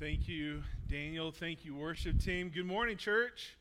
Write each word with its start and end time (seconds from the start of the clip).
Thank 0.00 0.28
you, 0.28 0.62
Daniel. 0.88 1.32
Thank 1.32 1.64
you, 1.64 1.74
worship 1.74 2.20
team. 2.22 2.52
Good 2.54 2.66
morning, 2.66 2.96
church. 2.96 3.56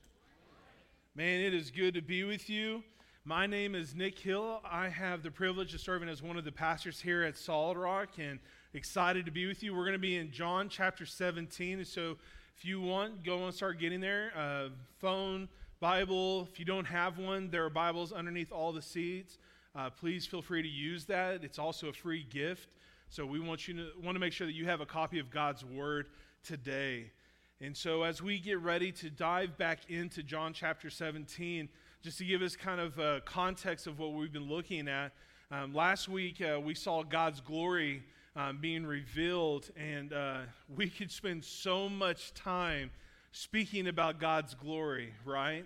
Man, 1.16 1.42
it 1.42 1.52
is 1.52 1.72
good 1.72 1.96
to 1.96 2.02
be 2.04 2.26
with 2.26 2.48
you. 2.48 2.84
My 3.26 3.48
name 3.48 3.74
is 3.74 3.96
Nick 3.96 4.20
Hill. 4.20 4.62
I 4.64 4.88
have 4.88 5.24
the 5.24 5.32
privilege 5.32 5.74
of 5.74 5.82
serving 5.82 6.08
as 6.10 6.22
one 6.22 6.38
of 6.38 6.46
the 6.46 6.52
pastors 6.52 7.02
here 7.02 7.24
at 7.24 7.38
Solid 7.38 7.76
Rock 7.76 8.10
and 8.20 8.38
excited 8.76 9.26
to 9.26 9.32
be 9.32 9.48
with 9.48 9.64
you. 9.64 9.74
We're 9.74 9.86
going 9.86 9.94
to 9.94 10.00
be 10.00 10.18
in 10.18 10.30
John 10.30 10.70
chapter 10.70 11.08
17. 11.08 11.84
So 11.86 12.18
if 12.56 12.64
you 12.64 12.82
want, 12.82 13.24
go 13.24 13.46
and 13.46 13.52
start 13.52 13.80
getting 13.80 14.00
there. 14.00 14.32
Uh, 14.38 14.70
phone, 15.00 15.50
Bible. 15.80 16.48
If 16.52 16.60
you 16.60 16.66
don't 16.66 16.86
have 16.86 17.18
one, 17.18 17.50
there 17.50 17.66
are 17.66 17.72
Bibles 17.72 18.14
underneath 18.14 18.52
all 18.52 18.72
the 18.72 18.84
seats. 18.84 19.40
Uh, 19.76 19.90
please 19.90 20.28
feel 20.28 20.44
free 20.44 20.62
to 20.62 20.70
use 20.70 21.06
that. 21.06 21.44
It's 21.44 21.58
also 21.58 21.88
a 21.88 21.94
free 21.94 22.28
gift. 22.30 22.70
So 23.10 23.26
we 23.26 23.40
want 23.40 23.68
you 23.68 23.74
to 23.76 23.88
want 24.04 24.16
to 24.16 24.20
make 24.20 24.34
sure 24.34 24.46
that 24.46 24.54
you 24.54 24.66
have 24.66 24.82
a 24.82 24.86
copy 24.86 25.18
of 25.18 25.32
God's 25.32 25.66
Word 25.66 26.08
today. 26.44 27.12
And 27.60 27.76
so, 27.76 28.04
as 28.04 28.22
we 28.22 28.40
get 28.40 28.60
ready 28.60 28.92
to 28.94 29.10
dive 29.10 29.58
back 29.58 29.80
into 29.90 30.22
John 30.22 30.54
chapter 30.54 30.90
17, 30.90 31.70
just 32.04 32.20
to 32.20 32.26
give 32.26 32.42
us 32.42 32.56
kind 32.56 32.80
of 32.80 33.00
a 33.00 33.22
context 33.26 33.88
of 33.88 33.98
what 33.98 34.14
we've 34.14 34.32
been 34.32 34.48
looking 34.48 34.88
at, 34.88 35.12
um, 35.50 35.74
last 35.74 36.08
week 36.08 36.42
uh, 36.42 36.60
we 36.60 36.76
saw 36.76 37.04
God's 37.04 37.42
glory 37.42 38.04
um, 38.36 38.60
being 38.62 38.86
revealed, 38.86 39.72
and 39.76 40.14
uh, 40.14 40.42
we 40.76 40.90
could 40.90 41.12
spend 41.12 41.44
so 41.44 41.90
much 41.90 42.34
time 42.36 42.92
speaking 43.32 43.88
about 43.88 44.20
God's 44.20 44.54
glory, 44.54 45.14
right? 45.26 45.66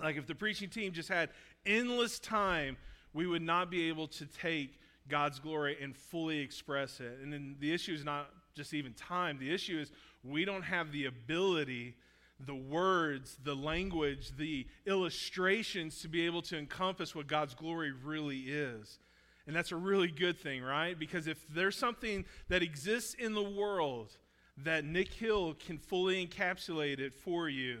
Like, 0.00 0.16
if 0.16 0.26
the 0.26 0.34
preaching 0.34 0.68
team 0.68 0.92
just 0.92 1.08
had 1.08 1.30
endless 1.64 2.18
time, 2.18 2.76
we 3.12 3.26
would 3.26 3.42
not 3.42 3.70
be 3.70 3.88
able 3.88 4.08
to 4.08 4.26
take 4.26 4.80
God's 5.08 5.38
glory 5.38 5.76
and 5.80 5.96
fully 5.96 6.40
express 6.40 6.98
it. 6.98 7.18
And 7.22 7.32
then 7.32 7.56
the 7.60 7.72
issue 7.72 7.92
is 7.92 8.04
not 8.04 8.30
just 8.54 8.74
even 8.74 8.92
time. 8.92 9.38
The 9.38 9.52
issue 9.52 9.78
is 9.78 9.90
we 10.22 10.44
don't 10.44 10.62
have 10.62 10.92
the 10.92 11.06
ability, 11.06 11.94
the 12.40 12.54
words, 12.54 13.36
the 13.42 13.54
language, 13.54 14.32
the 14.36 14.66
illustrations 14.86 16.00
to 16.00 16.08
be 16.08 16.26
able 16.26 16.42
to 16.42 16.58
encompass 16.58 17.14
what 17.14 17.26
God's 17.26 17.54
glory 17.54 17.92
really 17.92 18.40
is. 18.40 18.98
And 19.46 19.54
that's 19.54 19.72
a 19.72 19.76
really 19.76 20.08
good 20.08 20.38
thing, 20.38 20.62
right? 20.62 20.98
Because 20.98 21.26
if 21.26 21.44
there's 21.48 21.76
something 21.76 22.24
that 22.48 22.62
exists 22.62 23.14
in 23.14 23.34
the 23.34 23.42
world 23.42 24.16
that 24.58 24.84
Nick 24.84 25.12
Hill 25.12 25.54
can 25.54 25.78
fully 25.78 26.26
encapsulate 26.26 26.98
it 26.98 27.12
for 27.12 27.48
you, 27.48 27.80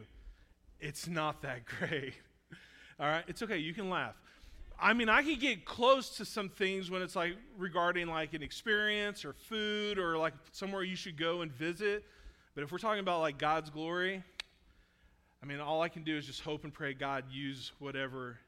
it's 0.80 1.08
not 1.08 1.42
that 1.42 1.64
great. 1.78 2.14
All 3.00 3.06
right? 3.06 3.24
It's 3.26 3.42
okay. 3.42 3.58
You 3.58 3.72
can 3.72 3.88
laugh. 3.88 4.14
I 4.78 4.92
mean, 4.92 5.08
I 5.08 5.22
can 5.22 5.38
get 5.38 5.64
close 5.64 6.16
to 6.16 6.24
some 6.24 6.48
things 6.48 6.90
when 6.90 7.02
it's 7.02 7.16
like 7.16 7.36
regarding 7.56 8.08
like 8.08 8.34
an 8.34 8.42
experience 8.42 9.24
or 9.24 9.32
food 9.32 9.98
or 9.98 10.18
like 10.18 10.34
somewhere 10.52 10.82
you 10.82 10.96
should 10.96 11.16
go 11.16 11.42
and 11.42 11.52
visit. 11.52 12.04
But 12.54 12.64
if 12.64 12.72
we're 12.72 12.78
talking 12.78 13.00
about 13.00 13.20
like 13.20 13.38
God's 13.38 13.70
glory, 13.70 14.22
I 15.42 15.46
mean, 15.46 15.60
all 15.60 15.82
I 15.82 15.88
can 15.88 16.04
do 16.04 16.16
is 16.16 16.26
just 16.26 16.40
hope 16.40 16.64
and 16.64 16.72
pray 16.72 16.94
God 16.94 17.24
use 17.30 17.72
whatever 17.78 18.38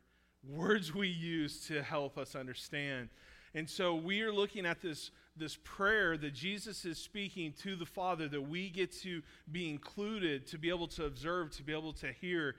words 0.49 0.95
we 0.95 1.09
use 1.09 1.67
to 1.67 1.83
help 1.83 2.19
us 2.19 2.35
understand. 2.35 3.09
And 3.55 3.69
so 3.69 3.95
we 3.95 4.23
are 4.23 4.33
looking 4.33 4.67
at 4.67 4.81
this, 4.83 5.11
this 5.37 5.57
prayer 5.65 6.17
that 6.19 6.35
Jesus 6.35 6.85
is 6.85 6.99
speaking 6.99 7.55
to 7.63 7.75
the 7.75 7.87
Father 7.87 8.29
that 8.29 8.41
we 8.41 8.69
get 8.69 8.93
to 9.03 9.23
be 9.51 9.71
included, 9.71 10.47
to 10.49 10.59
be 10.59 10.69
able 10.69 10.89
to 10.89 11.05
observe, 11.05 11.51
to 11.53 11.63
be 11.63 11.73
able 11.73 11.93
to 11.95 12.13
hear 12.13 12.57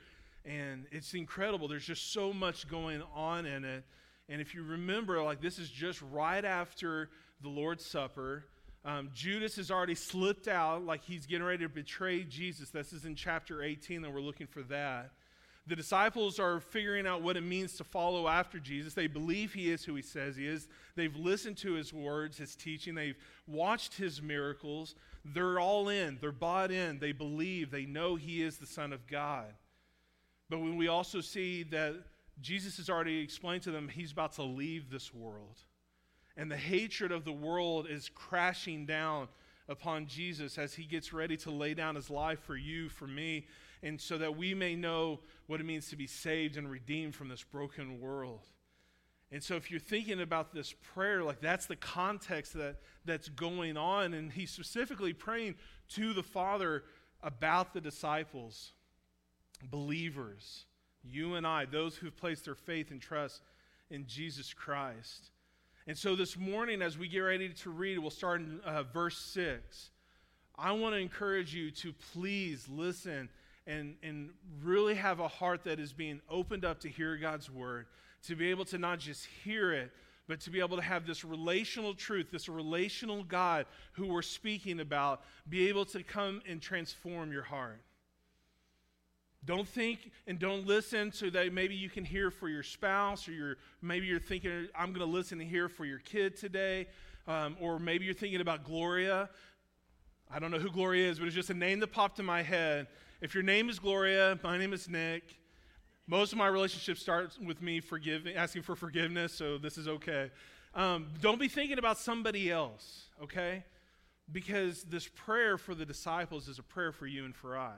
and 0.48 0.86
it's 0.92 1.14
incredible. 1.14 1.68
There's 1.68 1.86
just 1.86 2.14
so 2.14 2.32
much 2.32 2.68
going 2.68 3.04
on 3.14 3.46
in 3.46 3.66
it. 3.66 3.84
And 4.30 4.42
if 4.42 4.56
you 4.56 4.64
remember, 4.64 5.22
like 5.22 5.42
this 5.42 5.60
is 5.60 5.70
just 5.70 6.02
right 6.12 6.44
after 6.44 7.10
the 7.42 7.50
Lord's 7.50 7.86
Supper. 7.86 8.46
Um, 8.86 9.10
Judas 9.14 9.58
has 9.58 9.70
already 9.70 9.96
slipped 9.96 10.48
out, 10.48 10.86
like 10.86 11.04
he's 11.04 11.26
getting 11.26 11.46
ready 11.46 11.64
to 11.64 11.70
betray 11.70 12.24
Jesus. 12.24 12.70
This 12.70 12.94
is 12.94 13.04
in 13.06 13.16
chapter 13.16 13.62
18, 13.62 14.06
and 14.06 14.14
we're 14.14 14.22
looking 14.22 14.48
for 14.48 14.64
that. 14.64 15.12
The 15.68 15.76
disciples 15.76 16.40
are 16.40 16.62
figuring 16.62 17.06
out 17.06 17.22
what 17.22 17.36
it 17.36 17.42
means 17.42 17.74
to 17.74 17.84
follow 17.84 18.30
after 18.30 18.58
Jesus. 18.58 18.94
They 18.94 19.08
believe 19.08 19.54
he 19.54 19.70
is 19.70 19.84
who 19.84 19.96
he 19.96 20.02
says 20.02 20.38
he 20.38 20.48
is. 20.48 20.70
They've 20.96 21.16
listened 21.16 21.58
to 21.58 21.74
his 21.74 21.94
words, 21.94 22.38
his 22.38 22.56
teaching. 22.56 22.96
They've 22.96 23.18
watched 23.48 23.96
his 23.96 24.22
miracles. 24.22 24.96
They're 25.26 25.60
all 25.60 25.90
in. 25.90 26.20
They're 26.22 26.32
bought 26.32 26.72
in. 26.72 27.00
They 27.00 27.12
believe. 27.12 27.70
They 27.70 27.86
know 27.86 28.16
he 28.16 28.42
is 28.42 28.58
the 28.58 28.66
Son 28.66 28.94
of 28.94 29.06
God. 29.08 29.54
But 30.50 30.60
when 30.60 30.78
we 30.78 30.88
also 30.88 31.22
see 31.22 31.64
that 31.64 31.96
Jesus 32.42 32.78
has 32.78 32.90
already 32.90 33.20
explained 33.20 33.64
to 33.64 33.72
them 33.72 33.90
he's 33.90 34.12
about 34.12 34.34
to 34.34 34.44
leave 34.44 34.90
this 34.90 35.14
world. 35.14 35.60
And 36.36 36.52
the 36.52 36.58
hatred 36.58 37.12
of 37.12 37.26
the 37.26 37.32
world 37.32 37.88
is 37.90 38.10
crashing 38.14 38.86
down 38.86 39.28
upon 39.68 40.06
Jesus 40.06 40.58
as 40.58 40.74
he 40.74 40.84
gets 40.84 41.12
ready 41.12 41.36
to 41.38 41.52
lay 41.52 41.74
down 41.74 41.96
his 41.96 42.10
life 42.10 42.40
for 42.40 42.56
you, 42.56 42.90
for 42.90 43.08
me, 43.08 43.48
and 43.84 44.00
so 44.00 44.18
that 44.18 44.38
we 44.38 44.54
may 44.54 44.76
know 44.76 45.20
what 45.48 45.60
it 45.60 45.66
means 45.66 45.90
to 45.90 45.96
be 45.96 46.08
saved 46.08 46.58
and 46.58 46.70
redeemed 46.70 47.16
from 47.16 47.28
this 47.28 47.44
broken 47.44 48.00
world. 48.00 48.46
And 49.32 49.44
so 49.44 49.56
if 49.56 49.70
you're 49.70 49.80
thinking 49.80 50.22
about 50.22 50.54
this 50.54 50.74
prayer, 50.94 51.24
like 51.24 51.42
that's 51.42 51.66
the 51.66 51.76
context 51.76 52.54
that, 52.54 52.78
that's 53.04 53.28
going 53.30 53.76
on. 53.76 54.14
And 54.14 54.32
he's 54.32 54.52
specifically 54.52 55.12
praying 55.12 55.56
to 55.96 56.14
the 56.14 56.24
Father 56.24 56.84
about 57.22 57.74
the 57.74 57.82
disciples 57.82 58.72
believers, 59.64 60.66
you 61.04 61.36
and 61.36 61.46
I, 61.46 61.66
those 61.66 61.96
who've 61.96 62.16
placed 62.16 62.46
their 62.46 62.56
faith 62.56 62.92
and 62.92 63.02
trust 63.02 63.42
in 63.90 64.06
Jesus 64.08 64.54
Christ. 64.54 65.32
And 65.88 65.98
so 65.98 66.16
this 66.16 66.38
morning, 66.38 66.82
as 66.82 66.98
we 66.98 67.08
get 67.08 67.20
ready 67.20 67.50
to 67.50 67.70
read, 67.70 68.00
we'll 68.00 68.10
start 68.10 68.42
in 68.42 68.60
uh, 68.66 68.84
verse 68.84 69.18
6. 69.18 69.92
I 70.58 70.72
want 70.74 70.96
to 70.96 71.00
encourage 71.00 71.54
you 71.54 71.72
to 71.72 71.94
please 72.14 72.68
listen 72.68 73.30
and, 73.66 73.96
and 74.04 74.32
really 74.64 74.96
have 74.96 75.20
a 75.20 75.28
heart 75.28 75.64
that 75.66 75.80
is 75.80 75.94
being 75.94 76.20
opened 76.30 76.66
up 76.66 76.80
to 76.82 76.90
hear 76.90 77.16
God's 77.18 77.50
word, 77.50 77.86
to 78.24 78.36
be 78.36 78.50
able 78.50 78.66
to 78.66 78.78
not 78.78 79.00
just 79.00 79.26
hear 79.44 79.72
it, 79.72 79.92
but 80.28 80.42
to 80.42 80.50
be 80.50 80.60
able 80.60 80.76
to 80.78 80.84
have 80.84 81.08
this 81.08 81.24
relational 81.24 81.94
truth, 81.94 82.28
this 82.32 82.50
relational 82.50 83.24
God 83.24 83.66
who 83.94 84.08
we're 84.08 84.22
speaking 84.22 84.80
about, 84.80 85.22
be 85.48 85.70
able 85.70 85.86
to 85.86 86.04
come 86.04 86.42
and 86.48 86.62
transform 86.62 87.32
your 87.32 87.44
heart. 87.44 87.82
Don't 89.48 89.68
think 89.68 90.12
and 90.28 90.38
don't 90.38 90.68
listen 90.68 91.14
so 91.14 91.30
that 91.30 91.54
maybe 91.54 91.74
you 91.74 91.90
can 91.90 92.04
hear 92.04 92.30
for 92.30 92.50
your 92.50 92.64
spouse, 92.64 93.30
or 93.30 93.58
maybe 93.82 94.06
you're 94.06 94.20
thinking, 94.20 94.68
I'm 94.78 94.92
going 94.92 95.00
to 95.10 95.12
listen 95.12 95.40
and 95.40 95.50
hear 95.50 95.70
for 95.70 95.86
your 95.86 96.00
kid 96.00 96.36
today, 96.36 96.88
um, 97.30 97.56
or 97.62 97.80
maybe 97.80 98.04
you're 98.04 98.14
thinking 98.14 98.42
about 98.42 98.66
Gloria. 98.66 99.30
I 100.30 100.40
don't 100.40 100.52
know 100.52 100.60
who 100.60 100.70
Gloria 100.70 101.10
is, 101.10 101.18
but 101.18 101.28
it's 101.28 101.36
just 101.36 101.50
a 101.50 101.54
name 101.54 101.80
that 101.80 101.94
popped 101.94 102.20
in 102.20 102.26
my 102.26 102.42
head. 102.42 102.88
If 103.22 103.34
your 103.34 103.44
name 103.44 103.70
is 103.70 103.80
Gloria, 103.80 104.38
my 104.44 104.58
name 104.58 104.74
is 104.74 104.90
Nick. 104.90 105.24
Most 106.08 106.34
of 106.34 106.38
my 106.38 106.48
relationships 106.48 107.00
start 107.02 107.32
with 107.42 107.62
me 107.62 107.80
forgiving, 107.80 108.36
asking 108.36 108.64
for 108.64 108.76
forgiveness, 108.76 109.34
so 109.34 109.58
this 109.58 109.78
is 109.78 109.88
okay. 109.88 110.30
Um, 110.76 111.08
don't 111.22 111.40
be 111.40 111.48
thinking 111.48 111.80
about 111.80 111.98
somebody 111.98 112.52
else, 112.52 113.06
okay? 113.24 113.64
Because 114.30 114.84
this 114.84 115.08
prayer 115.08 115.58
for 115.58 115.74
the 115.74 115.86
disciples 115.86 116.50
is 116.50 116.60
a 116.60 116.64
prayer 116.64 116.92
for 116.92 117.08
you 117.08 117.24
and 117.24 117.34
for 117.34 117.58
I. 117.58 117.76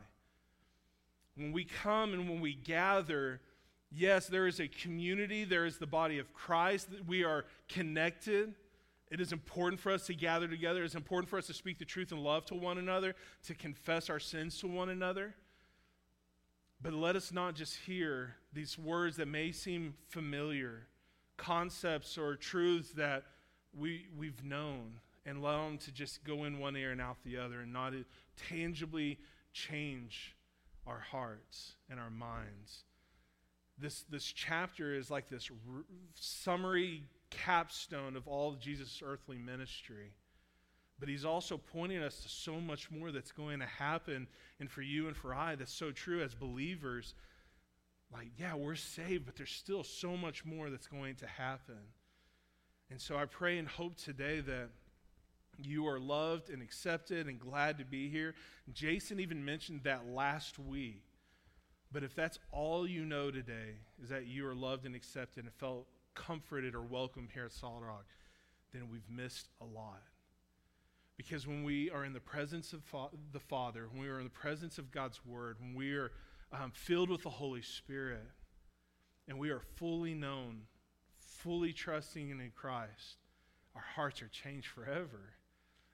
When 1.39 1.53
we 1.53 1.63
come 1.63 2.13
and 2.13 2.29
when 2.29 2.41
we 2.41 2.53
gather, 2.53 3.39
yes, 3.89 4.27
there 4.27 4.45
is 4.45 4.59
a 4.59 4.67
community, 4.67 5.45
there 5.45 5.65
is 5.65 5.77
the 5.77 5.87
body 5.87 6.19
of 6.19 6.33
Christ, 6.33 6.89
we 7.07 7.23
are 7.23 7.45
connected. 7.69 8.55
It 9.09 9.21
is 9.21 9.31
important 9.31 9.79
for 9.79 9.93
us 9.93 10.05
to 10.07 10.13
gather 10.13 10.49
together. 10.49 10.83
It's 10.83 10.95
important 10.95 11.29
for 11.29 11.39
us 11.39 11.47
to 11.47 11.53
speak 11.53 11.79
the 11.79 11.85
truth 11.85 12.11
and 12.11 12.21
love 12.21 12.43
to 12.47 12.55
one 12.55 12.77
another, 12.77 13.15
to 13.47 13.55
confess 13.55 14.09
our 14.09 14.19
sins 14.19 14.59
to 14.59 14.67
one 14.67 14.89
another. 14.89 15.33
But 16.81 16.91
let 16.91 17.15
us 17.15 17.31
not 17.31 17.55
just 17.55 17.77
hear 17.77 18.35
these 18.51 18.77
words 18.77 19.15
that 19.15 19.29
may 19.29 19.53
seem 19.53 19.93
familiar, 20.09 20.87
concepts 21.37 22.17
or 22.17 22.35
truths 22.35 22.91
that 22.91 23.23
we, 23.73 24.07
we've 24.17 24.43
known, 24.43 24.99
and 25.25 25.37
allow 25.37 25.65
them 25.65 25.77
to 25.77 25.91
just 25.93 26.25
go 26.25 26.43
in 26.43 26.59
one 26.59 26.75
ear 26.75 26.91
and 26.91 26.99
out 26.99 27.15
the 27.23 27.37
other 27.37 27.61
and 27.61 27.71
not 27.71 27.93
tangibly 28.49 29.17
change 29.53 30.35
our 30.89 30.99
hearts 30.99 31.75
and 31.89 31.99
our 31.99 32.09
minds. 32.09 32.83
This, 33.77 34.03
this 34.09 34.25
chapter 34.25 34.93
is 34.93 35.09
like 35.09 35.29
this 35.29 35.49
r- 35.51 35.83
summary 36.15 37.03
capstone 37.29 38.15
of 38.15 38.27
all 38.27 38.49
of 38.49 38.59
Jesus' 38.59 39.01
earthly 39.05 39.37
ministry. 39.37 40.11
But 40.99 41.07
he's 41.07 41.23
also 41.23 41.57
pointing 41.57 41.99
us 41.99 42.19
to 42.21 42.29
so 42.29 42.59
much 42.59 42.91
more 42.91 43.11
that's 43.11 43.31
going 43.31 43.59
to 43.59 43.65
happen, 43.65 44.27
and 44.59 44.69
for 44.69 44.81
you 44.81 45.07
and 45.07 45.15
for 45.15 45.33
I, 45.33 45.55
that's 45.55 45.73
so 45.73 45.91
true 45.91 46.21
as 46.21 46.33
believers. 46.33 47.13
Like, 48.11 48.27
yeah, 48.37 48.55
we're 48.55 48.75
saved, 48.75 49.25
but 49.25 49.37
there's 49.37 49.51
still 49.51 49.83
so 49.83 50.17
much 50.17 50.43
more 50.43 50.69
that's 50.69 50.87
going 50.87 51.15
to 51.17 51.27
happen. 51.27 51.79
And 52.91 52.99
so 52.99 53.15
I 53.15 53.25
pray 53.25 53.59
and 53.59 53.67
hope 53.67 53.95
today 53.95 54.41
that 54.41 54.69
you 55.65 55.87
are 55.87 55.99
loved 55.99 56.49
and 56.49 56.61
accepted 56.61 57.27
and 57.27 57.39
glad 57.39 57.77
to 57.77 57.85
be 57.85 58.09
here. 58.09 58.35
Jason 58.73 59.19
even 59.19 59.43
mentioned 59.43 59.81
that 59.83 60.07
last 60.07 60.59
week. 60.59 61.03
But 61.91 62.03
if 62.03 62.15
that's 62.15 62.37
all 62.51 62.87
you 62.87 63.03
know 63.03 63.31
today, 63.31 63.77
is 64.01 64.09
that 64.09 64.27
you 64.27 64.47
are 64.47 64.53
loved 64.53 64.85
and 64.85 64.95
accepted 64.95 65.45
and 65.45 65.53
felt 65.53 65.87
comforted 66.13 66.75
or 66.75 66.81
welcome 66.81 67.27
here 67.33 67.45
at 67.45 67.51
Solid 67.51 67.83
Rock, 67.83 68.05
then 68.73 68.89
we've 68.91 69.09
missed 69.09 69.47
a 69.61 69.65
lot. 69.65 70.03
Because 71.17 71.47
when 71.47 71.63
we 71.63 71.89
are 71.89 72.05
in 72.05 72.13
the 72.13 72.19
presence 72.19 72.73
of 72.73 72.83
fa- 72.83 73.09
the 73.33 73.39
Father, 73.39 73.87
when 73.91 74.01
we 74.01 74.07
are 74.07 74.19
in 74.19 74.25
the 74.25 74.29
presence 74.29 74.77
of 74.77 74.91
God's 74.91 75.19
Word, 75.25 75.57
when 75.59 75.73
we 75.73 75.93
are 75.93 76.11
um, 76.53 76.71
filled 76.73 77.09
with 77.09 77.23
the 77.23 77.29
Holy 77.29 77.61
Spirit, 77.61 78.25
and 79.27 79.37
we 79.37 79.49
are 79.49 79.61
fully 79.75 80.13
known, 80.13 80.61
fully 81.17 81.73
trusting 81.73 82.29
in 82.29 82.51
Christ, 82.55 83.17
our 83.75 83.83
hearts 83.95 84.21
are 84.21 84.27
changed 84.27 84.67
forever. 84.67 85.33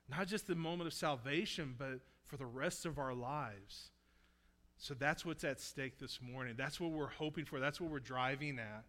Not 0.10 0.28
just 0.28 0.48
the 0.48 0.56
moment 0.56 0.88
of 0.88 0.94
salvation, 0.94 1.76
but 1.78 2.02
for 2.28 2.38
the 2.38 2.46
rest 2.46 2.86
of 2.86 3.00
our 3.00 3.14
lives. 3.14 3.92
So 4.78 4.94
that's 4.94 5.26
what's 5.26 5.44
at 5.44 5.60
stake 5.60 6.00
this 6.00 6.20
morning. 6.22 6.56
That's 6.58 6.80
what 6.80 6.92
we're 6.92 7.08
hoping 7.08 7.46
for. 7.46 7.60
That's 7.60 7.80
what 7.80 7.90
we're 7.90 8.00
driving 8.00 8.60
at. 8.60 8.84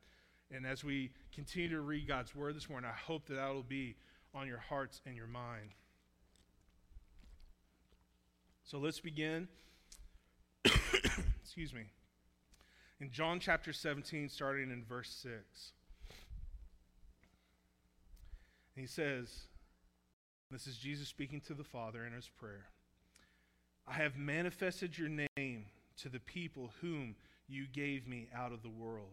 And 0.51 0.67
as 0.67 0.85
we 0.85 1.11
continue 1.35 1.71
to 1.71 1.81
read 1.81 2.07
God's 2.07 2.35
word 2.35 2.57
this 2.57 2.69
morning, 2.69 2.91
I 2.93 2.99
hope 2.99 3.27
that 3.27 3.35
that 3.35 3.53
will 3.53 3.63
be 3.63 3.97
on 4.35 4.47
your 4.47 4.59
hearts 4.59 5.01
and 5.07 5.17
your 5.17 5.27
mind. 5.27 5.71
So 8.65 8.79
let's 8.79 9.01
begin. 9.01 9.49
Excuse 10.65 11.73
me. 11.73 11.85
In 13.01 13.11
John 13.11 13.41
chapter 13.41 13.73
17, 13.73 14.29
starting 14.29 14.71
in 14.71 14.85
verse 14.85 15.11
6. 15.23 15.73
he 18.75 18.87
says, 18.87 19.47
This 20.51 20.69
is 20.69 20.77
Jesus 20.77 21.09
speaking 21.09 21.41
to 21.43 21.55
the 21.55 21.65
Father 21.65 22.05
in 22.05 22.13
his 22.13 22.29
prayer. 22.29 22.67
I 23.87 23.95
have 23.95 24.17
manifested 24.17 24.97
your 24.97 25.09
name 25.09 25.67
to 26.03 26.09
the 26.09 26.21
people 26.21 26.73
whom 26.81 27.17
you 27.49 27.67
gave 27.73 28.07
me 28.07 28.29
out 28.35 28.53
of 28.53 28.63
the 28.63 28.69
world. 28.69 29.11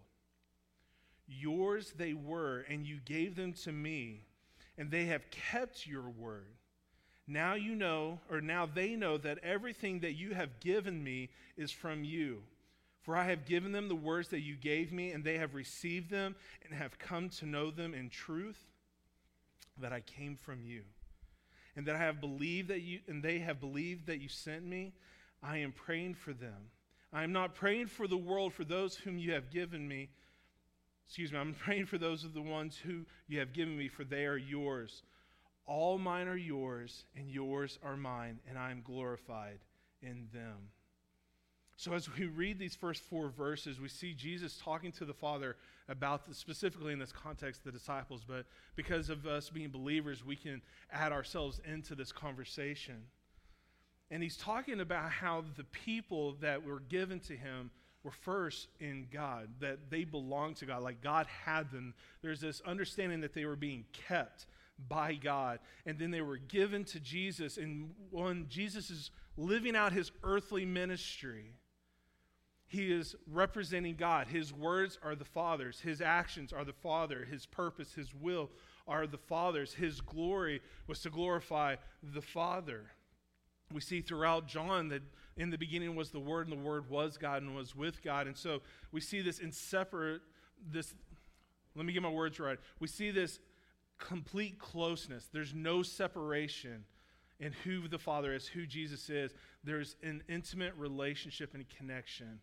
Yours 1.28 1.94
they 1.98 2.14
were, 2.14 2.66
and 2.70 2.86
you 2.86 3.00
gave 3.06 3.36
them 3.36 3.54
to 3.54 3.72
me, 3.72 4.26
and 4.78 4.92
they 4.92 5.06
have 5.06 5.30
kept 5.32 5.88
your 5.88 6.10
word. 6.10 6.56
Now 7.28 7.56
you 7.56 7.76
know, 7.76 8.20
or 8.30 8.42
now 8.42 8.68
they 8.68 8.96
know 8.96 9.18
that 9.18 9.40
everything 9.40 10.02
that 10.02 10.14
you 10.14 10.34
have 10.34 10.60
given 10.60 11.04
me 11.04 11.30
is 11.58 11.72
from 11.72 12.04
you. 12.04 12.44
For 13.02 13.16
I 13.16 13.26
have 13.26 13.46
given 13.46 13.72
them 13.72 13.88
the 13.88 13.96
words 13.96 14.30
that 14.30 14.42
you 14.42 14.56
gave 14.56 14.92
me, 14.92 15.12
and 15.12 15.24
they 15.24 15.38
have 15.38 15.56
received 15.56 16.12
them 16.12 16.36
and 16.64 16.74
have 16.74 17.00
come 17.00 17.30
to 17.30 17.46
know 17.46 17.72
them 17.72 17.94
in 17.94 18.10
truth 18.10 18.68
that 19.80 19.94
I 19.94 20.02
came 20.02 20.36
from 20.36 20.62
you. 20.64 20.84
And 21.76 21.86
that 21.88 21.96
I 21.96 22.00
have 22.00 22.22
believed 22.22 22.70
that 22.70 22.82
you 22.82 23.00
and 23.08 23.24
they 23.24 23.40
have 23.40 23.60
believed 23.60 24.08
that 24.08 24.22
you 24.22 24.30
sent 24.30 24.66
me. 24.66 24.94
I 25.42 25.58
am 25.58 25.72
praying 25.72 26.16
for 26.16 26.34
them. 26.34 26.70
I 27.12 27.24
am 27.24 27.32
not 27.32 27.54
praying 27.56 27.88
for 27.88 28.08
the 28.08 28.18
world, 28.18 28.54
for 28.54 28.64
those 28.64 28.96
whom 28.96 29.18
you 29.18 29.34
have 29.34 29.52
given 29.52 29.88
me. 29.88 30.10
Excuse 31.06 31.32
me, 31.32 31.38
I'm 31.38 31.54
praying 31.60 31.86
for 31.86 31.98
those 31.98 32.24
of 32.24 32.34
the 32.34 32.42
ones 32.42 32.78
who 32.78 33.06
you 33.28 33.40
have 33.40 33.54
given 33.54 33.78
me, 33.78 33.88
for 33.88 34.04
they 34.04 34.26
are 34.26 34.38
yours. 34.38 35.04
All 35.66 35.98
mine 35.98 36.28
are 36.28 36.38
yours, 36.38 37.06
and 37.16 37.30
yours 37.30 37.80
are 37.84 37.96
mine, 37.96 38.40
and 38.50 38.58
I 38.58 38.72
am 38.72 38.82
glorified 38.82 39.60
in 40.02 40.28
them. 40.34 40.70
So, 41.76 41.94
as 41.94 42.08
we 42.16 42.26
read 42.26 42.60
these 42.60 42.76
first 42.76 43.02
four 43.04 43.30
verses, 43.30 43.80
we 43.80 43.90
see 43.90 44.14
Jesus 44.14 44.60
talking 44.64 44.92
to 44.94 45.06
the 45.06 45.14
Father 45.14 45.56
about, 45.90 46.26
the, 46.28 46.34
specifically 46.34 46.94
in 46.94 47.00
this 47.00 47.12
context, 47.12 47.64
the 47.64 47.72
disciples. 47.72 48.24
But 48.26 48.46
because 48.76 49.10
of 49.10 49.26
us 49.26 49.50
being 49.50 49.70
believers, 49.70 50.24
we 50.24 50.36
can 50.36 50.62
add 50.92 51.12
ourselves 51.12 51.60
into 51.66 51.96
this 51.96 52.12
conversation. 52.12 53.04
And 54.12 54.22
he's 54.22 54.38
talking 54.38 54.80
about 54.80 55.10
how 55.10 55.44
the 55.58 55.64
people 55.64 56.34
that 56.42 56.64
were 56.64 56.80
given 56.82 57.20
to 57.22 57.36
him 57.36 57.72
were 58.04 58.12
first 58.12 58.68
in 58.80 59.08
God, 59.12 59.50
that 59.60 59.90
they 59.90 60.04
belonged 60.04 60.58
to 60.58 60.66
God, 60.66 60.84
like 60.84 61.02
God 61.02 61.26
had 61.26 61.72
them. 61.72 61.94
There's 62.22 62.42
this 62.42 62.62
understanding 62.62 63.22
that 63.22 63.34
they 63.34 63.46
were 63.46 63.56
being 63.56 63.86
kept 64.08 64.46
by 64.88 65.16
God. 65.16 65.60
And 65.86 65.98
then 65.98 66.12
they 66.12 66.22
were 66.22 66.38
given 66.38 66.84
to 66.86 67.00
Jesus. 67.00 67.58
And 67.58 67.92
when 68.12 68.48
Jesus 68.50 68.90
is 68.90 69.10
living 69.38 69.76
out 69.76 69.94
his 69.94 70.12
earthly 70.24 70.66
ministry, 70.66 71.56
he 72.74 72.92
is 72.92 73.16
representing 73.32 73.96
God. 73.96 74.28
His 74.28 74.52
words 74.52 74.98
are 75.04 75.14
the 75.14 75.24
Father's, 75.24 75.80
his 75.80 76.02
actions 76.02 76.52
are 76.52 76.66
the 76.66 76.74
Father, 76.74 77.24
his 77.24 77.46
purpose, 77.46 77.94
his 77.94 78.16
will 78.16 78.50
are 78.88 79.06
the 79.06 79.20
Father's. 79.20 79.76
His 79.76 80.02
glory 80.02 80.60
was 80.88 81.00
to 81.02 81.12
glorify 81.12 81.76
the 82.02 82.22
Father. 82.22 82.86
We 83.72 83.80
see 83.80 84.02
throughout 84.02 84.48
John 84.48 84.88
that 84.90 85.04
in 85.38 85.52
the 85.52 85.58
beginning 85.58 85.96
was 85.96 86.10
the 86.10 86.20
Word, 86.20 86.48
and 86.48 86.60
the 86.60 86.64
Word 86.64 86.90
was 86.90 87.16
God 87.16 87.44
and 87.44 87.56
was 87.56 87.76
with 87.76 88.02
God. 88.02 88.26
And 88.26 88.36
so 88.36 88.62
we 88.92 89.02
see 89.02 89.22
this 89.22 89.38
inseparate, 89.38 90.22
this, 90.68 90.96
let 91.76 91.86
me 91.86 91.94
get 91.94 92.02
my 92.02 92.10
words 92.10 92.40
right. 92.40 92.58
We 92.80 92.88
see 92.88 93.12
this 93.12 93.38
complete 94.00 94.58
closeness. 94.58 95.30
There's 95.32 95.54
no 95.54 95.84
separation 95.84 96.86
in 97.40 97.54
who 97.64 97.88
the 97.88 98.00
Father 98.00 98.34
is, 98.34 98.48
who 98.48 98.66
Jesus 98.66 99.12
is. 99.12 99.32
There's 99.64 99.96
an 100.02 100.24
intimate 100.28 100.74
relationship 100.76 101.54
and 101.54 101.66
connection. 101.70 102.40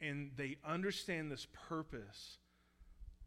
And 0.00 0.30
they 0.36 0.56
understand 0.64 1.30
this 1.30 1.46
purpose, 1.68 2.38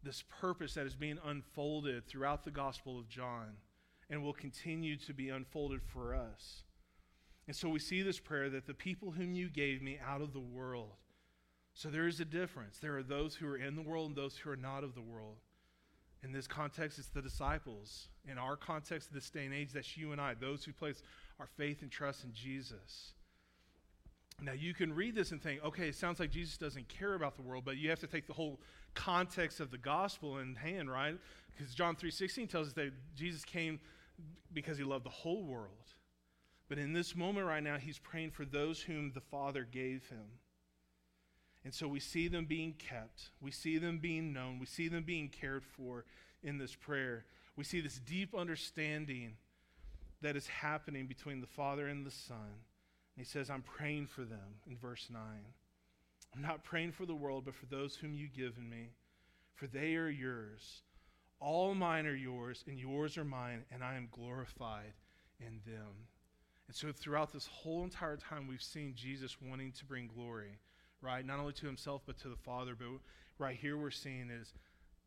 this 0.02 0.24
purpose 0.40 0.74
that 0.74 0.86
is 0.86 0.96
being 0.96 1.18
unfolded 1.24 2.06
throughout 2.06 2.44
the 2.44 2.50
Gospel 2.50 2.98
of 2.98 3.08
John 3.08 3.58
and 4.10 4.22
will 4.22 4.32
continue 4.32 4.96
to 4.96 5.14
be 5.14 5.28
unfolded 5.28 5.82
for 5.82 6.14
us. 6.14 6.64
And 7.46 7.54
so 7.54 7.68
we 7.68 7.78
see 7.78 8.02
this 8.02 8.18
prayer 8.18 8.50
that 8.50 8.66
the 8.66 8.74
people 8.74 9.12
whom 9.12 9.34
you 9.34 9.48
gave 9.48 9.82
me 9.82 9.98
out 10.04 10.20
of 10.20 10.32
the 10.32 10.40
world. 10.40 10.96
So 11.74 11.88
there 11.88 12.06
is 12.06 12.20
a 12.20 12.24
difference. 12.24 12.78
There 12.78 12.96
are 12.96 13.02
those 13.02 13.34
who 13.34 13.46
are 13.48 13.56
in 13.56 13.76
the 13.76 13.82
world 13.82 14.08
and 14.08 14.16
those 14.16 14.36
who 14.36 14.50
are 14.50 14.56
not 14.56 14.84
of 14.84 14.94
the 14.94 15.02
world. 15.02 15.36
In 16.22 16.32
this 16.32 16.46
context, 16.46 16.98
it's 16.98 17.08
the 17.08 17.20
disciples. 17.20 18.08
In 18.26 18.38
our 18.38 18.56
context, 18.56 19.12
this 19.12 19.28
day 19.28 19.44
and 19.44 19.52
age, 19.52 19.72
that's 19.72 19.96
you 19.96 20.12
and 20.12 20.20
I, 20.20 20.34
those 20.34 20.64
who 20.64 20.72
place 20.72 21.02
our 21.38 21.48
faith 21.58 21.82
and 21.82 21.90
trust 21.90 22.24
in 22.24 22.32
Jesus. 22.32 23.12
Now, 24.42 24.52
you 24.52 24.74
can 24.74 24.94
read 24.94 25.14
this 25.14 25.30
and 25.30 25.42
think, 25.42 25.64
okay, 25.64 25.88
it 25.88 25.94
sounds 25.94 26.20
like 26.20 26.30
Jesus 26.30 26.58
doesn't 26.58 26.88
care 26.88 27.14
about 27.14 27.36
the 27.36 27.42
world, 27.42 27.64
but 27.64 27.76
you 27.76 27.88
have 27.90 28.00
to 28.00 28.06
take 28.06 28.26
the 28.26 28.32
whole 28.32 28.60
context 28.94 29.60
of 29.60 29.70
the 29.70 29.78
gospel 29.78 30.38
in 30.38 30.56
hand, 30.56 30.90
right? 30.90 31.16
Because 31.56 31.74
John 31.74 31.96
3.16 31.96 32.50
tells 32.50 32.68
us 32.68 32.72
that 32.74 32.92
Jesus 33.14 33.44
came 33.44 33.80
because 34.52 34.76
he 34.76 34.84
loved 34.84 35.04
the 35.04 35.10
whole 35.10 35.44
world. 35.44 35.94
But 36.68 36.78
in 36.78 36.92
this 36.92 37.14
moment 37.14 37.46
right 37.46 37.62
now, 37.62 37.78
he's 37.78 37.98
praying 37.98 38.32
for 38.32 38.44
those 38.44 38.80
whom 38.80 39.12
the 39.12 39.20
Father 39.20 39.66
gave 39.70 40.08
him. 40.08 40.40
And 41.64 41.72
so 41.72 41.88
we 41.88 42.00
see 42.00 42.28
them 42.28 42.44
being 42.44 42.74
kept. 42.74 43.30
We 43.40 43.50
see 43.50 43.78
them 43.78 43.98
being 43.98 44.32
known. 44.32 44.58
We 44.58 44.66
see 44.66 44.88
them 44.88 45.04
being 45.04 45.28
cared 45.28 45.64
for 45.64 46.04
in 46.42 46.58
this 46.58 46.74
prayer. 46.74 47.24
We 47.56 47.64
see 47.64 47.80
this 47.80 47.98
deep 47.98 48.34
understanding 48.34 49.36
that 50.20 50.36
is 50.36 50.46
happening 50.46 51.06
between 51.06 51.40
the 51.40 51.46
Father 51.46 51.86
and 51.86 52.04
the 52.04 52.10
Son. 52.10 52.60
He 53.16 53.24
says, 53.24 53.50
I'm 53.50 53.62
praying 53.62 54.06
for 54.06 54.22
them 54.22 54.60
in 54.66 54.76
verse 54.76 55.08
9. 55.10 55.20
I'm 56.34 56.42
not 56.42 56.64
praying 56.64 56.92
for 56.92 57.06
the 57.06 57.14
world, 57.14 57.44
but 57.44 57.54
for 57.54 57.66
those 57.66 57.94
whom 57.94 58.12
you've 58.12 58.34
given 58.34 58.68
me, 58.68 58.90
for 59.54 59.66
they 59.66 59.94
are 59.94 60.08
yours. 60.08 60.82
All 61.40 61.74
mine 61.74 62.06
are 62.06 62.14
yours, 62.14 62.64
and 62.66 62.78
yours 62.78 63.16
are 63.16 63.24
mine, 63.24 63.64
and 63.70 63.84
I 63.84 63.94
am 63.94 64.08
glorified 64.10 64.94
in 65.38 65.60
them. 65.64 66.08
And 66.66 66.74
so, 66.74 66.90
throughout 66.90 67.32
this 67.32 67.46
whole 67.46 67.84
entire 67.84 68.16
time, 68.16 68.48
we've 68.48 68.62
seen 68.62 68.94
Jesus 68.96 69.36
wanting 69.40 69.72
to 69.72 69.84
bring 69.84 70.08
glory 70.08 70.58
right? 71.04 71.24
Not 71.24 71.38
only 71.38 71.52
to 71.52 71.66
himself, 71.66 72.02
but 72.06 72.18
to 72.20 72.28
the 72.28 72.36
Father. 72.36 72.74
But 72.76 72.88
right 73.38 73.56
here, 73.56 73.76
we're 73.76 73.90
seeing 73.90 74.30
is 74.30 74.52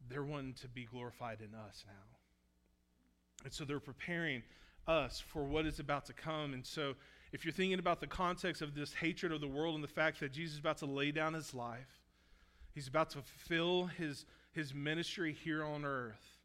they're 0.10 0.24
wanting 0.24 0.54
to 0.62 0.68
be 0.68 0.86
glorified 0.86 1.40
in 1.42 1.56
us 1.56 1.84
now. 1.88 3.44
And 3.44 3.54
so 3.54 3.66
they're 3.66 3.80
preparing 3.80 4.44
us 4.88 5.20
for 5.20 5.44
what 5.44 5.66
is 5.66 5.80
about 5.80 6.06
to 6.06 6.14
come. 6.14 6.54
And 6.54 6.66
so, 6.66 6.94
if 7.38 7.46
you're 7.46 7.53
thinking 7.53 7.77
about 7.77 8.00
the 8.00 8.08
context 8.08 8.63
of 8.63 8.74
this 8.74 8.96
hatred 8.96 9.32
of 9.32 9.41
the 9.41 9.48
world 9.48 9.75
and 9.75 9.84
the 9.84 9.88
fact 9.88 10.20
that 10.22 10.32
Jesus 10.32 10.53
is 10.53 10.60
about 10.60 10.79
to 10.79 10.88
lay 10.88 11.12
down 11.12 11.36
his 11.36 11.53
life, 11.53 12.01
he's 12.74 12.88
about 12.88 13.12
to 13.12 13.20
fulfill 13.20 13.86
his, 13.86 14.25
his 14.53 14.74
ministry 14.74 15.38
here 15.44 15.63
on 15.63 15.86
earth, 15.86 16.39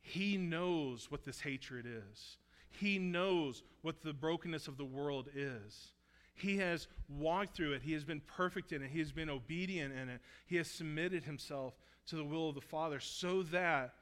he 0.00 0.38
knows 0.38 1.10
what 1.10 1.26
this 1.26 1.42
hatred 1.42 1.84
is. 1.84 2.38
He 2.70 2.98
knows 2.98 3.62
what 3.82 4.00
the 4.00 4.14
brokenness 4.14 4.68
of 4.68 4.78
the 4.78 4.86
world 4.86 5.28
is. 5.34 5.92
He 6.32 6.56
has 6.56 6.88
walked 7.10 7.54
through 7.54 7.74
it. 7.74 7.82
He 7.82 7.92
has 7.92 8.04
been 8.04 8.22
perfect 8.22 8.72
in 8.72 8.82
it. 8.82 8.88
He 8.90 9.00
has 9.00 9.12
been 9.12 9.28
obedient 9.28 9.92
in 9.92 10.08
it. 10.08 10.22
He 10.46 10.56
has 10.56 10.66
submitted 10.70 11.24
himself 11.24 11.74
to 12.06 12.16
the 12.16 12.24
will 12.24 12.48
of 12.48 12.54
the 12.54 12.62
Father 12.62 13.00
so 13.00 13.42
that 13.42 13.92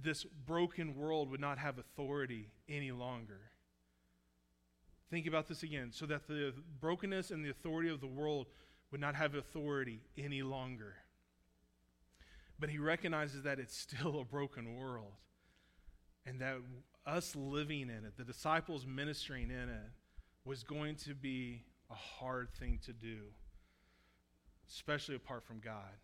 this 0.00 0.22
broken 0.22 0.94
world 0.94 1.28
would 1.28 1.40
not 1.40 1.58
have 1.58 1.76
authority 1.76 2.52
any 2.68 2.92
longer. 2.92 3.49
Think 5.10 5.26
about 5.26 5.48
this 5.48 5.62
again 5.62 5.90
so 5.92 6.06
that 6.06 6.28
the 6.28 6.54
brokenness 6.80 7.30
and 7.30 7.44
the 7.44 7.50
authority 7.50 7.88
of 7.88 8.00
the 8.00 8.06
world 8.06 8.46
would 8.92 9.00
not 9.00 9.14
have 9.16 9.34
authority 9.34 10.00
any 10.16 10.42
longer. 10.42 10.94
But 12.58 12.70
he 12.70 12.78
recognizes 12.78 13.42
that 13.42 13.58
it's 13.58 13.76
still 13.88 14.20
a 14.20 14.24
broken 14.24 14.76
world 14.76 15.12
and 16.26 16.40
that 16.40 16.56
us 17.06 17.34
living 17.34 17.82
in 17.82 18.04
it, 18.04 18.16
the 18.16 18.24
disciples 18.24 18.86
ministering 18.86 19.50
in 19.50 19.68
it, 19.68 19.90
was 20.44 20.62
going 20.62 20.96
to 20.96 21.14
be 21.14 21.64
a 21.90 21.94
hard 21.94 22.48
thing 22.54 22.78
to 22.84 22.92
do, 22.92 23.18
especially 24.68 25.16
apart 25.16 25.44
from 25.44 25.58
God. 25.58 25.98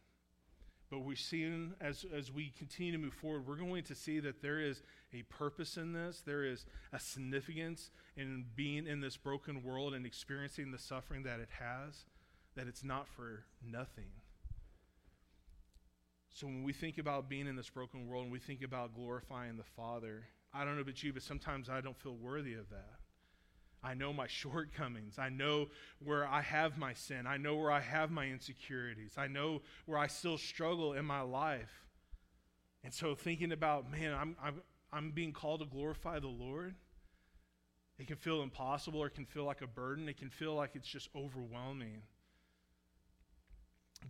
But 0.90 1.00
we're 1.00 1.16
seeing 1.16 1.74
as, 1.80 2.04
as 2.16 2.30
we 2.30 2.52
continue 2.56 2.92
to 2.92 2.98
move 2.98 3.14
forward, 3.14 3.46
we're 3.46 3.56
going 3.56 3.82
to 3.84 3.94
see 3.94 4.20
that 4.20 4.40
there 4.40 4.60
is 4.60 4.82
a 5.12 5.22
purpose 5.22 5.76
in 5.76 5.92
this. 5.92 6.22
There 6.24 6.44
is 6.44 6.64
a 6.92 7.00
significance 7.00 7.90
in 8.16 8.44
being 8.54 8.86
in 8.86 9.00
this 9.00 9.16
broken 9.16 9.64
world 9.64 9.94
and 9.94 10.06
experiencing 10.06 10.70
the 10.70 10.78
suffering 10.78 11.24
that 11.24 11.40
it 11.40 11.48
has, 11.58 12.04
that 12.54 12.68
it's 12.68 12.84
not 12.84 13.08
for 13.08 13.44
nothing. 13.68 14.10
So 16.32 16.46
when 16.46 16.62
we 16.62 16.72
think 16.72 16.98
about 16.98 17.28
being 17.28 17.46
in 17.46 17.56
this 17.56 17.70
broken 17.70 18.06
world 18.06 18.24
and 18.24 18.32
we 18.32 18.38
think 18.38 18.62
about 18.62 18.94
glorifying 18.94 19.56
the 19.56 19.64
Father, 19.64 20.26
I 20.52 20.64
don't 20.64 20.76
know 20.76 20.82
about 20.82 21.02
you, 21.02 21.12
but 21.12 21.22
sometimes 21.22 21.68
I 21.68 21.80
don't 21.80 21.96
feel 21.96 22.14
worthy 22.14 22.54
of 22.54 22.68
that. 22.70 23.05
I 23.86 23.94
know 23.94 24.12
my 24.12 24.26
shortcomings. 24.28 25.18
I 25.18 25.28
know 25.28 25.66
where 26.04 26.26
I 26.26 26.42
have 26.42 26.76
my 26.76 26.92
sin. 26.92 27.26
I 27.26 27.36
know 27.36 27.54
where 27.54 27.70
I 27.70 27.80
have 27.80 28.10
my 28.10 28.26
insecurities. 28.26 29.12
I 29.16 29.28
know 29.28 29.62
where 29.86 29.98
I 29.98 30.08
still 30.08 30.38
struggle 30.38 30.92
in 30.92 31.04
my 31.04 31.20
life. 31.20 31.86
And 32.82 32.92
so 32.92 33.14
thinking 33.14 33.52
about, 33.52 33.90
man, 33.90 34.12
I'm, 34.12 34.36
I'm, 34.42 34.62
I'm 34.92 35.10
being 35.12 35.32
called 35.32 35.60
to 35.60 35.66
glorify 35.66 36.18
the 36.18 36.28
Lord. 36.28 36.74
It 37.98 38.08
can 38.08 38.16
feel 38.16 38.42
impossible 38.42 39.00
or 39.00 39.06
it 39.06 39.14
can 39.14 39.24
feel 39.24 39.44
like 39.44 39.62
a 39.62 39.66
burden. 39.66 40.08
It 40.08 40.18
can 40.18 40.30
feel 40.30 40.54
like 40.54 40.72
it's 40.74 40.88
just 40.88 41.08
overwhelming. 41.14 42.02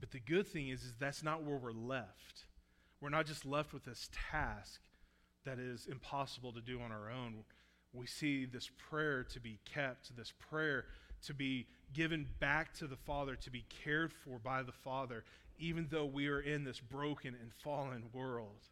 But 0.01 0.11
the 0.11 0.21
good 0.21 0.47
thing 0.47 0.69
is, 0.69 0.83
is 0.83 0.95
that's 0.99 1.23
not 1.23 1.45
where 1.45 1.57
we're 1.57 1.73
left. 1.73 2.47
We're 3.01 3.11
not 3.11 3.27
just 3.27 3.45
left 3.45 3.73
with 3.73 3.85
this 3.85 4.09
task 4.31 4.81
that 5.45 5.59
is 5.59 5.87
impossible 5.87 6.53
to 6.55 6.61
do 6.61 6.81
on 6.81 6.91
our 6.91 7.11
own 7.11 7.45
we 7.93 8.07
see 8.07 8.45
this 8.45 8.71
prayer 8.91 9.25
to 9.25 9.41
be 9.41 9.59
kept, 9.65 10.17
this 10.17 10.33
prayer 10.51 10.85
to 11.27 11.35
be 11.35 11.67
given 11.93 12.27
back 12.41 12.75
to 12.75 12.87
the 12.87 12.97
Father, 12.97 13.37
to 13.37 13.51
be 13.51 13.65
cared 13.85 14.13
for 14.13 14.39
by 14.39 14.63
the 14.63 14.73
Father, 14.73 15.25
even 15.59 15.87
though 15.91 16.05
we 16.05 16.29
are 16.29 16.41
in 16.41 16.65
this 16.65 16.81
broken 16.81 17.35
and 17.41 17.53
fallen 17.53 18.05
world. 18.13 18.69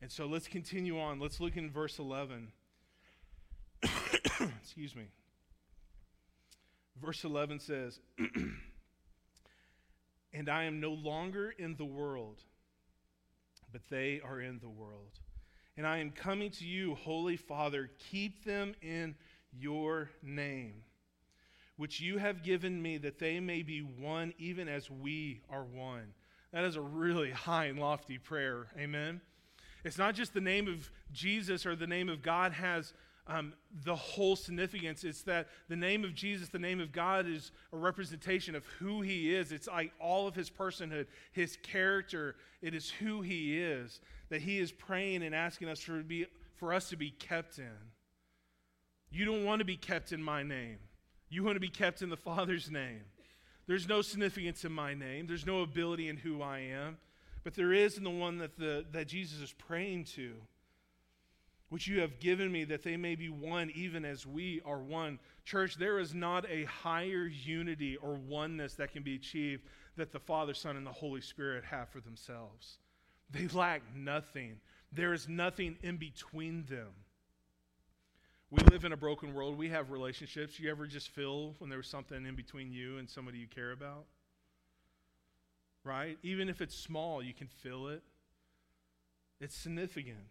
And 0.00 0.10
so 0.10 0.26
let's 0.26 0.46
continue 0.46 1.00
on. 1.00 1.18
Let's 1.18 1.40
look 1.40 1.56
in 1.56 1.70
verse 1.70 1.98
11. 1.98 2.52
Excuse 4.62 4.94
me. 4.94 5.06
Verse 7.00 7.24
11 7.24 7.60
says, 7.60 7.98
And 10.32 10.48
I 10.48 10.64
am 10.64 10.80
no 10.80 10.90
longer 10.92 11.52
in 11.58 11.76
the 11.76 11.84
world, 11.84 12.42
but 13.72 13.82
they 13.90 14.20
are 14.22 14.40
in 14.40 14.58
the 14.60 14.68
world 14.68 15.18
and 15.76 15.86
I 15.86 15.98
am 15.98 16.10
coming 16.10 16.50
to 16.52 16.64
you, 16.64 16.94
Holy 16.94 17.36
Father. 17.36 17.90
Keep 18.10 18.44
them 18.44 18.74
in 18.80 19.14
your 19.52 20.10
name, 20.22 20.82
which 21.76 22.00
you 22.00 22.18
have 22.18 22.42
given 22.42 22.80
me, 22.80 22.98
that 22.98 23.18
they 23.18 23.40
may 23.40 23.62
be 23.62 23.80
one, 23.80 24.32
even 24.38 24.68
as 24.68 24.90
we 24.90 25.42
are 25.50 25.64
one. 25.64 26.14
That 26.52 26.64
is 26.64 26.76
a 26.76 26.80
really 26.80 27.30
high 27.30 27.66
and 27.66 27.78
lofty 27.78 28.18
prayer. 28.18 28.68
Amen. 28.78 29.20
It's 29.84 29.98
not 29.98 30.14
just 30.14 30.32
the 30.32 30.40
name 30.40 30.66
of 30.66 30.90
Jesus 31.12 31.66
or 31.66 31.76
the 31.76 31.86
name 31.86 32.08
of 32.08 32.22
God 32.22 32.52
has 32.52 32.92
um, 33.28 33.54
the 33.84 33.94
whole 33.94 34.36
significance. 34.36 35.04
It's 35.04 35.22
that 35.22 35.48
the 35.68 35.76
name 35.76 36.04
of 36.04 36.14
Jesus, 36.14 36.48
the 36.48 36.58
name 36.58 36.80
of 36.80 36.92
God, 36.92 37.26
is 37.28 37.50
a 37.72 37.76
representation 37.76 38.54
of 38.54 38.64
who 38.78 39.02
He 39.02 39.34
is. 39.34 39.52
It's 39.52 39.66
like 39.66 39.92
all 40.00 40.26
of 40.26 40.34
His 40.34 40.48
personhood, 40.48 41.06
His 41.32 41.56
character. 41.62 42.36
It 42.62 42.74
is 42.74 42.88
who 42.88 43.22
He 43.22 43.60
is 43.60 44.00
that 44.28 44.42
He 44.42 44.58
is 44.58 44.72
praying 44.72 45.22
and 45.22 45.34
asking 45.34 45.68
us 45.68 45.80
for, 45.80 46.02
be, 46.02 46.26
for 46.54 46.72
us 46.72 46.88
to 46.90 46.96
be 46.96 47.10
kept 47.10 47.58
in. 47.58 47.70
You 49.10 49.24
don't 49.24 49.44
want 49.44 49.60
to 49.60 49.64
be 49.64 49.76
kept 49.76 50.12
in 50.12 50.22
my 50.22 50.42
name. 50.42 50.78
You 51.28 51.44
want 51.44 51.56
to 51.56 51.60
be 51.60 51.68
kept 51.68 52.02
in 52.02 52.08
the 52.08 52.16
Father's 52.16 52.70
name. 52.70 53.02
There's 53.66 53.88
no 53.88 54.02
significance 54.02 54.64
in 54.64 54.72
my 54.72 54.94
name. 54.94 55.26
There's 55.26 55.46
no 55.46 55.62
ability 55.62 56.08
in 56.08 56.16
who 56.16 56.42
I 56.42 56.60
am. 56.60 56.98
But 57.42 57.54
there 57.54 57.72
is 57.72 57.96
in 57.96 58.04
the 58.04 58.10
one 58.10 58.38
that, 58.38 58.58
the, 58.58 58.84
that 58.92 59.08
Jesus 59.08 59.40
is 59.40 59.52
praying 59.52 60.04
to 60.16 60.34
which 61.68 61.88
you 61.88 62.00
have 62.00 62.20
given 62.20 62.50
me, 62.50 62.64
that 62.64 62.82
they 62.82 62.96
may 62.96 63.14
be 63.14 63.28
one, 63.28 63.70
even 63.74 64.04
as 64.04 64.26
we 64.26 64.60
are 64.64 64.78
one. 64.78 65.18
Church, 65.44 65.76
there 65.76 65.98
is 65.98 66.14
not 66.14 66.48
a 66.48 66.64
higher 66.64 67.26
unity 67.26 67.96
or 67.96 68.14
oneness 68.14 68.74
that 68.74 68.92
can 68.92 69.02
be 69.02 69.16
achieved 69.16 69.64
that 69.96 70.12
the 70.12 70.20
Father, 70.20 70.54
Son, 70.54 70.76
and 70.76 70.86
the 70.86 70.92
Holy 70.92 71.20
Spirit 71.20 71.64
have 71.64 71.88
for 71.88 72.00
themselves. 72.00 72.78
They 73.30 73.48
lack 73.48 73.82
nothing, 73.94 74.60
there 74.92 75.12
is 75.12 75.28
nothing 75.28 75.76
in 75.82 75.96
between 75.96 76.64
them. 76.66 76.92
We 78.50 78.62
live 78.70 78.84
in 78.84 78.92
a 78.92 78.96
broken 78.96 79.34
world. 79.34 79.58
We 79.58 79.70
have 79.70 79.90
relationships. 79.90 80.60
You 80.60 80.70
ever 80.70 80.86
just 80.86 81.08
feel 81.08 81.54
when 81.58 81.68
there's 81.68 81.88
something 81.88 82.24
in 82.24 82.36
between 82.36 82.70
you 82.70 82.98
and 82.98 83.10
somebody 83.10 83.38
you 83.38 83.48
care 83.48 83.72
about? 83.72 84.04
Right? 85.82 86.16
Even 86.22 86.48
if 86.48 86.60
it's 86.60 86.76
small, 86.76 87.20
you 87.20 87.34
can 87.34 87.48
feel 87.48 87.88
it. 87.88 88.02
It's 89.40 89.54
significant. 89.54 90.28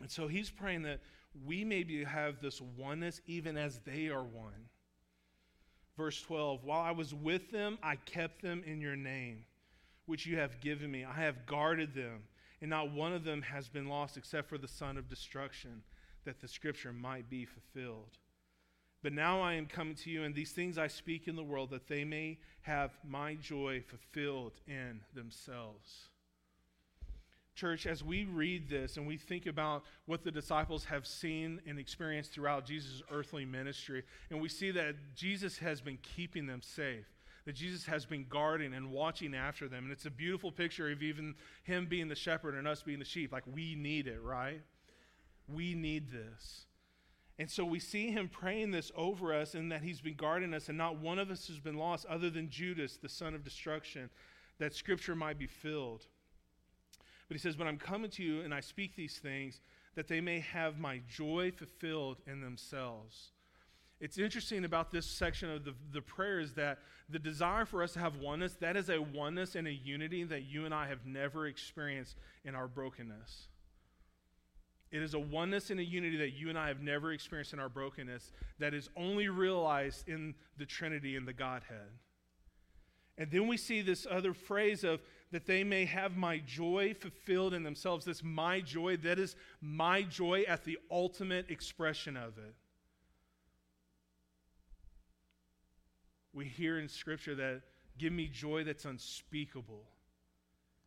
And 0.00 0.10
so 0.10 0.28
he's 0.28 0.50
praying 0.50 0.82
that 0.82 1.00
we 1.44 1.64
maybe 1.64 2.04
have 2.04 2.40
this 2.40 2.60
oneness 2.60 3.20
even 3.26 3.56
as 3.56 3.80
they 3.84 4.08
are 4.08 4.22
one. 4.24 4.68
Verse 5.96 6.20
12 6.22 6.64
While 6.64 6.80
I 6.80 6.90
was 6.90 7.14
with 7.14 7.50
them, 7.50 7.78
I 7.82 7.96
kept 7.96 8.42
them 8.42 8.62
in 8.66 8.80
your 8.80 8.96
name, 8.96 9.44
which 10.06 10.26
you 10.26 10.38
have 10.38 10.60
given 10.60 10.90
me. 10.90 11.04
I 11.04 11.14
have 11.22 11.46
guarded 11.46 11.94
them, 11.94 12.24
and 12.60 12.70
not 12.70 12.92
one 12.92 13.12
of 13.12 13.24
them 13.24 13.42
has 13.42 13.68
been 13.68 13.88
lost 13.88 14.16
except 14.16 14.48
for 14.48 14.58
the 14.58 14.68
son 14.68 14.96
of 14.96 15.08
destruction, 15.08 15.82
that 16.24 16.40
the 16.40 16.48
scripture 16.48 16.92
might 16.92 17.28
be 17.28 17.44
fulfilled. 17.44 18.18
But 19.02 19.12
now 19.12 19.42
I 19.42 19.54
am 19.54 19.66
coming 19.66 19.94
to 19.96 20.10
you, 20.10 20.22
and 20.22 20.34
these 20.34 20.52
things 20.52 20.78
I 20.78 20.86
speak 20.86 21.28
in 21.28 21.36
the 21.36 21.44
world, 21.44 21.70
that 21.70 21.88
they 21.88 22.04
may 22.04 22.38
have 22.62 22.92
my 23.06 23.34
joy 23.34 23.82
fulfilled 23.86 24.52
in 24.66 25.00
themselves. 25.14 26.08
Church, 27.54 27.86
as 27.86 28.02
we 28.02 28.24
read 28.24 28.68
this 28.68 28.96
and 28.96 29.06
we 29.06 29.16
think 29.16 29.46
about 29.46 29.84
what 30.06 30.24
the 30.24 30.30
disciples 30.30 30.86
have 30.86 31.06
seen 31.06 31.60
and 31.66 31.78
experienced 31.78 32.32
throughout 32.32 32.66
Jesus' 32.66 33.02
earthly 33.12 33.44
ministry, 33.44 34.02
and 34.30 34.40
we 34.40 34.48
see 34.48 34.70
that 34.72 34.96
Jesus 35.14 35.58
has 35.58 35.80
been 35.80 35.98
keeping 36.02 36.46
them 36.46 36.62
safe, 36.62 37.06
that 37.46 37.54
Jesus 37.54 37.84
has 37.86 38.06
been 38.06 38.26
guarding 38.28 38.72
and 38.72 38.90
watching 38.90 39.34
after 39.34 39.68
them. 39.68 39.84
And 39.84 39.92
it's 39.92 40.06
a 40.06 40.10
beautiful 40.10 40.50
picture 40.50 40.90
of 40.90 41.02
even 41.02 41.34
Him 41.62 41.86
being 41.86 42.08
the 42.08 42.14
shepherd 42.14 42.54
and 42.54 42.66
us 42.66 42.82
being 42.82 42.98
the 42.98 43.04
sheep. 43.04 43.32
Like 43.32 43.44
we 43.52 43.74
need 43.74 44.06
it, 44.06 44.20
right? 44.22 44.62
We 45.48 45.74
need 45.74 46.10
this. 46.10 46.66
And 47.38 47.50
so 47.50 47.64
we 47.64 47.80
see 47.80 48.10
Him 48.10 48.28
praying 48.28 48.70
this 48.70 48.92
over 48.96 49.34
us 49.34 49.54
and 49.54 49.70
that 49.72 49.82
He's 49.82 50.00
been 50.00 50.14
guarding 50.14 50.54
us, 50.54 50.68
and 50.68 50.78
not 50.78 50.98
one 50.98 51.18
of 51.18 51.30
us 51.30 51.48
has 51.48 51.58
been 51.58 51.76
lost 51.76 52.06
other 52.06 52.30
than 52.30 52.48
Judas, 52.48 52.96
the 52.96 53.08
son 53.08 53.34
of 53.34 53.44
destruction, 53.44 54.08
that 54.58 54.74
Scripture 54.74 55.16
might 55.16 55.38
be 55.38 55.46
filled. 55.46 56.06
But 57.28 57.34
he 57.34 57.40
says, 57.40 57.56
But 57.56 57.66
I'm 57.66 57.78
coming 57.78 58.10
to 58.12 58.22
you 58.22 58.42
and 58.42 58.54
I 58.54 58.60
speak 58.60 58.96
these 58.96 59.18
things 59.18 59.60
that 59.94 60.08
they 60.08 60.20
may 60.20 60.40
have 60.40 60.78
my 60.78 61.00
joy 61.08 61.52
fulfilled 61.56 62.18
in 62.26 62.40
themselves. 62.40 63.32
It's 64.00 64.18
interesting 64.18 64.64
about 64.64 64.90
this 64.90 65.06
section 65.06 65.50
of 65.50 65.64
the, 65.64 65.74
the 65.92 66.02
prayer 66.02 66.40
is 66.40 66.54
that 66.54 66.78
the 67.08 67.18
desire 67.18 67.64
for 67.64 67.82
us 67.82 67.92
to 67.92 68.00
have 68.00 68.16
oneness, 68.16 68.54
that 68.60 68.76
is 68.76 68.90
a 68.90 69.00
oneness 69.00 69.54
and 69.54 69.66
a 69.66 69.72
unity 69.72 70.24
that 70.24 70.42
you 70.42 70.64
and 70.64 70.74
I 70.74 70.88
have 70.88 71.06
never 71.06 71.46
experienced 71.46 72.16
in 72.44 72.54
our 72.54 72.66
brokenness. 72.66 73.48
It 74.90 75.02
is 75.02 75.14
a 75.14 75.18
oneness 75.18 75.70
and 75.70 75.80
a 75.80 75.84
unity 75.84 76.16
that 76.18 76.34
you 76.34 76.48
and 76.48 76.58
I 76.58 76.68
have 76.68 76.80
never 76.80 77.12
experienced 77.12 77.52
in 77.52 77.58
our 77.58 77.68
brokenness 77.68 78.30
that 78.58 78.74
is 78.74 78.88
only 78.96 79.28
realized 79.28 80.08
in 80.08 80.34
the 80.56 80.66
Trinity 80.66 81.16
and 81.16 81.26
the 81.26 81.32
Godhead. 81.32 81.90
And 83.18 83.30
then 83.30 83.46
we 83.46 83.56
see 83.56 83.80
this 83.82 84.06
other 84.10 84.34
phrase 84.34 84.84
of 84.84 85.00
that 85.30 85.46
they 85.46 85.64
may 85.64 85.84
have 85.84 86.16
my 86.16 86.38
joy 86.38 86.94
fulfilled 86.94 87.54
in 87.54 87.64
themselves. 87.64 88.04
This 88.04 88.22
my 88.22 88.60
joy, 88.60 88.96
that 88.98 89.18
is 89.18 89.34
my 89.60 90.02
joy 90.02 90.44
at 90.46 90.64
the 90.64 90.78
ultimate 90.90 91.50
expression 91.50 92.16
of 92.16 92.38
it. 92.38 92.54
We 96.34 96.46
hear 96.46 96.78
in 96.78 96.88
Scripture 96.88 97.34
that 97.36 97.62
give 97.96 98.12
me 98.12 98.26
joy 98.26 98.64
that's 98.64 98.84
unspeakable. 98.84 99.84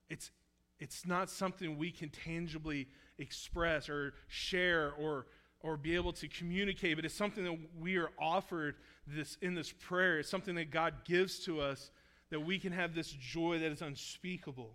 It's, 0.09 0.31
it's 0.79 1.05
not 1.05 1.29
something 1.29 1.77
we 1.77 1.91
can 1.91 2.09
tangibly 2.09 2.87
express 3.17 3.89
or 3.89 4.13
share 4.27 4.91
or, 4.99 5.27
or 5.61 5.77
be 5.77 5.95
able 5.95 6.13
to 6.13 6.27
communicate, 6.27 6.97
but 6.97 7.05
it's 7.05 7.15
something 7.15 7.43
that 7.45 7.57
we 7.79 7.97
are 7.97 8.09
offered 8.19 8.75
this, 9.07 9.37
in 9.41 9.55
this 9.55 9.71
prayer. 9.71 10.19
It's 10.19 10.29
something 10.29 10.55
that 10.55 10.69
God 10.69 10.93
gives 11.05 11.39
to 11.45 11.61
us 11.61 11.91
that 12.29 12.41
we 12.41 12.59
can 12.59 12.73
have 12.73 12.93
this 12.93 13.09
joy 13.09 13.59
that 13.59 13.71
is 13.71 13.81
unspeakable. 13.81 14.73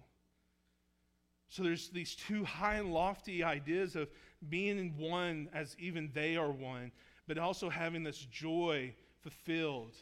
So 1.48 1.62
there's 1.62 1.90
these 1.90 2.14
two 2.14 2.44
high 2.44 2.76
and 2.76 2.94
lofty 2.94 3.44
ideas 3.44 3.94
of 3.94 4.08
being 4.48 4.78
in 4.78 4.96
one 4.96 5.50
as 5.52 5.76
even 5.78 6.10
they 6.14 6.36
are 6.36 6.50
one, 6.50 6.92
but 7.28 7.36
also 7.36 7.68
having 7.68 8.02
this 8.02 8.26
joy 8.30 8.94
fulfilled. 9.20 9.94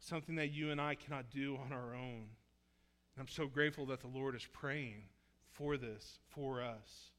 Something 0.00 0.34
that 0.36 0.52
you 0.52 0.70
and 0.70 0.80
I 0.80 0.94
cannot 0.96 1.30
do 1.30 1.56
on 1.56 1.72
our 1.72 1.94
own. 1.94 2.26
And 3.14 3.20
I'm 3.20 3.28
so 3.28 3.46
grateful 3.46 3.86
that 3.86 4.00
the 4.00 4.08
Lord 4.08 4.34
is 4.34 4.46
praying 4.52 5.04
for 5.52 5.76
this 5.76 6.18
for 6.28 6.62
us. 6.62 7.10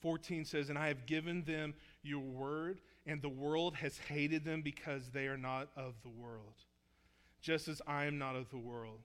14 0.00 0.44
says, 0.44 0.68
And 0.68 0.78
I 0.78 0.88
have 0.88 1.06
given 1.06 1.42
them 1.42 1.74
your 2.02 2.20
word, 2.20 2.80
and 3.06 3.20
the 3.20 3.28
world 3.28 3.74
has 3.76 3.98
hated 3.98 4.44
them 4.44 4.62
because 4.62 5.10
they 5.10 5.26
are 5.26 5.38
not 5.38 5.68
of 5.76 5.94
the 6.02 6.10
world 6.10 6.54
just 7.46 7.68
as 7.68 7.80
I 7.86 8.06
am 8.06 8.18
not 8.18 8.34
of 8.34 8.50
the 8.50 8.58
world. 8.58 8.98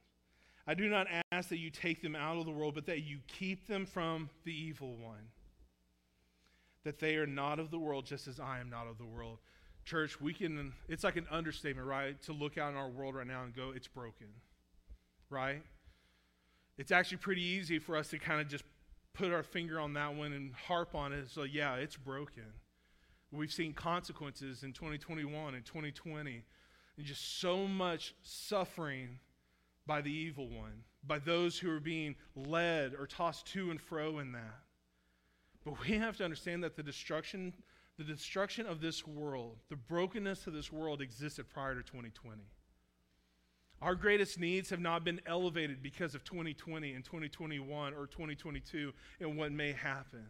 I 0.65 0.73
do 0.73 0.89
not 0.89 1.05
ask 1.31 1.49
that 1.49 1.59
you 1.59 1.69
take 1.69 2.01
them 2.01 2.15
out 2.15 2.37
of 2.37 2.45
the 2.45 2.51
world, 2.51 2.73
but 2.73 2.87
that 2.87 3.01
you 3.01 3.19
keep 3.27 3.67
them 3.67 3.85
from 3.85 4.31
the 4.45 4.51
evil 4.51 4.95
one. 4.95 5.29
That 6.83 6.99
they 6.99 7.17
are 7.17 7.27
not 7.27 7.59
of 7.59 7.69
the 7.69 7.77
world, 7.77 8.07
just 8.07 8.27
as 8.27 8.39
I 8.39 8.59
am 8.59 8.69
not 8.69 8.87
of 8.87 8.97
the 8.97 9.05
world. 9.05 9.37
Church, 9.85 10.21
we 10.21 10.33
can, 10.33 10.73
it's 10.87 11.03
like 11.03 11.15
an 11.15 11.27
understatement, 11.31 11.87
right? 11.87 12.21
To 12.23 12.33
look 12.33 12.57
out 12.57 12.71
in 12.71 12.77
our 12.77 12.89
world 12.89 13.15
right 13.15 13.27
now 13.27 13.43
and 13.43 13.55
go, 13.55 13.71
it's 13.75 13.87
broken, 13.87 14.27
right? 15.29 15.63
It's 16.77 16.91
actually 16.91 17.17
pretty 17.17 17.41
easy 17.41 17.79
for 17.79 17.97
us 17.97 18.09
to 18.09 18.19
kind 18.19 18.41
of 18.41 18.47
just 18.47 18.63
put 19.13 19.31
our 19.31 19.43
finger 19.43 19.79
on 19.79 19.93
that 19.93 20.15
one 20.15 20.33
and 20.33 20.53
harp 20.53 20.95
on 20.95 21.13
it. 21.13 21.29
So, 21.29 21.43
yeah, 21.43 21.75
it's 21.75 21.97
broken. 21.97 22.45
We've 23.31 23.51
seen 23.51 23.73
consequences 23.73 24.63
in 24.63 24.73
2021 24.73 25.55
and 25.55 25.65
2020, 25.65 26.43
and 26.97 27.05
just 27.05 27.39
so 27.39 27.65
much 27.65 28.13
suffering 28.23 29.19
by 29.87 30.01
the 30.01 30.11
evil 30.11 30.47
one, 30.47 30.83
by 31.05 31.19
those 31.19 31.57
who 31.57 31.71
are 31.71 31.79
being 31.79 32.15
led 32.35 32.93
or 32.93 33.07
tossed 33.07 33.47
to 33.47 33.71
and 33.71 33.81
fro 33.81 34.19
in 34.19 34.33
that. 34.33 34.59
But 35.63 35.75
we 35.87 35.97
have 35.97 36.17
to 36.17 36.25
understand 36.25 36.63
that 36.63 36.75
the 36.75 36.83
destruction, 36.83 37.53
the 38.01 38.13
destruction 38.13 38.65
of 38.65 38.81
this 38.81 39.05
world, 39.05 39.57
the 39.69 39.75
brokenness 39.75 40.47
of 40.47 40.53
this 40.53 40.71
world 40.71 41.01
existed 41.01 41.49
prior 41.49 41.75
to 41.75 41.83
2020. 41.83 42.41
Our 43.81 43.95
greatest 43.95 44.39
needs 44.39 44.69
have 44.69 44.79
not 44.79 45.03
been 45.03 45.21
elevated 45.25 45.81
because 45.81 46.13
of 46.13 46.23
2020 46.23 46.93
and 46.93 47.03
2021 47.03 47.93
or 47.93 48.07
2022 48.07 48.93
and 49.19 49.37
what 49.37 49.51
may 49.51 49.71
happen. 49.71 50.25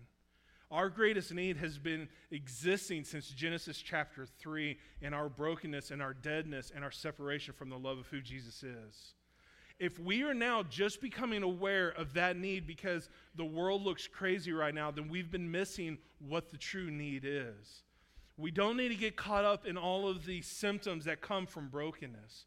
Our 0.69 0.89
greatest 0.89 1.33
need 1.33 1.57
has 1.57 1.77
been 1.77 2.07
existing 2.31 3.03
since 3.03 3.27
Genesis 3.27 3.77
chapter 3.77 4.25
3 4.25 4.77
and 5.01 5.13
our 5.13 5.27
brokenness 5.27 5.91
and 5.91 6.01
our 6.01 6.13
deadness 6.13 6.71
and 6.73 6.83
our 6.83 6.91
separation 6.91 7.53
from 7.53 7.69
the 7.69 7.77
love 7.77 7.97
of 7.97 8.07
who 8.07 8.21
Jesus 8.21 8.63
is. 8.63 9.13
If 9.81 9.97
we 9.97 10.21
are 10.21 10.35
now 10.35 10.61
just 10.61 11.01
becoming 11.01 11.41
aware 11.41 11.89
of 11.89 12.13
that 12.13 12.37
need 12.37 12.67
because 12.67 13.09
the 13.33 13.43
world 13.43 13.81
looks 13.81 14.07
crazy 14.07 14.51
right 14.51 14.75
now, 14.75 14.91
then 14.91 15.09
we've 15.09 15.31
been 15.31 15.49
missing 15.49 15.97
what 16.19 16.51
the 16.51 16.57
true 16.57 16.91
need 16.91 17.23
is. 17.25 17.81
We 18.37 18.51
don't 18.51 18.77
need 18.77 18.89
to 18.89 18.95
get 18.95 19.15
caught 19.15 19.43
up 19.43 19.65
in 19.65 19.77
all 19.77 20.07
of 20.07 20.27
the 20.27 20.43
symptoms 20.43 21.05
that 21.05 21.21
come 21.21 21.47
from 21.47 21.69
brokenness. 21.69 22.45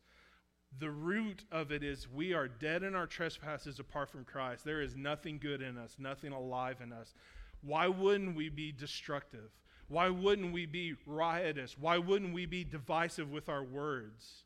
The 0.78 0.92
root 0.92 1.44
of 1.50 1.72
it 1.72 1.82
is 1.82 2.08
we 2.08 2.34
are 2.34 2.46
dead 2.46 2.84
in 2.84 2.94
our 2.94 3.08
trespasses 3.08 3.80
apart 3.80 4.10
from 4.10 4.24
Christ. 4.24 4.64
There 4.64 4.80
is 4.80 4.94
nothing 4.94 5.40
good 5.40 5.60
in 5.60 5.76
us, 5.76 5.96
nothing 5.98 6.30
alive 6.30 6.76
in 6.80 6.92
us. 6.92 7.14
Why 7.62 7.88
wouldn't 7.88 8.36
we 8.36 8.48
be 8.48 8.70
destructive? 8.70 9.50
Why 9.88 10.08
wouldn't 10.08 10.52
we 10.52 10.66
be 10.66 10.94
riotous? 11.04 11.76
Why 11.76 11.98
wouldn't 11.98 12.32
we 12.32 12.46
be 12.46 12.62
divisive 12.62 13.32
with 13.32 13.48
our 13.48 13.64
words? 13.64 14.43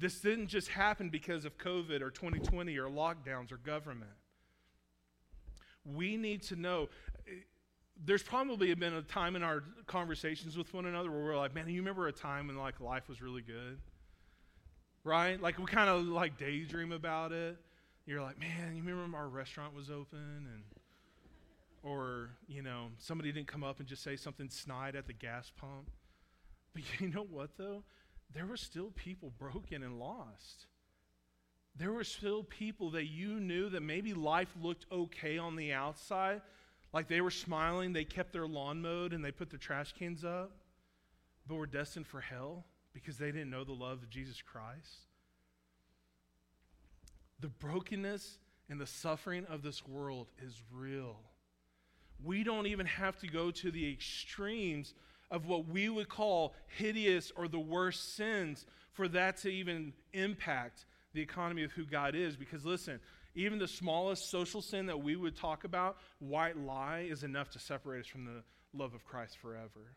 This 0.00 0.18
didn't 0.20 0.46
just 0.46 0.68
happen 0.68 1.10
because 1.10 1.44
of 1.44 1.58
COVID 1.58 2.00
or 2.00 2.10
2020 2.10 2.76
or 2.78 2.88
lockdowns 2.88 3.52
or 3.52 3.58
government. 3.58 4.10
We 5.84 6.16
need 6.16 6.42
to 6.44 6.56
know. 6.56 6.88
There's 8.02 8.22
probably 8.22 8.74
been 8.74 8.94
a 8.94 9.02
time 9.02 9.36
in 9.36 9.42
our 9.42 9.62
conversations 9.86 10.56
with 10.56 10.72
one 10.72 10.86
another 10.86 11.10
where 11.10 11.20
we're 11.20 11.36
like, 11.36 11.54
man, 11.54 11.68
you 11.68 11.82
remember 11.82 12.08
a 12.08 12.12
time 12.12 12.46
when 12.46 12.56
like 12.56 12.80
life 12.80 13.10
was 13.10 13.20
really 13.20 13.42
good? 13.42 13.78
Right? 15.04 15.40
Like 15.40 15.58
we 15.58 15.66
kind 15.66 15.90
of 15.90 16.06
like 16.06 16.38
daydream 16.38 16.92
about 16.92 17.32
it. 17.32 17.58
You're 18.06 18.22
like, 18.22 18.40
man, 18.40 18.74
you 18.74 18.82
remember 18.82 19.18
our 19.18 19.28
restaurant 19.28 19.74
was 19.74 19.90
open 19.90 20.18
and 20.18 20.62
or, 21.82 22.30
you 22.48 22.62
know, 22.62 22.88
somebody 22.98 23.32
didn't 23.32 23.48
come 23.48 23.64
up 23.64 23.80
and 23.80 23.88
just 23.88 24.02
say 24.02 24.16
something 24.16 24.48
snide 24.48 24.96
at 24.96 25.06
the 25.06 25.12
gas 25.12 25.50
pump. 25.58 25.90
But 26.74 26.82
you 27.00 27.08
know 27.08 27.26
what, 27.30 27.50
though? 27.58 27.82
There 28.34 28.46
were 28.46 28.56
still 28.56 28.90
people 28.94 29.32
broken 29.38 29.82
and 29.82 29.98
lost. 29.98 30.66
There 31.76 31.92
were 31.92 32.04
still 32.04 32.42
people 32.42 32.90
that 32.90 33.06
you 33.06 33.40
knew 33.40 33.70
that 33.70 33.82
maybe 33.82 34.12
life 34.14 34.54
looked 34.60 34.86
okay 34.92 35.38
on 35.38 35.56
the 35.56 35.72
outside, 35.72 36.42
like 36.92 37.08
they 37.08 37.20
were 37.20 37.30
smiling, 37.30 37.92
they 37.92 38.04
kept 38.04 38.32
their 38.32 38.46
lawn 38.46 38.82
mowed, 38.82 39.12
and 39.12 39.24
they 39.24 39.30
put 39.30 39.50
their 39.50 39.58
trash 39.58 39.92
cans 39.92 40.24
up, 40.24 40.50
but 41.46 41.54
were 41.54 41.66
destined 41.66 42.06
for 42.06 42.20
hell 42.20 42.64
because 42.92 43.16
they 43.16 43.30
didn't 43.30 43.50
know 43.50 43.64
the 43.64 43.72
love 43.72 44.02
of 44.02 44.10
Jesus 44.10 44.42
Christ. 44.42 45.06
The 47.38 47.48
brokenness 47.48 48.38
and 48.68 48.80
the 48.80 48.86
suffering 48.86 49.46
of 49.46 49.62
this 49.62 49.86
world 49.86 50.28
is 50.44 50.60
real 50.72 51.16
we 52.24 52.44
don't 52.44 52.66
even 52.66 52.86
have 52.86 53.18
to 53.18 53.26
go 53.26 53.50
to 53.50 53.70
the 53.70 53.90
extremes 53.90 54.94
of 55.30 55.46
what 55.46 55.68
we 55.68 55.88
would 55.88 56.08
call 56.08 56.54
hideous 56.66 57.30
or 57.36 57.48
the 57.48 57.60
worst 57.60 58.16
sins 58.16 58.66
for 58.92 59.08
that 59.08 59.36
to 59.38 59.48
even 59.48 59.92
impact 60.12 60.84
the 61.12 61.20
economy 61.20 61.62
of 61.62 61.72
who 61.72 61.84
God 61.84 62.14
is. 62.14 62.36
Because 62.36 62.64
listen, 62.64 63.00
even 63.34 63.58
the 63.58 63.68
smallest 63.68 64.30
social 64.30 64.60
sin 64.60 64.86
that 64.86 65.02
we 65.02 65.16
would 65.16 65.36
talk 65.36 65.64
about, 65.64 65.98
white 66.18 66.56
lie, 66.56 67.06
is 67.08 67.22
enough 67.22 67.50
to 67.50 67.58
separate 67.58 68.00
us 68.00 68.06
from 68.06 68.24
the 68.24 68.42
love 68.74 68.94
of 68.94 69.04
Christ 69.04 69.38
forever. 69.38 69.94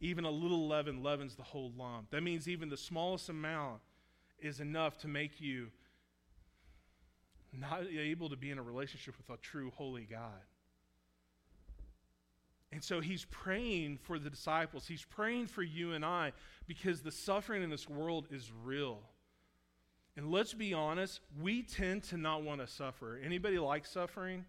Even 0.00 0.24
a 0.24 0.30
little 0.30 0.66
leaven 0.68 1.02
leavens 1.02 1.36
the 1.36 1.42
whole 1.42 1.72
lump. 1.76 2.10
That 2.10 2.22
means 2.22 2.48
even 2.48 2.68
the 2.68 2.76
smallest 2.76 3.28
amount 3.28 3.80
is 4.38 4.60
enough 4.60 4.98
to 4.98 5.08
make 5.08 5.40
you 5.40 5.68
not 7.52 7.84
able 7.86 8.28
to 8.28 8.36
be 8.36 8.50
in 8.50 8.58
a 8.58 8.62
relationship 8.62 9.14
with 9.16 9.30
a 9.30 9.40
true, 9.40 9.70
holy 9.74 10.04
God. 10.04 10.42
And 12.72 12.82
so 12.82 13.00
he's 13.00 13.24
praying 13.26 13.98
for 14.02 14.18
the 14.18 14.28
disciples. 14.28 14.86
He's 14.86 15.04
praying 15.04 15.46
for 15.46 15.62
you 15.62 15.92
and 15.92 16.04
I 16.04 16.32
because 16.66 17.00
the 17.00 17.12
suffering 17.12 17.62
in 17.62 17.70
this 17.70 17.88
world 17.88 18.26
is 18.30 18.50
real. 18.64 18.98
And 20.16 20.32
let's 20.32 20.54
be 20.54 20.72
honest, 20.74 21.20
we 21.40 21.62
tend 21.62 22.02
to 22.04 22.16
not 22.16 22.42
want 22.42 22.60
to 22.60 22.66
suffer. 22.66 23.20
Anybody 23.22 23.58
like 23.58 23.84
suffering? 23.86 24.44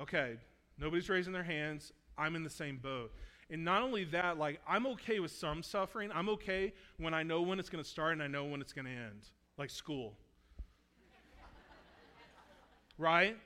Okay, 0.00 0.36
nobody's 0.78 1.08
raising 1.08 1.32
their 1.32 1.44
hands. 1.44 1.92
I'm 2.16 2.36
in 2.36 2.42
the 2.42 2.50
same 2.50 2.76
boat. 2.76 3.12
And 3.50 3.64
not 3.64 3.82
only 3.82 4.04
that, 4.04 4.38
like 4.38 4.60
I'm 4.68 4.86
okay 4.88 5.20
with 5.20 5.30
some 5.30 5.62
suffering. 5.62 6.10
I'm 6.12 6.28
okay 6.30 6.72
when 6.98 7.14
I 7.14 7.22
know 7.22 7.40
when 7.42 7.58
it's 7.58 7.70
going 7.70 7.82
to 7.82 7.88
start 7.88 8.12
and 8.12 8.22
I 8.22 8.26
know 8.26 8.44
when 8.44 8.60
it's 8.60 8.72
going 8.72 8.84
to 8.84 8.90
end, 8.90 9.30
like 9.56 9.70
school. 9.70 10.14
right? 12.98 13.36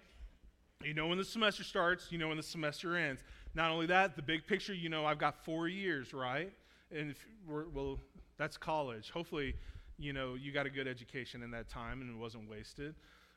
You 0.83 0.95
know 0.95 1.07
when 1.07 1.19
the 1.19 1.25
semester 1.25 1.63
starts, 1.63 2.11
you 2.11 2.19
know 2.19 2.29
when 2.29 2.37
the 2.37 2.43
semester 2.43 2.97
ends. 2.97 3.23
Not 3.55 3.71
only 3.71 3.87
that, 3.87 4.17
the 4.17 4.23
big 4.23 4.47
picture, 4.47 4.73
you 4.73 4.89
know, 4.89 5.05
I've 5.05 5.19
got 5.19 5.45
four 5.45 5.69
years, 5.69 6.15
right? 6.15 6.53
And 6.91 7.15
well, 7.47 7.99
that's 8.39 8.57
college. 8.57 9.11
Hopefully, 9.11 9.55
you 9.99 10.13
know, 10.13 10.35
you 10.35 10.53
got 10.53 10.67
a 10.67 10.71
good 10.71 10.89
education 10.89 11.43
in 11.43 11.51
that 11.51 11.69
time 11.69 12.01
and 12.01 12.11
it 12.11 12.17
wasn't 12.17 12.49
wasted. 12.49 12.95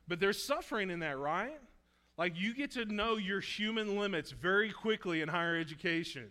But 0.08 0.20
there's 0.20 0.42
suffering 0.42 0.90
in 0.90 1.00
that, 1.00 1.18
right? 1.18 1.58
Like 2.16 2.32
you 2.36 2.54
get 2.54 2.70
to 2.72 2.84
know 2.86 3.16
your 3.16 3.40
human 3.40 3.98
limits 3.98 4.30
very 4.30 4.70
quickly 4.70 5.20
in 5.20 5.28
higher 5.28 5.56
education. 5.56 6.28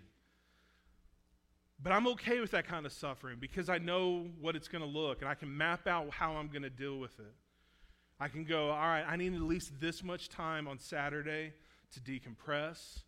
But 1.81 1.91
I'm 1.91 2.07
okay 2.07 2.39
with 2.39 2.51
that 2.51 2.67
kind 2.67 2.85
of 2.85 2.93
suffering 2.93 3.37
because 3.39 3.69
I 3.69 3.77
know 3.77 4.27
what 4.39 4.55
it's 4.55 4.67
going 4.67 4.83
to 4.83 4.89
look 4.89 5.21
and 5.21 5.29
I 5.29 5.35
can 5.35 5.55
map 5.55 5.87
out 5.87 6.09
how 6.09 6.35
I'm 6.35 6.47
going 6.47 6.63
to 6.63 6.69
deal 6.69 6.97
with 6.97 7.19
it. 7.19 7.33
I 8.19 8.29
can 8.29 8.45
go, 8.45 8.69
all 8.69 8.87
right, 8.87 9.03
I 9.07 9.17
need 9.17 9.33
at 9.33 9.41
least 9.41 9.73
this 9.79 10.03
much 10.03 10.29
time 10.29 10.67
on 10.67 10.79
Saturday 10.79 11.53
to 11.91 11.99
decompress. 11.99 13.01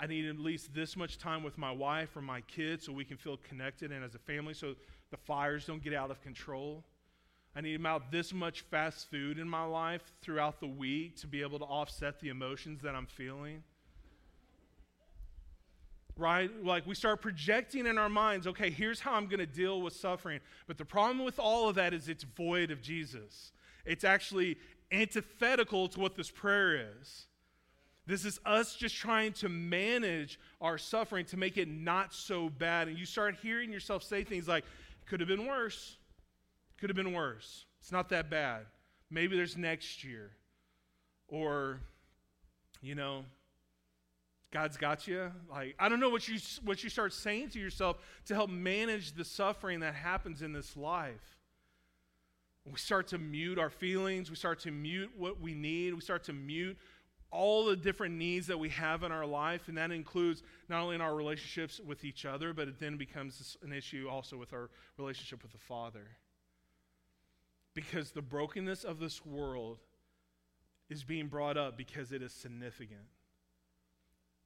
I 0.00 0.06
need 0.06 0.26
at 0.26 0.38
least 0.38 0.72
this 0.72 0.96
much 0.96 1.18
time 1.18 1.42
with 1.42 1.58
my 1.58 1.72
wife 1.72 2.16
or 2.16 2.22
my 2.22 2.40
kids 2.42 2.86
so 2.86 2.92
we 2.92 3.04
can 3.04 3.16
feel 3.16 3.36
connected 3.36 3.90
and 3.90 4.04
as 4.04 4.14
a 4.14 4.18
family 4.18 4.54
so 4.54 4.76
the 5.10 5.16
fires 5.16 5.66
don't 5.66 5.82
get 5.82 5.92
out 5.92 6.10
of 6.10 6.22
control. 6.22 6.84
I 7.56 7.60
need 7.60 7.74
about 7.74 8.12
this 8.12 8.32
much 8.32 8.60
fast 8.60 9.10
food 9.10 9.38
in 9.38 9.48
my 9.48 9.64
life 9.64 10.02
throughout 10.22 10.60
the 10.60 10.68
week 10.68 11.16
to 11.16 11.26
be 11.26 11.42
able 11.42 11.58
to 11.58 11.64
offset 11.64 12.20
the 12.20 12.28
emotions 12.28 12.82
that 12.82 12.94
I'm 12.94 13.06
feeling. 13.06 13.64
Right? 16.16 16.50
Like 16.64 16.86
we 16.86 16.94
start 16.94 17.20
projecting 17.20 17.86
in 17.86 17.98
our 17.98 18.08
minds, 18.08 18.46
okay, 18.46 18.70
here's 18.70 19.00
how 19.00 19.14
I'm 19.14 19.26
going 19.26 19.40
to 19.40 19.46
deal 19.46 19.82
with 19.82 19.94
suffering. 19.94 20.38
But 20.68 20.78
the 20.78 20.84
problem 20.84 21.24
with 21.24 21.40
all 21.40 21.68
of 21.68 21.74
that 21.74 21.92
is 21.92 22.08
it's 22.08 22.24
void 22.24 22.70
of 22.70 22.80
Jesus. 22.80 23.50
It's 23.84 24.04
actually 24.04 24.58
antithetical 24.92 25.88
to 25.88 25.98
what 26.00 26.14
this 26.14 26.30
prayer 26.30 26.92
is. 27.00 27.27
This 28.08 28.24
is 28.24 28.40
us 28.46 28.74
just 28.74 28.96
trying 28.96 29.34
to 29.34 29.50
manage 29.50 30.40
our 30.62 30.78
suffering 30.78 31.26
to 31.26 31.36
make 31.36 31.58
it 31.58 31.68
not 31.68 32.14
so 32.14 32.48
bad. 32.48 32.88
And 32.88 32.98
you 32.98 33.04
start 33.04 33.36
hearing 33.42 33.70
yourself 33.70 34.02
say 34.02 34.24
things 34.24 34.48
like, 34.48 34.64
could 35.04 35.20
have 35.20 35.28
been 35.28 35.46
worse. 35.46 35.98
Could 36.80 36.88
have 36.88 36.96
been 36.96 37.12
worse. 37.12 37.66
It's 37.82 37.92
not 37.92 38.08
that 38.08 38.30
bad. 38.30 38.62
Maybe 39.10 39.36
there's 39.36 39.58
next 39.58 40.04
year. 40.04 40.30
Or, 41.28 41.80
you 42.80 42.94
know, 42.94 43.26
God's 44.52 44.78
got 44.78 45.06
you. 45.06 45.30
Like, 45.50 45.74
I 45.78 45.90
don't 45.90 46.00
know 46.00 46.08
what 46.08 46.26
you, 46.28 46.38
what 46.64 46.82
you 46.82 46.88
start 46.88 47.12
saying 47.12 47.50
to 47.50 47.58
yourself 47.58 47.98
to 48.24 48.34
help 48.34 48.48
manage 48.48 49.12
the 49.12 49.24
suffering 49.24 49.80
that 49.80 49.94
happens 49.94 50.40
in 50.40 50.54
this 50.54 50.78
life. 50.78 51.36
We 52.64 52.78
start 52.78 53.08
to 53.08 53.18
mute 53.18 53.58
our 53.58 53.70
feelings. 53.70 54.30
We 54.30 54.36
start 54.36 54.60
to 54.60 54.70
mute 54.70 55.10
what 55.16 55.42
we 55.42 55.52
need. 55.52 55.92
We 55.92 56.00
start 56.00 56.24
to 56.24 56.32
mute 56.32 56.78
all 57.30 57.66
the 57.66 57.76
different 57.76 58.14
needs 58.16 58.46
that 58.46 58.58
we 58.58 58.70
have 58.70 59.02
in 59.02 59.12
our 59.12 59.26
life, 59.26 59.68
and 59.68 59.76
that 59.76 59.90
includes 59.90 60.42
not 60.68 60.80
only 60.82 60.94
in 60.94 61.00
our 61.00 61.14
relationships 61.14 61.78
with 61.80 62.04
each 62.04 62.24
other, 62.24 62.52
but 62.54 62.68
it 62.68 62.80
then 62.80 62.96
becomes 62.96 63.56
an 63.62 63.72
issue 63.72 64.08
also 64.10 64.36
with 64.36 64.52
our 64.52 64.70
relationship 64.96 65.42
with 65.42 65.52
the 65.52 65.58
Father. 65.58 66.06
because 67.74 68.10
the 68.10 68.22
brokenness 68.22 68.82
of 68.82 68.98
this 68.98 69.24
world 69.24 69.78
is 70.90 71.04
being 71.04 71.28
brought 71.28 71.56
up 71.56 71.76
because 71.76 72.10
it 72.10 72.22
is 72.22 72.32
significant. 72.32 73.06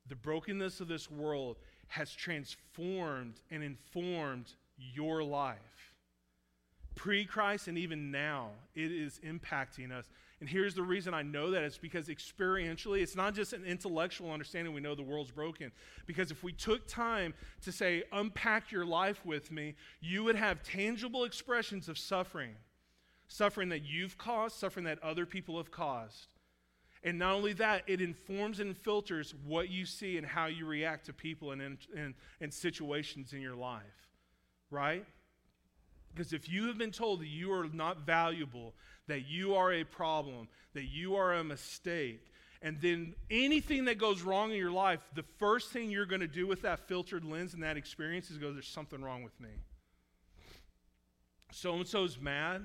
The 0.07 0.17
brokenness 0.17 0.81
of 0.81 0.89
this 0.89 1.11
world 1.11 1.57
has 1.89 2.13
transformed 2.13 3.41
and 3.51 3.63
informed 3.63 4.53
your 4.77 5.23
life. 5.23 5.95
Pre 6.95 7.25
Christ 7.25 7.69
and 7.69 7.79
even 7.79 8.11
now, 8.11 8.51
it 8.75 8.93
is 8.93 9.19
impacting 9.27 9.93
us. 9.93 10.11
And 10.43 10.49
here's 10.49 10.75
the 10.75 10.83
reason 10.83 11.15
I 11.15 11.23
know 11.23 11.53
that 11.53 11.63
it's 11.63 11.79
because 11.79 12.09
experientially, 12.09 13.01
it's 13.01 13.15
not 13.15 13.33
just 13.33 13.53
an 13.53 13.65
intellectual 13.65 14.33
understanding 14.33 14.75
we 14.75 14.81
know 14.81 14.97
the 14.97 15.01
world's 15.01 15.31
broken. 15.31 15.71
Because 16.05 16.33
if 16.33 16.43
we 16.43 16.53
took 16.53 16.89
time 16.89 17.33
to 17.61 17.71
say, 17.71 18.03
unpack 18.11 18.73
your 18.73 18.85
life 18.85 19.25
with 19.25 19.53
me, 19.53 19.77
you 20.01 20.25
would 20.25 20.35
have 20.35 20.65
tangible 20.65 21.23
expressions 21.23 21.89
of 21.89 21.97
suffering 21.97 22.57
suffering 23.29 23.69
that 23.69 23.85
you've 23.85 24.19
caused, 24.19 24.57
suffering 24.57 24.85
that 24.87 24.99
other 25.01 25.27
people 25.27 25.59
have 25.59 25.71
caused. 25.71 26.35
And 27.05 27.21
not 27.21 27.35
only 27.35 27.53
that, 27.53 27.85
it 27.87 28.01
informs 28.01 28.59
and 28.59 28.77
filters 28.77 29.37
what 29.47 29.71
you 29.71 29.87
see 29.87 30.19
and 30.19 30.27
how 30.27 30.47
you 30.47 30.67
react 30.67 31.07
to 31.07 31.13
people 31.13 31.53
and, 31.53 31.63
and, 31.97 32.15
and 32.41 32.53
situations 32.53 33.33
in 33.33 33.41
your 33.41 33.55
life, 33.55 34.09
right? 34.73 35.07
Because 36.15 36.33
if 36.33 36.49
you 36.49 36.67
have 36.67 36.79
been 36.79 36.91
told 36.91 37.21
that 37.21 37.29
you 37.29 37.53
are 37.53 37.69
not 37.73 38.07
valuable, 38.07 38.75
that 39.09 39.27
you 39.27 39.55
are 39.55 39.73
a 39.73 39.85
problem, 39.85 40.49
that 40.75 40.85
you 40.85 41.17
are 41.17 41.35
a 41.35 41.45
mistake, 41.45 42.33
and 42.61 42.81
then 42.81 43.15
anything 43.31 43.87
that 43.87 43.99
goes 43.99 44.23
wrong 44.23 44.53
in 44.53 44.57
your 44.57 44.71
life, 44.71 45.01
the 45.15 45.25
first 45.39 45.73
thing 45.73 45.91
you're 45.91 46.07
going 46.07 46.21
to 46.21 46.29
do 46.29 46.47
with 46.47 46.63
that 46.63 46.87
filtered 46.87 47.25
lens 47.25 47.55
and 47.55 47.63
that 47.63 47.77
experience 47.77 48.31
is 48.31 48.39
go, 48.39 48.53
there's 48.53 48.69
something 48.69 49.03
wrong 49.03 49.25
with 49.25 49.39
me. 49.41 49.49
So 51.51 51.75
and 51.75 51.87
so's 51.87 52.19
mad. 52.21 52.63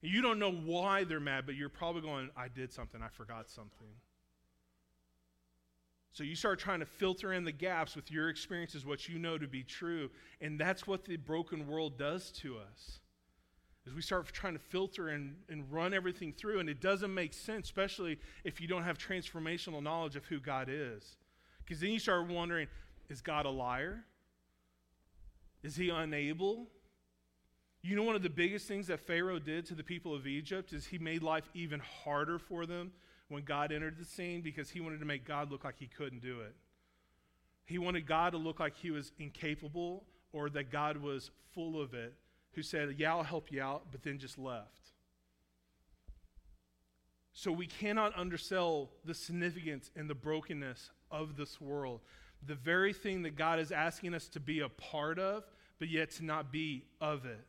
You 0.00 0.22
don't 0.22 0.38
know 0.38 0.52
why 0.52 1.02
they're 1.02 1.18
mad, 1.18 1.46
but 1.46 1.56
you're 1.56 1.68
probably 1.68 2.02
going, 2.02 2.30
I 2.36 2.46
did 2.46 2.72
something, 2.72 3.02
I 3.02 3.08
forgot 3.08 3.50
something. 3.50 3.88
So 6.12 6.24
you 6.24 6.34
start 6.34 6.58
trying 6.58 6.80
to 6.80 6.86
filter 6.86 7.32
in 7.32 7.44
the 7.44 7.52
gaps 7.52 7.94
with 7.94 8.10
your 8.10 8.28
experiences, 8.28 8.84
what 8.84 9.08
you 9.08 9.18
know 9.18 9.38
to 9.38 9.46
be 9.46 9.62
true. 9.62 10.10
And 10.40 10.58
that's 10.58 10.86
what 10.86 11.04
the 11.04 11.16
broken 11.16 11.66
world 11.66 11.98
does 11.98 12.30
to 12.42 12.56
us. 12.58 13.00
Is 13.86 13.94
we 13.94 14.02
start 14.02 14.26
trying 14.32 14.54
to 14.54 14.58
filter 14.58 15.08
and, 15.08 15.36
and 15.48 15.70
run 15.72 15.94
everything 15.94 16.32
through, 16.32 16.60
and 16.60 16.68
it 16.68 16.80
doesn't 16.80 17.12
make 17.12 17.32
sense, 17.32 17.66
especially 17.66 18.18
if 18.44 18.60
you 18.60 18.68
don't 18.68 18.82
have 18.82 18.98
transformational 18.98 19.82
knowledge 19.82 20.16
of 20.16 20.26
who 20.26 20.40
God 20.40 20.68
is. 20.70 21.16
Because 21.64 21.80
then 21.80 21.90
you 21.90 21.98
start 21.98 22.28
wondering, 22.28 22.66
is 23.08 23.20
God 23.20 23.46
a 23.46 23.50
liar? 23.50 24.04
Is 25.62 25.76
he 25.76 25.88
unable? 25.88 26.68
You 27.82 27.96
know, 27.96 28.02
one 28.02 28.16
of 28.16 28.22
the 28.22 28.30
biggest 28.30 28.66
things 28.66 28.88
that 28.88 29.00
Pharaoh 29.00 29.38
did 29.38 29.64
to 29.66 29.74
the 29.74 29.84
people 29.84 30.14
of 30.14 30.26
Egypt 30.26 30.72
is 30.72 30.86
he 30.86 30.98
made 30.98 31.22
life 31.22 31.48
even 31.54 31.80
harder 31.80 32.38
for 32.38 32.66
them 32.66 32.92
when 33.28 33.42
God 33.44 33.72
entered 33.72 33.98
the 33.98 34.04
scene 34.04 34.40
because 34.40 34.70
he 34.70 34.80
wanted 34.80 35.00
to 35.00 35.06
make 35.06 35.24
God 35.24 35.50
look 35.50 35.64
like 35.64 35.76
he 35.78 35.86
couldn't 35.86 36.22
do 36.22 36.40
it. 36.40 36.54
He 37.64 37.78
wanted 37.78 38.06
God 38.06 38.32
to 38.32 38.38
look 38.38 38.60
like 38.60 38.76
he 38.76 38.90
was 38.90 39.12
incapable 39.18 40.04
or 40.32 40.48
that 40.50 40.70
God 40.70 40.96
was 40.96 41.30
full 41.54 41.80
of 41.80 41.94
it, 41.94 42.14
who 42.52 42.62
said, 42.62 42.94
Yeah, 42.96 43.14
I'll 43.14 43.22
help 43.22 43.52
you 43.52 43.62
out, 43.62 43.86
but 43.90 44.02
then 44.02 44.18
just 44.18 44.38
left. 44.38 44.92
So 47.32 47.52
we 47.52 47.66
cannot 47.66 48.18
undersell 48.18 48.90
the 49.04 49.14
significance 49.14 49.90
and 49.94 50.08
the 50.08 50.14
brokenness 50.14 50.90
of 51.10 51.36
this 51.36 51.60
world. 51.60 52.00
The 52.46 52.54
very 52.54 52.92
thing 52.92 53.22
that 53.22 53.36
God 53.36 53.60
is 53.60 53.70
asking 53.70 54.14
us 54.14 54.28
to 54.30 54.40
be 54.40 54.60
a 54.60 54.68
part 54.68 55.18
of, 55.18 55.44
but 55.78 55.88
yet 55.88 56.10
to 56.12 56.24
not 56.24 56.50
be 56.50 56.84
of 57.00 57.26
it. 57.26 57.46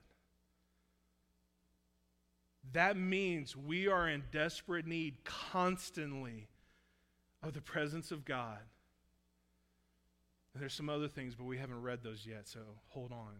That 2.74 2.98
means 2.98 3.56
we 3.56 3.88
are 3.88 4.08
in 4.08 4.24
desperate 4.32 4.86
need 4.86 5.24
constantly 5.24 6.48
of 7.42 7.54
the 7.54 7.62
presence 7.62 8.12
of 8.12 8.26
God. 8.26 8.60
And 10.54 10.62
there's 10.62 10.74
some 10.74 10.90
other 10.90 11.08
things, 11.08 11.36
but 11.36 11.46
we 11.46 11.58
haven't 11.58 11.82
read 11.82 12.04
those 12.04 12.26
yet, 12.26 12.48
so 12.48 12.60
hold 12.88 13.12
on. 13.12 13.36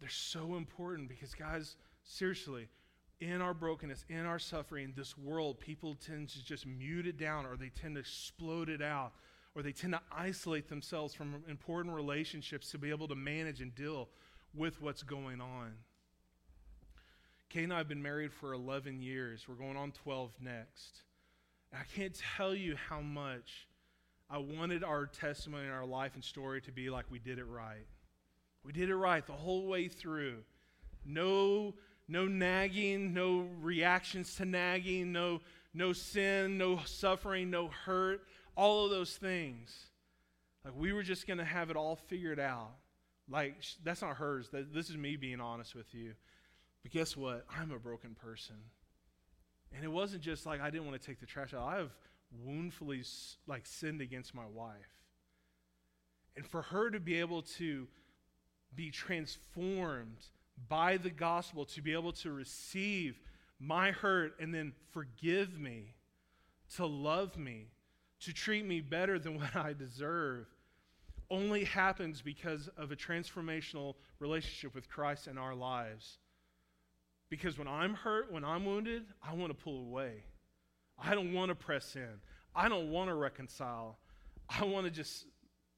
They're 0.00 0.08
so 0.08 0.56
important 0.56 1.08
because, 1.08 1.34
guys, 1.34 1.76
seriously, 2.04 2.68
in 3.20 3.40
our 3.40 3.54
brokenness, 3.54 4.04
in 4.08 4.26
our 4.26 4.38
suffering, 4.38 4.92
this 4.94 5.16
world, 5.16 5.58
people 5.58 5.94
tend 5.94 6.28
to 6.30 6.44
just 6.44 6.66
mute 6.66 7.06
it 7.06 7.16
down 7.16 7.46
or 7.46 7.56
they 7.56 7.70
tend 7.70 7.94
to 7.94 8.00
explode 8.00 8.68
it 8.68 8.82
out 8.82 9.12
or 9.54 9.62
they 9.62 9.72
tend 9.72 9.94
to 9.94 10.00
isolate 10.12 10.68
themselves 10.68 11.14
from 11.14 11.42
important 11.48 11.94
relationships 11.94 12.70
to 12.72 12.78
be 12.78 12.90
able 12.90 13.08
to 13.08 13.14
manage 13.14 13.62
and 13.62 13.74
deal 13.74 14.10
with 14.54 14.82
what's 14.82 15.02
going 15.02 15.40
on. 15.40 15.72
Kay 17.48 17.64
and 17.64 17.72
I 17.72 17.78
have 17.78 17.88
been 17.88 18.02
married 18.02 18.32
for 18.32 18.52
11 18.52 19.00
years. 19.00 19.46
We're 19.48 19.54
going 19.54 19.76
on 19.76 19.92
12 19.92 20.32
next. 20.40 21.02
And 21.72 21.80
I 21.80 21.84
can't 21.96 22.18
tell 22.36 22.54
you 22.54 22.76
how 22.88 23.00
much 23.00 23.68
I 24.28 24.38
wanted 24.38 24.82
our 24.82 25.06
testimony 25.06 25.64
and 25.64 25.72
our 25.72 25.86
life 25.86 26.14
and 26.14 26.24
story 26.24 26.60
to 26.62 26.72
be 26.72 26.90
like 26.90 27.06
we 27.10 27.18
did 27.18 27.38
it 27.38 27.44
right. 27.44 27.86
We 28.64 28.72
did 28.72 28.90
it 28.90 28.96
right 28.96 29.24
the 29.24 29.32
whole 29.32 29.66
way 29.66 29.86
through. 29.86 30.38
No, 31.04 31.74
no 32.08 32.26
nagging, 32.26 33.14
no 33.14 33.46
reactions 33.60 34.34
to 34.36 34.44
nagging, 34.44 35.12
no, 35.12 35.40
no 35.72 35.92
sin, 35.92 36.58
no 36.58 36.80
suffering, 36.84 37.50
no 37.50 37.68
hurt, 37.68 38.22
all 38.56 38.84
of 38.84 38.90
those 38.90 39.16
things. 39.16 39.72
Like 40.64 40.74
we 40.76 40.92
were 40.92 41.04
just 41.04 41.28
going 41.28 41.38
to 41.38 41.44
have 41.44 41.70
it 41.70 41.76
all 41.76 41.94
figured 41.94 42.40
out. 42.40 42.72
Like 43.30 43.62
that's 43.84 44.02
not 44.02 44.16
hers. 44.16 44.48
This 44.52 44.90
is 44.90 44.96
me 44.96 45.14
being 45.14 45.40
honest 45.40 45.76
with 45.76 45.94
you. 45.94 46.14
But 46.86 46.92
guess 46.92 47.16
what? 47.16 47.44
I'm 47.50 47.72
a 47.72 47.80
broken 47.80 48.14
person. 48.14 48.54
And 49.74 49.84
it 49.84 49.90
wasn't 49.90 50.22
just 50.22 50.46
like 50.46 50.60
I 50.60 50.70
didn't 50.70 50.86
want 50.86 51.00
to 51.02 51.04
take 51.04 51.18
the 51.18 51.26
trash 51.26 51.52
out. 51.52 51.66
I 51.66 51.78
have 51.78 51.90
woundfully 52.46 53.02
like 53.48 53.66
sinned 53.66 54.00
against 54.00 54.36
my 54.36 54.46
wife. 54.46 55.02
And 56.36 56.46
for 56.46 56.62
her 56.62 56.88
to 56.90 57.00
be 57.00 57.18
able 57.18 57.42
to 57.58 57.88
be 58.72 58.92
transformed 58.92 60.26
by 60.68 60.96
the 60.96 61.10
gospel, 61.10 61.64
to 61.64 61.82
be 61.82 61.92
able 61.92 62.12
to 62.12 62.30
receive 62.30 63.18
my 63.58 63.90
hurt 63.90 64.38
and 64.38 64.54
then 64.54 64.72
forgive 64.92 65.58
me, 65.58 65.96
to 66.76 66.86
love 66.86 67.36
me, 67.36 67.66
to 68.20 68.32
treat 68.32 68.64
me 68.64 68.80
better 68.80 69.18
than 69.18 69.34
what 69.40 69.56
I 69.56 69.72
deserve, 69.72 70.46
only 71.30 71.64
happens 71.64 72.22
because 72.22 72.68
of 72.76 72.92
a 72.92 72.96
transformational 72.96 73.96
relationship 74.20 74.72
with 74.72 74.88
Christ 74.88 75.26
in 75.26 75.36
our 75.36 75.56
lives. 75.56 76.18
Because 77.28 77.58
when 77.58 77.68
I'm 77.68 77.94
hurt, 77.94 78.32
when 78.32 78.44
I'm 78.44 78.64
wounded, 78.64 79.04
I 79.22 79.34
want 79.34 79.50
to 79.50 79.64
pull 79.64 79.80
away. 79.80 80.24
I 80.98 81.14
don't 81.14 81.32
want 81.32 81.48
to 81.50 81.54
press 81.54 81.96
in. 81.96 82.20
I 82.54 82.68
don't 82.68 82.90
want 82.90 83.10
to 83.10 83.14
reconcile. 83.14 83.98
I 84.48 84.64
want 84.64 84.86
to 84.86 84.90
just 84.90 85.26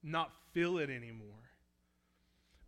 not 0.03 0.31
feel 0.53 0.79
it 0.79 0.91
anymore. 0.91 1.49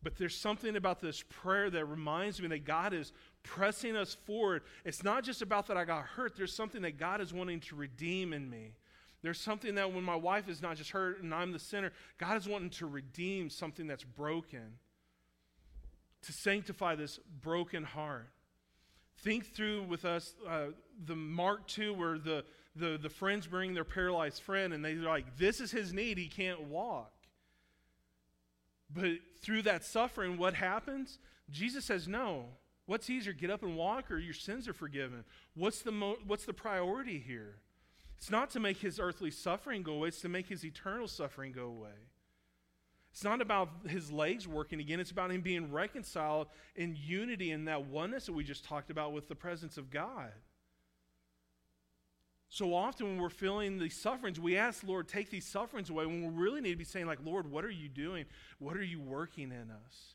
But 0.02 0.16
there's 0.16 0.34
something 0.34 0.76
about 0.76 1.00
this 1.00 1.22
prayer 1.28 1.68
that 1.70 1.84
reminds 1.84 2.40
me 2.40 2.48
that 2.48 2.64
God 2.64 2.94
is 2.94 3.12
pressing 3.42 3.96
us 3.96 4.16
forward. 4.26 4.62
It's 4.84 5.04
not 5.04 5.24
just 5.24 5.42
about 5.42 5.66
that 5.66 5.76
I 5.76 5.84
got 5.84 6.04
hurt, 6.04 6.36
there's 6.36 6.54
something 6.54 6.82
that 6.82 6.98
God 6.98 7.20
is 7.20 7.34
wanting 7.34 7.60
to 7.60 7.76
redeem 7.76 8.32
in 8.32 8.48
me. 8.48 8.72
There's 9.22 9.38
something 9.38 9.74
that 9.74 9.92
when 9.92 10.02
my 10.02 10.16
wife 10.16 10.48
is 10.48 10.62
not 10.62 10.76
just 10.76 10.90
hurt 10.90 11.22
and 11.22 11.34
I'm 11.34 11.52
the 11.52 11.58
sinner, 11.58 11.92
God 12.16 12.38
is 12.38 12.48
wanting 12.48 12.70
to 12.70 12.86
redeem 12.86 13.50
something 13.50 13.86
that's 13.86 14.04
broken, 14.04 14.78
to 16.22 16.32
sanctify 16.32 16.94
this 16.94 17.20
broken 17.42 17.84
heart. 17.84 18.30
Think 19.22 19.46
through 19.54 19.84
with 19.84 20.04
us 20.04 20.34
uh, 20.48 20.66
the 21.04 21.16
Mark 21.16 21.66
2 21.68 21.92
where 21.94 22.18
the, 22.18 22.44
the, 22.74 22.98
the 23.00 23.10
friends 23.10 23.46
bring 23.46 23.74
their 23.74 23.84
paralyzed 23.84 24.42
friend 24.42 24.72
and 24.72 24.84
they're 24.84 24.94
like, 24.96 25.36
this 25.36 25.60
is 25.60 25.70
his 25.70 25.92
need, 25.92 26.18
he 26.18 26.28
can't 26.28 26.62
walk. 26.62 27.12
But 28.92 29.12
through 29.40 29.62
that 29.62 29.84
suffering, 29.84 30.36
what 30.36 30.54
happens? 30.54 31.18
Jesus 31.50 31.84
says, 31.84 32.08
no. 32.08 32.46
What's 32.86 33.08
easier, 33.08 33.32
get 33.32 33.50
up 33.50 33.62
and 33.62 33.76
walk 33.76 34.10
or 34.10 34.18
your 34.18 34.34
sins 34.34 34.66
are 34.66 34.72
forgiven? 34.72 35.24
What's 35.54 35.82
the, 35.82 35.92
mo- 35.92 36.18
what's 36.26 36.44
the 36.44 36.52
priority 36.52 37.18
here? 37.18 37.56
It's 38.16 38.30
not 38.30 38.50
to 38.50 38.60
make 38.60 38.78
his 38.78 38.98
earthly 38.98 39.30
suffering 39.30 39.82
go 39.82 39.92
away, 39.92 40.08
it's 40.08 40.20
to 40.22 40.28
make 40.28 40.48
his 40.48 40.64
eternal 40.64 41.08
suffering 41.08 41.52
go 41.52 41.66
away. 41.66 42.08
It's 43.12 43.24
not 43.24 43.40
about 43.40 43.70
his 43.88 44.12
legs 44.12 44.46
working 44.46 44.80
again. 44.80 45.00
It's 45.00 45.10
about 45.10 45.32
him 45.32 45.40
being 45.40 45.72
reconciled 45.72 46.46
in 46.76 46.96
unity 46.96 47.50
and 47.50 47.66
that 47.66 47.86
oneness 47.86 48.26
that 48.26 48.32
we 48.32 48.44
just 48.44 48.64
talked 48.64 48.90
about 48.90 49.12
with 49.12 49.28
the 49.28 49.34
presence 49.34 49.76
of 49.76 49.90
God. 49.90 50.30
So 52.48 52.74
often 52.74 53.06
when 53.06 53.18
we're 53.18 53.28
feeling 53.28 53.78
these 53.78 53.96
sufferings, 53.96 54.40
we 54.40 54.56
ask, 54.56 54.82
Lord, 54.84 55.08
take 55.08 55.30
these 55.30 55.46
sufferings 55.46 55.88
away 55.88 56.06
when 56.06 56.22
we 56.22 56.42
really 56.42 56.60
need 56.60 56.70
to 56.70 56.76
be 56.76 56.84
saying, 56.84 57.06
like, 57.06 57.20
Lord, 57.24 57.50
what 57.50 57.64
are 57.64 57.70
you 57.70 57.88
doing? 57.88 58.26
What 58.58 58.76
are 58.76 58.82
you 58.82 59.00
working 59.00 59.52
in 59.52 59.70
us? 59.70 60.14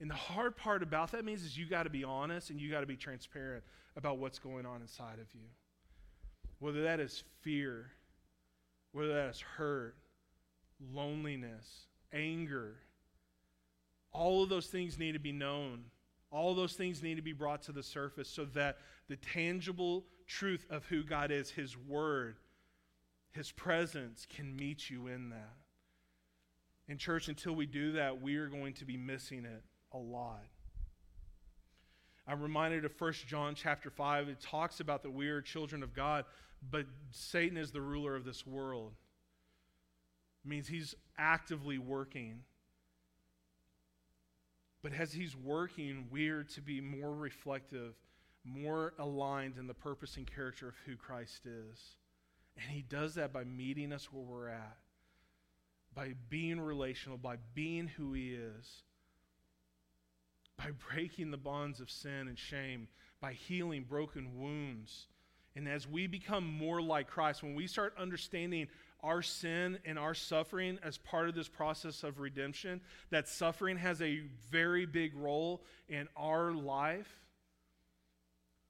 And 0.00 0.10
the 0.10 0.14
hard 0.14 0.56
part 0.56 0.82
about 0.82 1.12
that 1.12 1.24
means 1.24 1.44
is 1.44 1.56
you 1.56 1.66
got 1.66 1.84
to 1.84 1.90
be 1.90 2.02
honest 2.02 2.50
and 2.50 2.60
you 2.60 2.70
got 2.70 2.80
to 2.80 2.86
be 2.86 2.96
transparent 2.96 3.62
about 3.96 4.18
what's 4.18 4.38
going 4.38 4.66
on 4.66 4.80
inside 4.80 5.18
of 5.20 5.32
you. 5.34 5.46
Whether 6.58 6.82
that 6.82 7.00
is 7.00 7.22
fear, 7.42 7.92
whether 8.92 9.14
that 9.14 9.30
is 9.30 9.40
hurt, 9.40 9.94
loneliness, 10.92 11.86
anger. 12.12 12.76
All 14.12 14.42
of 14.42 14.48
those 14.48 14.66
things 14.66 14.98
need 14.98 15.12
to 15.12 15.18
be 15.20 15.32
known 15.32 15.84
All 16.32 16.54
those 16.54 16.74
things 16.74 17.02
need 17.02 17.16
to 17.16 17.22
be 17.22 17.32
brought 17.32 17.62
to 17.62 17.72
the 17.72 17.82
surface 17.82 18.28
so 18.28 18.44
that 18.54 18.78
the 19.08 19.16
tangible 19.16 20.04
truth 20.26 20.64
of 20.70 20.86
who 20.86 21.02
God 21.02 21.32
is, 21.32 21.50
His 21.50 21.76
Word, 21.76 22.36
His 23.32 23.50
presence, 23.50 24.26
can 24.28 24.54
meet 24.54 24.88
you 24.88 25.08
in 25.08 25.30
that. 25.30 25.56
In 26.86 26.98
church, 26.98 27.28
until 27.28 27.54
we 27.54 27.66
do 27.66 27.92
that, 27.92 28.22
we 28.22 28.36
are 28.36 28.48
going 28.48 28.74
to 28.74 28.84
be 28.84 28.96
missing 28.96 29.44
it 29.44 29.62
a 29.92 29.98
lot. 29.98 30.44
I'm 32.26 32.40
reminded 32.40 32.84
of 32.84 32.92
1 32.96 33.12
John 33.26 33.56
chapter 33.56 33.90
5. 33.90 34.28
It 34.28 34.40
talks 34.40 34.78
about 34.78 35.02
that 35.02 35.10
we 35.10 35.28
are 35.28 35.40
children 35.40 35.82
of 35.82 35.94
God, 35.94 36.24
but 36.70 36.86
Satan 37.10 37.56
is 37.56 37.72
the 37.72 37.80
ruler 37.80 38.14
of 38.14 38.24
this 38.24 38.46
world. 38.46 38.92
Means 40.44 40.68
he's 40.68 40.94
actively 41.18 41.78
working. 41.78 42.40
But 44.82 44.92
as 44.94 45.12
he's 45.12 45.36
working, 45.36 46.06
we're 46.10 46.44
to 46.54 46.62
be 46.62 46.80
more 46.80 47.14
reflective, 47.14 47.94
more 48.44 48.94
aligned 48.98 49.58
in 49.58 49.66
the 49.66 49.74
purpose 49.74 50.16
and 50.16 50.26
character 50.26 50.68
of 50.68 50.74
who 50.86 50.96
Christ 50.96 51.44
is. 51.44 51.96
And 52.56 52.70
he 52.70 52.82
does 52.82 53.14
that 53.16 53.32
by 53.32 53.44
meeting 53.44 53.92
us 53.92 54.10
where 54.10 54.24
we're 54.24 54.48
at, 54.48 54.78
by 55.94 56.14
being 56.30 56.58
relational, 56.58 57.18
by 57.18 57.36
being 57.54 57.88
who 57.88 58.14
he 58.14 58.30
is 58.30 58.82
by 60.60 60.70
breaking 60.92 61.30
the 61.30 61.36
bonds 61.36 61.80
of 61.80 61.90
sin 61.90 62.28
and 62.28 62.38
shame, 62.38 62.88
by 63.20 63.32
healing 63.32 63.84
broken 63.88 64.38
wounds. 64.38 65.06
And 65.56 65.66
as 65.66 65.88
we 65.88 66.06
become 66.06 66.46
more 66.46 66.82
like 66.82 67.08
Christ, 67.08 67.42
when 67.42 67.54
we 67.54 67.66
start 67.66 67.94
understanding 67.98 68.68
our 69.02 69.22
sin 69.22 69.78
and 69.84 69.98
our 69.98 70.14
suffering 70.14 70.78
as 70.82 70.98
part 70.98 71.28
of 71.28 71.34
this 71.34 71.48
process 71.48 72.02
of 72.02 72.20
redemption, 72.20 72.80
that 73.10 73.28
suffering 73.28 73.76
has 73.76 74.00
a 74.02 74.20
very 74.50 74.86
big 74.86 75.14
role 75.16 75.62
in 75.88 76.08
our 76.16 76.52
life, 76.52 77.20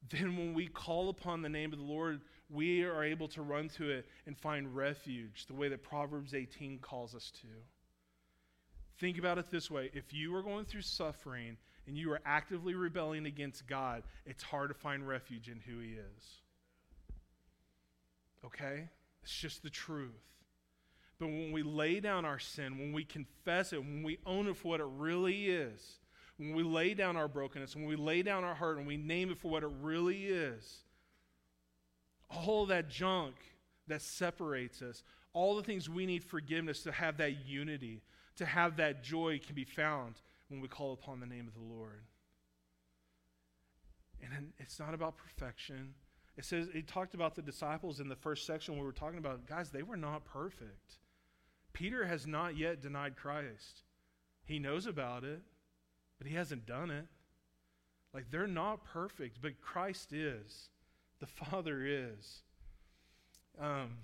then 0.08 0.36
when 0.36 0.54
we 0.54 0.66
call 0.66 1.08
upon 1.08 1.42
the 1.42 1.48
name 1.48 1.72
of 1.72 1.78
the 1.78 1.84
Lord, 1.84 2.20
we 2.48 2.82
are 2.82 3.04
able 3.04 3.28
to 3.28 3.42
run 3.42 3.68
to 3.70 3.90
it 3.90 4.06
and 4.26 4.36
find 4.36 4.74
refuge, 4.74 5.46
the 5.46 5.54
way 5.54 5.68
that 5.68 5.82
Proverbs 5.82 6.34
18 6.34 6.78
calls 6.78 7.14
us 7.14 7.30
to. 7.42 7.48
Think 8.98 9.18
about 9.18 9.38
it 9.38 9.50
this 9.50 9.70
way 9.70 9.90
if 9.94 10.12
you 10.12 10.34
are 10.34 10.42
going 10.42 10.64
through 10.64 10.82
suffering 10.82 11.56
and 11.86 11.96
you 11.96 12.12
are 12.12 12.20
actively 12.26 12.74
rebelling 12.74 13.26
against 13.26 13.66
God, 13.66 14.02
it's 14.26 14.42
hard 14.42 14.68
to 14.68 14.74
find 14.74 15.06
refuge 15.06 15.48
in 15.48 15.60
who 15.60 15.78
He 15.80 15.92
is. 15.92 16.40
Okay? 18.44 18.88
It's 19.22 19.34
just 19.34 19.62
the 19.62 19.70
truth. 19.70 20.30
But 21.18 21.26
when 21.26 21.52
we 21.52 21.62
lay 21.62 22.00
down 22.00 22.24
our 22.24 22.38
sin, 22.38 22.78
when 22.78 22.92
we 22.92 23.04
confess 23.04 23.72
it, 23.72 23.80
when 23.80 24.02
we 24.02 24.18
own 24.24 24.48
it 24.48 24.56
for 24.56 24.68
what 24.68 24.80
it 24.80 24.86
really 24.88 25.50
is, 25.50 25.98
when 26.38 26.54
we 26.54 26.62
lay 26.62 26.94
down 26.94 27.16
our 27.16 27.28
brokenness, 27.28 27.76
when 27.76 27.84
we 27.84 27.96
lay 27.96 28.22
down 28.22 28.44
our 28.44 28.54
heart 28.54 28.78
and 28.78 28.86
we 28.86 28.96
name 28.96 29.30
it 29.30 29.38
for 29.38 29.50
what 29.50 29.62
it 29.62 29.70
really 29.82 30.24
is, 30.24 30.78
all 32.30 32.64
that 32.66 32.88
junk 32.88 33.34
that 33.86 34.00
separates 34.00 34.80
us, 34.80 35.02
all 35.34 35.56
the 35.56 35.62
things 35.62 35.90
we 35.90 36.06
need 36.06 36.24
forgiveness 36.24 36.82
to 36.84 36.92
have 36.92 37.18
that 37.18 37.46
unity, 37.46 38.02
to 38.36 38.46
have 38.46 38.76
that 38.78 39.02
joy 39.02 39.38
can 39.44 39.54
be 39.54 39.64
found 39.64 40.14
when 40.48 40.60
we 40.62 40.68
call 40.68 40.94
upon 40.94 41.20
the 41.20 41.26
name 41.26 41.46
of 41.46 41.52
the 41.52 41.60
Lord. 41.60 42.04
And 44.22 44.52
it's 44.58 44.78
not 44.78 44.94
about 44.94 45.16
perfection. 45.18 45.94
It 46.40 46.46
says, 46.46 46.68
it 46.72 46.88
talked 46.88 47.12
about 47.12 47.34
the 47.34 47.42
disciples 47.42 48.00
in 48.00 48.08
the 48.08 48.16
first 48.16 48.46
section 48.46 48.78
we 48.78 48.82
were 48.82 48.92
talking 48.92 49.18
about. 49.18 49.44
Guys, 49.44 49.68
they 49.68 49.82
were 49.82 49.98
not 49.98 50.24
perfect. 50.24 50.96
Peter 51.74 52.06
has 52.06 52.26
not 52.26 52.56
yet 52.56 52.80
denied 52.80 53.14
Christ. 53.14 53.82
He 54.46 54.58
knows 54.58 54.86
about 54.86 55.22
it, 55.22 55.42
but 56.16 56.26
he 56.26 56.34
hasn't 56.34 56.64
done 56.64 56.90
it. 56.90 57.04
Like, 58.14 58.30
they're 58.30 58.46
not 58.46 58.84
perfect, 58.84 59.42
but 59.42 59.60
Christ 59.60 60.14
is. 60.14 60.70
The 61.18 61.26
Father 61.44 61.84
is. 61.84 62.40
Um, 63.60 63.98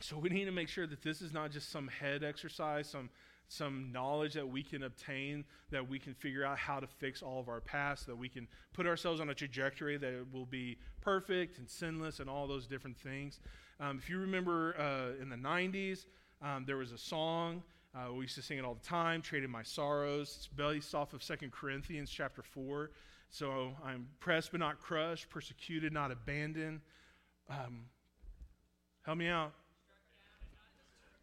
so 0.00 0.18
we 0.18 0.28
need 0.28 0.44
to 0.44 0.52
make 0.52 0.68
sure 0.68 0.86
that 0.86 1.02
this 1.02 1.20
is 1.20 1.32
not 1.32 1.50
just 1.50 1.72
some 1.72 1.88
head 1.88 2.22
exercise, 2.22 2.88
some 2.88 3.10
some 3.50 3.90
knowledge 3.90 4.34
that 4.34 4.48
we 4.48 4.62
can 4.62 4.84
obtain, 4.84 5.44
that 5.70 5.88
we 5.88 5.98
can 5.98 6.14
figure 6.14 6.44
out 6.44 6.56
how 6.56 6.78
to 6.78 6.86
fix 6.86 7.20
all 7.20 7.40
of 7.40 7.48
our 7.48 7.60
past, 7.60 8.06
that 8.06 8.16
we 8.16 8.28
can 8.28 8.46
put 8.72 8.86
ourselves 8.86 9.20
on 9.20 9.28
a 9.28 9.34
trajectory 9.34 9.96
that 9.96 10.24
will 10.32 10.46
be 10.46 10.78
perfect 11.00 11.58
and 11.58 11.68
sinless 11.68 12.20
and 12.20 12.30
all 12.30 12.46
those 12.46 12.68
different 12.68 12.96
things. 12.96 13.40
Um, 13.80 13.98
if 13.98 14.08
you 14.08 14.18
remember 14.18 14.76
uh, 14.78 15.20
in 15.20 15.28
the 15.28 15.36
90s, 15.36 16.06
um, 16.40 16.64
there 16.64 16.76
was 16.76 16.92
a 16.92 16.98
song. 16.98 17.64
Uh, 17.92 18.12
we 18.12 18.22
used 18.22 18.36
to 18.36 18.42
sing 18.42 18.58
it 18.58 18.64
all 18.64 18.74
the 18.74 18.86
time, 18.86 19.20
Trading 19.20 19.50
My 19.50 19.64
Sorrows. 19.64 20.36
It's 20.38 20.46
based 20.46 20.94
off 20.94 21.12
of 21.12 21.20
Second 21.20 21.50
Corinthians 21.50 22.08
chapter 22.08 22.42
4. 22.42 22.92
So 23.30 23.72
I'm 23.84 24.06
pressed 24.20 24.52
but 24.52 24.60
not 24.60 24.80
crushed, 24.80 25.28
persecuted, 25.28 25.92
not 25.92 26.12
abandoned. 26.12 26.82
Um, 27.48 27.86
help 29.02 29.18
me 29.18 29.26
out. 29.26 29.52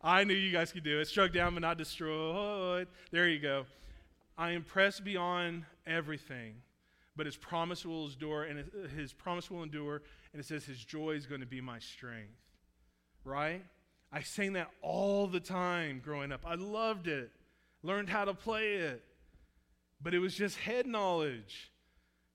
I 0.02 0.24
knew 0.24 0.34
you 0.34 0.52
guys 0.52 0.72
could 0.72 0.84
do 0.84 1.00
it. 1.00 1.08
Struck 1.08 1.34
down 1.34 1.54
but 1.54 1.62
not 1.62 1.78
destroyed. 1.78 2.88
There 3.12 3.28
you 3.28 3.40
go. 3.40 3.66
I 4.38 4.52
am 4.52 4.64
pressed 4.64 5.04
beyond 5.04 5.66
everything, 5.88 6.56
but 7.16 7.26
his 7.26 7.36
promise 7.36 7.86
will 7.86 8.08
endure, 8.08 8.44
and 8.44 8.60
uh, 8.60 8.88
his 8.96 9.12
promise 9.12 9.50
will 9.50 9.64
endure, 9.64 10.04
and 10.32 10.40
it 10.40 10.46
says 10.46 10.64
his 10.66 10.84
joy 10.84 11.12
is 11.12 11.26
going 11.26 11.42
to 11.42 11.48
be 11.48 11.60
my 11.60 11.80
strength. 11.80 12.38
Right? 13.24 13.64
I 14.12 14.22
sang 14.22 14.54
that 14.54 14.70
all 14.82 15.28
the 15.28 15.40
time 15.40 16.02
growing 16.04 16.32
up. 16.32 16.42
I 16.46 16.56
loved 16.56 17.08
it. 17.08 17.32
Learned 17.82 18.10
how 18.10 18.26
to 18.26 18.34
play 18.34 18.76
it. 18.76 19.04
But 20.02 20.14
it 20.14 20.20
was 20.20 20.36
just 20.36 20.58
head 20.60 20.86
knowledge. 20.86 21.72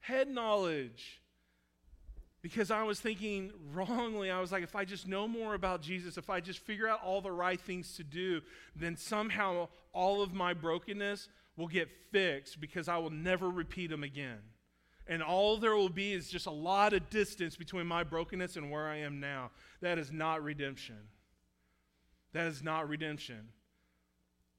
Head 0.00 0.28
knowledge 0.28 1.21
because 2.42 2.72
I 2.72 2.82
was 2.82 3.00
thinking 3.00 3.52
wrongly. 3.72 4.30
I 4.30 4.40
was 4.40 4.50
like, 4.50 4.64
if 4.64 4.74
I 4.74 4.84
just 4.84 5.06
know 5.06 5.28
more 5.28 5.54
about 5.54 5.80
Jesus, 5.80 6.18
if 6.18 6.28
I 6.28 6.40
just 6.40 6.58
figure 6.58 6.88
out 6.88 7.02
all 7.02 7.20
the 7.20 7.30
right 7.30 7.60
things 7.60 7.96
to 7.96 8.04
do, 8.04 8.40
then 8.74 8.96
somehow 8.96 9.68
all 9.92 10.22
of 10.22 10.34
my 10.34 10.52
brokenness 10.52 11.28
will 11.56 11.68
get 11.68 11.88
fixed 12.10 12.60
because 12.60 12.88
I 12.88 12.98
will 12.98 13.10
never 13.10 13.48
repeat 13.48 13.90
them 13.90 14.02
again. 14.02 14.38
And 15.06 15.22
all 15.22 15.56
there 15.56 15.76
will 15.76 15.88
be 15.88 16.12
is 16.12 16.28
just 16.28 16.46
a 16.46 16.52
lot 16.52 16.92
of 16.92 17.10
distance 17.10 17.56
between 17.56 17.86
my 17.86 18.02
brokenness 18.02 18.56
and 18.56 18.70
where 18.70 18.88
I 18.88 18.96
am 18.98 19.20
now. 19.20 19.50
That 19.80 19.98
is 19.98 20.10
not 20.10 20.42
redemption. 20.42 20.98
That 22.32 22.46
is 22.46 22.62
not 22.62 22.88
redemption. 22.88 23.48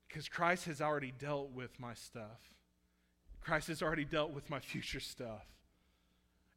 Because 0.08 0.30
Christ 0.30 0.66
has 0.66 0.82
already 0.82 1.14
dealt 1.18 1.52
with 1.52 1.80
my 1.80 1.94
stuff, 1.96 2.54
Christ 3.42 3.68
has 3.68 3.82
already 3.82 4.06
dealt 4.06 4.32
with 4.32 4.50
my 4.50 4.60
future 4.60 5.00
stuff. 5.00 5.46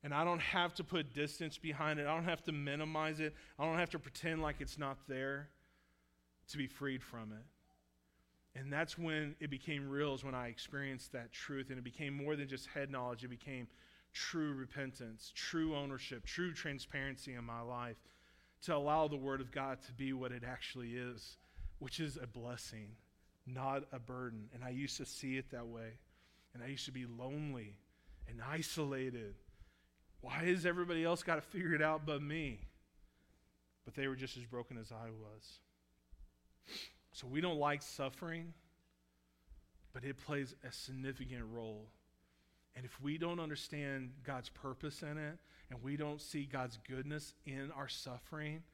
And 0.04 0.14
I 0.14 0.24
don't 0.24 0.40
have 0.40 0.74
to 0.74 0.84
put 0.84 1.14
distance 1.14 1.58
behind 1.58 1.98
it. 1.98 2.06
I 2.06 2.14
don't 2.14 2.24
have 2.24 2.42
to 2.44 2.52
minimize 2.52 3.18
it. 3.20 3.34
I 3.58 3.64
don't 3.64 3.78
have 3.78 3.90
to 3.90 3.98
pretend 3.98 4.42
like 4.42 4.56
it's 4.60 4.78
not 4.78 4.98
there 5.08 5.48
to 6.48 6.58
be 6.58 6.66
freed 6.66 7.02
from 7.02 7.32
it. 7.32 8.58
And 8.58 8.72
that's 8.72 8.96
when 8.96 9.34
it 9.40 9.50
became 9.50 9.88
real, 9.88 10.14
is 10.14 10.24
when 10.24 10.34
I 10.34 10.48
experienced 10.48 11.12
that 11.12 11.32
truth. 11.32 11.70
And 11.70 11.78
it 11.78 11.84
became 11.84 12.14
more 12.14 12.36
than 12.36 12.48
just 12.48 12.66
head 12.68 12.90
knowledge, 12.90 13.24
it 13.24 13.28
became 13.28 13.66
true 14.12 14.54
repentance, 14.54 15.32
true 15.34 15.76
ownership, 15.76 16.24
true 16.24 16.54
transparency 16.54 17.34
in 17.34 17.44
my 17.44 17.60
life 17.60 17.96
to 18.62 18.74
allow 18.74 19.08
the 19.08 19.16
Word 19.16 19.40
of 19.40 19.52
God 19.52 19.78
to 19.82 19.92
be 19.92 20.12
what 20.12 20.32
it 20.32 20.42
actually 20.46 20.94
is, 20.94 21.36
which 21.78 22.00
is 22.00 22.16
a 22.16 22.26
blessing, 22.26 22.88
not 23.46 23.84
a 23.92 23.98
burden. 23.98 24.48
And 24.54 24.64
I 24.64 24.70
used 24.70 24.96
to 24.96 25.04
see 25.04 25.36
it 25.36 25.50
that 25.50 25.66
way. 25.66 25.98
And 26.54 26.62
I 26.62 26.68
used 26.68 26.86
to 26.86 26.92
be 26.92 27.04
lonely 27.04 27.76
and 28.26 28.40
isolated 28.40 29.34
why 30.26 30.46
has 30.46 30.66
everybody 30.66 31.04
else 31.04 31.22
got 31.22 31.36
to 31.36 31.40
figure 31.40 31.72
it 31.72 31.80
out 31.80 32.04
but 32.04 32.20
me? 32.20 32.58
But 33.84 33.94
they 33.94 34.08
were 34.08 34.16
just 34.16 34.36
as 34.36 34.44
broken 34.44 34.76
as 34.76 34.90
I 34.90 35.10
was. 35.10 35.60
So 37.12 37.28
we 37.28 37.40
don't 37.40 37.60
like 37.60 37.80
suffering, 37.80 38.52
but 39.94 40.02
it 40.02 40.18
plays 40.18 40.56
a 40.68 40.72
significant 40.72 41.44
role. 41.52 41.86
And 42.74 42.84
if 42.84 43.00
we 43.00 43.18
don't 43.18 43.38
understand 43.38 44.10
God's 44.24 44.48
purpose 44.48 45.02
in 45.02 45.16
it, 45.16 45.38
and 45.70 45.80
we 45.80 45.96
don't 45.96 46.20
see 46.20 46.44
God's 46.44 46.76
goodness 46.88 47.32
in 47.46 47.70
our 47.76 47.88
suffering, 47.88 48.64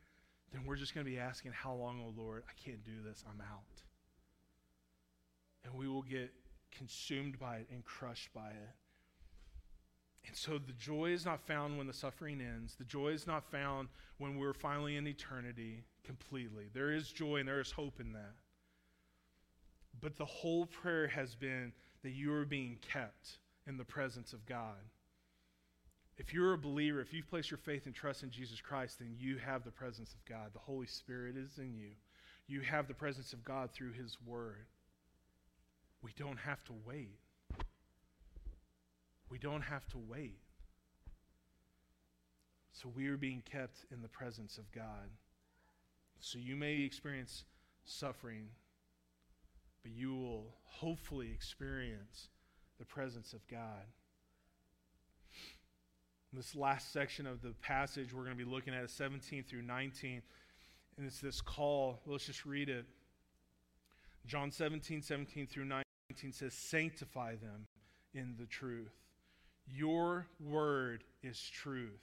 then 0.53 0.65
we're 0.65 0.77
just 0.77 0.95
going 0.95 1.05
to 1.05 1.13
be 1.13 1.19
asking, 1.19 1.53
How 1.53 1.75
long, 1.75 2.01
oh 2.03 2.15
Lord? 2.19 2.45
I 2.49 2.53
can't 2.65 2.83
do 2.83 3.03
this. 3.07 3.23
I'm 3.31 3.43
out. 3.43 3.83
And 5.67 5.75
we 5.75 5.87
will 5.87 6.03
get 6.03 6.33
consumed 6.71 7.39
by 7.39 7.57
it 7.57 7.67
and 7.71 7.85
crushed 7.85 8.33
by 8.33 8.49
it. 8.49 8.71
And 10.27 10.37
so 10.37 10.59
the 10.59 10.73
joy 10.73 11.11
is 11.11 11.25
not 11.25 11.47
found 11.47 11.77
when 11.77 11.87
the 11.87 11.93
suffering 11.93 12.41
ends. 12.41 12.77
The 12.77 12.85
joy 12.85 13.09
is 13.09 13.27
not 13.27 13.51
found 13.51 13.89
when 14.19 14.39
we're 14.39 14.53
finally 14.53 14.97
in 14.97 15.07
eternity 15.07 15.85
completely. 16.05 16.69
There 16.73 16.93
is 16.93 17.11
joy 17.11 17.39
and 17.39 17.49
there 17.49 17.61
is 17.61 17.73
hope 17.73 18.01
in 18.01 18.13
that. 18.13 18.35
But 20.01 20.17
the 20.17 20.25
whole 20.25 20.67
prayer 20.67 21.09
has 21.09 21.35
been 21.35 21.73
that 22.03 22.11
you 22.11 22.33
are 22.35 22.45
being 22.45 22.79
kept 22.81 23.39
in 23.67 23.77
the 23.77 23.85
presence 23.85 24.33
of 24.33 24.47
God. 24.47 24.79
If 26.19 26.33
you're 26.33 26.53
a 26.53 26.59
believer, 26.59 27.01
if 27.01 27.13
you've 27.13 27.29
placed 27.29 27.51
your 27.51 27.59
faith 27.59 27.87
and 27.87 27.95
trust 27.95 28.23
in 28.23 28.31
Jesus 28.31 28.61
Christ, 28.61 28.99
then 28.99 29.15
you 29.19 29.39
have 29.39 29.65
the 29.65 29.71
presence 29.71 30.13
of 30.13 30.25
God. 30.25 30.51
The 30.53 30.59
Holy 30.59 30.87
Spirit 30.87 31.37
is 31.37 31.59
in 31.59 31.75
you. 31.75 31.93
You 32.47 32.61
have 32.61 32.87
the 32.87 32.95
presence 32.95 33.33
of 33.33 33.45
God 33.45 33.71
through 33.73 33.93
His 33.93 34.19
Word. 34.25 34.67
We 36.03 36.13
don't 36.17 36.39
have 36.39 36.63
to 36.65 36.75
wait. 36.85 37.19
We 39.33 39.39
don't 39.39 39.63
have 39.63 39.89
to 39.89 39.99
wait. 39.99 40.37
So 42.73 42.93
we 42.95 43.09
are 43.09 43.17
being 43.17 43.43
kept 43.51 43.87
in 43.91 44.03
the 44.03 44.09
presence 44.09 44.59
of 44.59 44.71
God. 44.73 45.09
So 46.21 46.39
you 46.39 46.55
may 46.55 46.83
experience 46.83 47.45
suffering, 47.87 48.49
but 49.83 49.93
you 49.93 50.15
will 50.15 50.55
hopefully 50.65 51.31
experience 51.33 52.29
the 52.79 52.85
presence 52.85 53.33
of 53.33 53.41
God. 53.49 53.87
This 56.35 56.55
last 56.55 56.93
section 56.93 57.27
of 57.27 57.41
the 57.41 57.55
passage 57.63 58.13
we're 58.13 58.25
going 58.25 58.37
to 58.37 58.45
be 58.45 58.51
looking 58.51 58.75
at 58.75 58.85
is 58.85 58.93
17 58.93 59.45
through 59.45 59.63
19. 59.63 60.21
And 60.99 61.07
it's 61.07 61.21
this 61.21 61.41
call. 61.41 62.01
Let's 62.05 62.27
just 62.27 62.45
read 62.45 62.69
it. 62.69 62.85
John 64.27 64.51
17, 64.51 65.01
17 65.01 65.47
through 65.47 65.65
19 65.65 66.33
says, 66.33 66.53
Sanctify 66.53 67.37
them 67.37 67.67
in 68.13 68.35
the 68.39 68.45
truth. 68.45 69.02
Your 69.75 70.27
word 70.41 71.05
is 71.23 71.41
truth. 71.41 72.01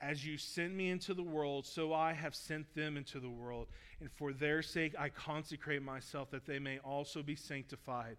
As 0.00 0.24
you 0.24 0.38
sent 0.38 0.74
me 0.74 0.90
into 0.90 1.14
the 1.14 1.22
world, 1.22 1.66
so 1.66 1.92
I 1.92 2.12
have 2.12 2.34
sent 2.34 2.72
them 2.74 2.96
into 2.96 3.18
the 3.18 3.30
world. 3.30 3.66
And 4.00 4.10
for 4.12 4.32
their 4.32 4.62
sake, 4.62 4.94
I 4.98 5.08
consecrate 5.08 5.82
myself 5.82 6.30
that 6.30 6.46
they 6.46 6.58
may 6.58 6.78
also 6.78 7.22
be 7.22 7.34
sanctified 7.34 8.16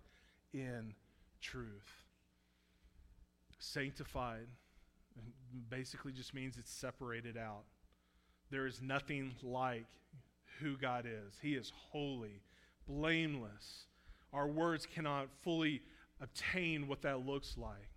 in 0.54 0.94
truth. 1.42 2.04
Sanctified 3.60 4.48
basically 5.70 6.12
just 6.12 6.34
means 6.34 6.58
it's 6.58 6.72
separated 6.72 7.38
out. 7.38 7.64
There 8.52 8.66
is 8.66 8.82
nothing 8.82 9.36
like 9.44 9.86
who 10.60 10.76
God 10.76 11.06
is. 11.06 11.36
He 11.42 11.54
is 11.54 11.72
holy, 11.92 12.42
blameless. 12.88 13.86
Our 14.34 14.48
words 14.48 14.86
cannot 14.86 15.28
fully 15.44 15.82
obtain 16.20 16.88
what 16.88 17.02
that 17.04 17.26
looks 17.26 17.56
like. 17.58 17.90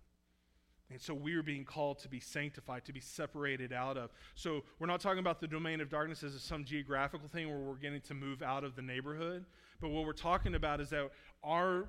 And 0.91 1.01
so 1.01 1.13
we 1.13 1.33
are 1.35 1.43
being 1.43 1.65
called 1.65 1.99
to 1.99 2.07
be 2.07 2.19
sanctified, 2.19 2.85
to 2.85 2.93
be 2.93 2.99
separated 2.99 3.73
out 3.73 3.97
of. 3.97 4.11
So 4.35 4.63
we're 4.79 4.87
not 4.87 4.99
talking 4.99 5.19
about 5.19 5.39
the 5.39 5.47
domain 5.47 5.81
of 5.81 5.89
darkness 5.89 6.23
as 6.23 6.39
some 6.41 6.65
geographical 6.65 7.27
thing 7.27 7.49
where 7.49 7.57
we're 7.57 7.75
getting 7.75 8.01
to 8.01 8.13
move 8.13 8.43
out 8.43 8.63
of 8.63 8.75
the 8.75 8.81
neighborhood. 8.81 9.45
But 9.81 9.89
what 9.89 10.05
we're 10.05 10.13
talking 10.13 10.55
about 10.55 10.79
is 10.81 10.89
that 10.91 11.09
our 11.43 11.87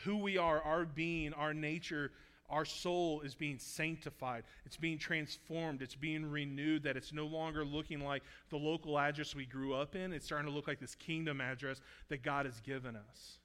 who 0.00 0.16
we 0.16 0.38
are, 0.38 0.62
our 0.62 0.84
being, 0.84 1.32
our 1.34 1.52
nature, 1.52 2.12
our 2.48 2.64
soul 2.64 3.20
is 3.22 3.34
being 3.34 3.58
sanctified. 3.58 4.44
It's 4.64 4.76
being 4.76 4.98
transformed. 4.98 5.82
It's 5.82 5.94
being 5.94 6.24
renewed, 6.24 6.84
that 6.84 6.96
it's 6.96 7.12
no 7.12 7.26
longer 7.26 7.64
looking 7.64 8.00
like 8.00 8.22
the 8.50 8.56
local 8.56 8.98
address 8.98 9.34
we 9.34 9.46
grew 9.46 9.74
up 9.74 9.96
in. 9.96 10.12
It's 10.12 10.24
starting 10.24 10.48
to 10.48 10.54
look 10.54 10.68
like 10.68 10.80
this 10.80 10.94
kingdom 10.94 11.40
address 11.40 11.80
that 12.08 12.22
God 12.22 12.46
has 12.46 12.60
given 12.60 12.96
us. 12.96 13.38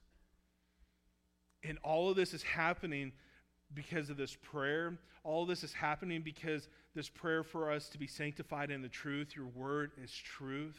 And 1.64 1.78
all 1.84 2.10
of 2.10 2.16
this 2.16 2.32
is 2.32 2.42
happening 2.42 3.12
because 3.74 4.10
of 4.10 4.16
this 4.16 4.36
prayer. 4.36 4.94
All 5.24 5.46
this 5.46 5.62
is 5.62 5.72
happening 5.72 6.22
because 6.22 6.68
this 6.94 7.08
prayer 7.08 7.42
for 7.42 7.70
us 7.70 7.88
to 7.90 7.98
be 7.98 8.06
sanctified 8.06 8.70
in 8.70 8.82
the 8.82 8.88
truth, 8.88 9.34
your 9.36 9.46
word 9.46 9.92
is 10.02 10.12
truth. 10.12 10.78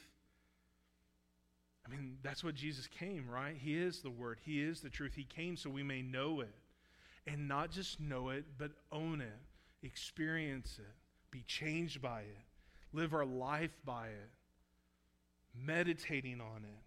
I 1.86 1.92
mean, 1.92 2.18
that's 2.24 2.44
what 2.44 2.56
Jesus 2.56 2.88
came, 2.88 3.30
right? 3.30 3.56
He 3.58 3.78
is 3.78 4.02
the 4.02 4.10
word, 4.10 4.40
He 4.46 4.62
is 4.62 4.82
the 4.82 4.90
truth. 4.90 5.14
He 5.16 5.24
came 5.24 5.58
so 5.58 5.70
we 5.70 5.84
may 5.84 6.02
know 6.02 6.42
it. 6.42 6.54
And 7.26 7.48
not 7.48 7.72
just 7.72 8.02
know 8.02 8.30
it, 8.30 8.44
but 8.58 8.72
own 8.92 9.22
it, 9.22 9.86
experience 9.86 10.78
it, 10.78 10.94
be 11.32 11.42
changed 11.48 12.02
by 12.02 12.22
it, 12.22 12.38
live 12.92 13.14
our 13.14 13.26
life 13.26 13.72
by 13.86 14.08
it, 14.08 14.30
meditating 15.56 16.42
on 16.42 16.64
it. 16.66 16.84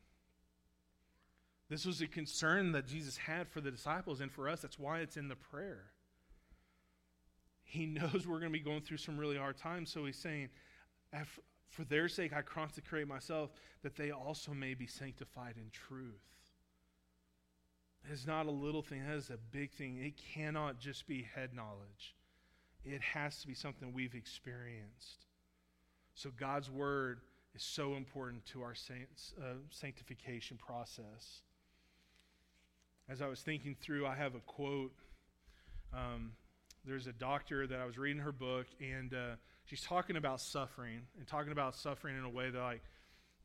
This 1.69 1.85
was 1.85 2.01
a 2.01 2.07
concern 2.07 2.73
that 2.73 2.87
Jesus 2.87 3.17
had 3.17 3.49
for 3.49 3.61
the 3.61 3.71
disciples 3.71 4.21
and 4.21 4.31
for 4.31 4.49
us. 4.49 4.61
That's 4.61 4.79
why 4.79 5.01
it's 5.01 5.17
in 5.17 5.29
the 5.29 5.37
prayer. 5.37 5.85
He 7.77 7.85
knows 7.85 8.27
we're 8.27 8.41
going 8.41 8.53
to 8.53 8.59
be 8.59 8.65
going 8.65 8.81
through 8.81 8.97
some 8.97 9.19
really 9.19 9.37
hard 9.37 9.59
times, 9.59 9.93
so 9.93 10.07
he's 10.07 10.17
saying, 10.17 10.49
For 11.69 11.85
their 11.85 12.09
sake, 12.09 12.33
I 12.33 12.41
consecrate 12.41 13.07
myself 13.07 13.51
that 13.83 13.97
they 13.97 14.11
also 14.11 14.53
may 14.53 14.73
be 14.73 14.87
sanctified 14.87 15.57
in 15.59 15.69
truth. 15.71 16.25
It's 18.11 18.27
not 18.27 18.47
a 18.47 18.51
little 18.51 18.83
thing, 18.83 19.05
that 19.07 19.17
is 19.17 19.29
a 19.29 19.37
big 19.37 19.73
thing. 19.73 19.99
It 19.99 20.15
cannot 20.17 20.79
just 20.79 21.07
be 21.07 21.29
head 21.35 21.51
knowledge, 21.55 22.15
it 22.83 23.03
has 23.03 23.41
to 23.43 23.47
be 23.47 23.55
something 23.55 23.93
we've 23.93 24.15
experienced. 24.15 25.27
So, 26.15 26.31
God's 26.35 26.71
word 26.71 27.21
is 27.55 27.63
so 27.63 27.95
important 27.95 28.47
to 28.47 28.63
our 28.63 28.75
uh, 28.91 29.45
sanctification 29.69 30.57
process. 30.57 31.43
As 33.07 33.21
I 33.21 33.27
was 33.27 33.43
thinking 33.43 33.77
through, 33.79 34.07
I 34.07 34.15
have 34.15 34.35
a 34.35 34.41
quote. 34.41 34.93
Um, 35.93 36.33
there's 36.87 37.07
a 37.07 37.13
doctor 37.13 37.67
that 37.67 37.81
I 37.81 37.85
was 37.85 37.99
reading 37.99 38.23
her 38.23 38.33
book, 38.33 38.67
and 38.81 39.13
uh, 39.13 39.37
she's 39.65 39.83
talking 39.83 40.17
about 40.17 40.41
suffering 40.41 41.01
and 41.19 41.27
talking 41.27 41.53
about 41.53 41.75
suffering 41.75 42.17
in 42.17 42.25
a 42.25 42.31
way 42.31 42.51
that 42.51 42.61
like 42.61 42.83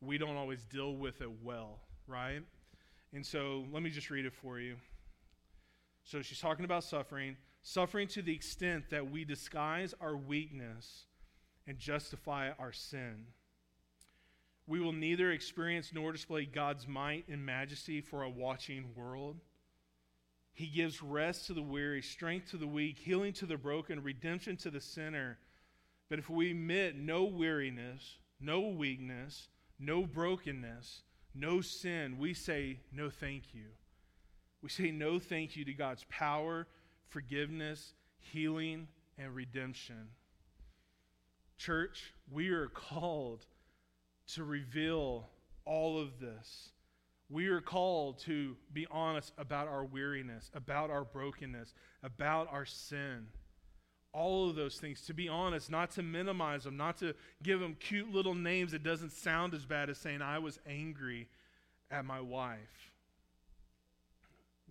we 0.00 0.16
don't 0.16 0.36
always 0.36 0.64
deal 0.64 0.96
with 0.96 1.20
it 1.20 1.30
well, 1.42 1.80
right? 2.06 2.42
And 3.12 3.26
so 3.26 3.64
let 3.72 3.82
me 3.82 3.90
just 3.90 4.10
read 4.10 4.24
it 4.24 4.32
for 4.32 4.58
you. 4.58 4.76
So 6.04 6.22
she's 6.22 6.40
talking 6.40 6.64
about 6.64 6.84
suffering, 6.84 7.36
suffering 7.62 8.08
to 8.08 8.22
the 8.22 8.34
extent 8.34 8.90
that 8.90 9.10
we 9.10 9.24
disguise 9.24 9.94
our 10.00 10.16
weakness 10.16 11.06
and 11.66 11.78
justify 11.78 12.50
our 12.58 12.72
sin. 12.72 13.26
We 14.66 14.80
will 14.80 14.92
neither 14.92 15.32
experience 15.32 15.90
nor 15.92 16.12
display 16.12 16.46
God's 16.46 16.86
might 16.86 17.28
and 17.28 17.44
majesty 17.44 18.00
for 18.00 18.22
a 18.22 18.30
watching 18.30 18.90
world. 18.96 19.40
He 20.54 20.66
gives 20.66 21.02
rest 21.02 21.46
to 21.46 21.54
the 21.54 21.62
weary, 21.62 22.02
strength 22.02 22.50
to 22.50 22.56
the 22.56 22.66
weak, 22.66 22.98
healing 22.98 23.32
to 23.34 23.46
the 23.46 23.56
broken, 23.56 24.02
redemption 24.02 24.56
to 24.58 24.70
the 24.70 24.80
sinner. 24.80 25.38
But 26.10 26.18
if 26.18 26.28
we 26.28 26.50
admit 26.50 26.96
no 26.96 27.24
weariness, 27.24 28.18
no 28.38 28.60
weakness, 28.60 29.48
no 29.78 30.02
brokenness, 30.02 31.02
no 31.34 31.60
sin, 31.62 32.18
we 32.18 32.34
say 32.34 32.80
no 32.92 33.08
thank 33.08 33.54
you. 33.54 33.68
We 34.62 34.68
say 34.68 34.90
no 34.90 35.18
thank 35.18 35.56
you 35.56 35.64
to 35.64 35.72
God's 35.72 36.04
power, 36.10 36.66
forgiveness, 37.08 37.94
healing, 38.18 38.88
and 39.18 39.34
redemption. 39.34 40.08
Church, 41.56 42.12
we 42.30 42.50
are 42.50 42.66
called 42.74 43.46
to 44.34 44.44
reveal 44.44 45.28
all 45.64 45.98
of 46.00 46.20
this. 46.20 46.70
We 47.32 47.48
are 47.48 47.62
called 47.62 48.18
to 48.20 48.56
be 48.72 48.86
honest 48.90 49.32
about 49.38 49.66
our 49.66 49.84
weariness, 49.84 50.50
about 50.54 50.90
our 50.90 51.04
brokenness, 51.04 51.74
about 52.02 52.52
our 52.52 52.66
sin 52.66 53.28
all 54.12 54.50
of 54.50 54.56
those 54.56 54.76
things, 54.76 55.00
to 55.02 55.14
be 55.14 55.28
honest, 55.28 55.70
not 55.70 55.90
to 55.92 56.02
minimize 56.02 56.64
them, 56.64 56.76
not 56.76 56.98
to 56.98 57.14
give 57.42 57.60
them 57.60 57.76
cute 57.80 58.12
little 58.12 58.34
names 58.34 58.72
that 58.72 58.82
doesn't 58.82 59.12
sound 59.12 59.54
as 59.54 59.64
bad 59.64 59.88
as 59.88 59.98
saying, 59.98 60.20
I 60.20 60.38
was 60.38 60.58
angry 60.66 61.28
at 61.90 62.04
my 62.04 62.20
wife. 62.20 62.90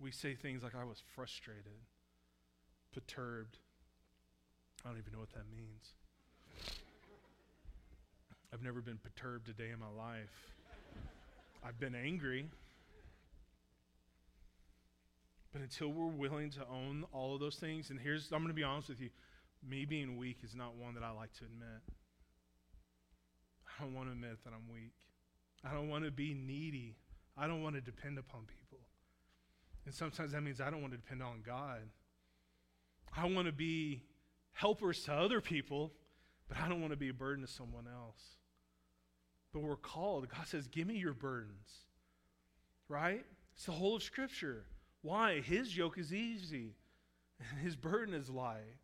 We 0.00 0.12
say 0.12 0.34
things 0.34 0.62
like, 0.62 0.74
I 0.74 0.84
was 0.84 1.02
frustrated, 1.14 1.80
perturbed. 2.92 3.58
I 4.84 4.88
don't 4.88 4.98
even 4.98 5.12
know 5.12 5.20
what 5.20 5.32
that 5.32 5.50
means. 5.50 5.92
I've 8.52 8.62
never 8.62 8.80
been 8.80 8.98
perturbed 8.98 9.48
a 9.48 9.52
day 9.52 9.70
in 9.70 9.78
my 9.80 9.88
life. 9.96 10.54
I've 11.64 11.78
been 11.78 11.94
angry. 11.94 12.46
But 15.52 15.60
until 15.60 15.88
we're 15.88 16.06
willing 16.06 16.50
to 16.52 16.60
own 16.70 17.04
all 17.12 17.34
of 17.34 17.40
those 17.40 17.56
things, 17.56 17.90
and 17.90 18.00
here's, 18.00 18.32
I'm 18.32 18.38
going 18.38 18.48
to 18.48 18.54
be 18.54 18.62
honest 18.62 18.88
with 18.88 19.00
you 19.00 19.10
me 19.66 19.84
being 19.84 20.16
weak 20.16 20.38
is 20.42 20.54
not 20.54 20.74
one 20.76 20.94
that 20.94 21.04
I 21.04 21.10
like 21.10 21.32
to 21.34 21.44
admit. 21.44 21.82
I 23.78 23.84
don't 23.84 23.94
want 23.94 24.08
to 24.08 24.12
admit 24.12 24.38
that 24.44 24.52
I'm 24.52 24.72
weak. 24.72 24.94
I 25.64 25.72
don't 25.72 25.88
want 25.88 26.04
to 26.04 26.10
be 26.10 26.34
needy. 26.34 26.96
I 27.36 27.46
don't 27.46 27.62
want 27.62 27.76
to 27.76 27.80
depend 27.80 28.18
upon 28.18 28.42
people. 28.42 28.78
And 29.86 29.94
sometimes 29.94 30.32
that 30.32 30.42
means 30.42 30.60
I 30.60 30.70
don't 30.70 30.80
want 30.80 30.92
to 30.92 30.98
depend 30.98 31.22
on 31.22 31.42
God. 31.46 31.80
I 33.16 33.26
want 33.26 33.46
to 33.46 33.52
be 33.52 34.02
helpers 34.52 35.04
to 35.04 35.12
other 35.12 35.40
people, 35.40 35.92
but 36.48 36.58
I 36.58 36.68
don't 36.68 36.80
want 36.80 36.92
to 36.92 36.96
be 36.96 37.08
a 37.08 37.14
burden 37.14 37.44
to 37.44 37.50
someone 37.50 37.86
else. 37.86 38.36
But 39.52 39.62
we're 39.62 39.76
called. 39.76 40.28
God 40.28 40.46
says, 40.46 40.66
Give 40.66 40.86
me 40.86 40.96
your 40.96 41.12
burdens. 41.12 41.68
Right? 42.88 43.24
It's 43.54 43.66
the 43.66 43.72
whole 43.72 43.96
of 43.96 44.02
Scripture. 44.02 44.64
Why? 45.02 45.40
His 45.40 45.76
yoke 45.76 45.98
is 45.98 46.12
easy, 46.12 46.76
and 47.50 47.60
his 47.60 47.76
burden 47.76 48.14
is 48.14 48.30
light. 48.30 48.78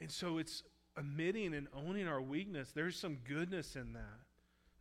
And 0.00 0.10
so 0.10 0.38
it's 0.38 0.62
admitting 0.96 1.54
and 1.54 1.68
owning 1.74 2.08
our 2.08 2.20
weakness. 2.20 2.72
There's 2.74 2.96
some 2.96 3.18
goodness 3.26 3.76
in 3.76 3.92
that. 3.92 4.20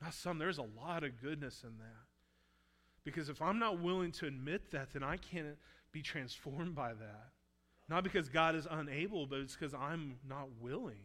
Not 0.02 0.14
some, 0.14 0.38
there's 0.38 0.58
a 0.58 0.68
lot 0.78 1.04
of 1.04 1.22
goodness 1.22 1.64
in 1.64 1.78
that. 1.78 2.04
Because 3.04 3.30
if 3.30 3.42
I'm 3.42 3.60
not 3.60 3.80
willing 3.80 4.12
to 4.14 4.28
admit 4.28 4.72
that, 4.72 4.94
then 4.94 5.04
I 5.04 5.18
can't 5.18 5.58
be 5.92 6.02
transformed 6.02 6.76
by 6.76 6.94
that. 6.94 7.30
Not 7.90 8.04
because 8.04 8.30
God 8.30 8.56
is 8.56 8.68
unable, 8.70 9.26
but 9.26 9.40
it's 9.40 9.56
because 9.56 9.74
I'm 9.74 10.16
not 10.28 10.48
willing. 10.60 11.04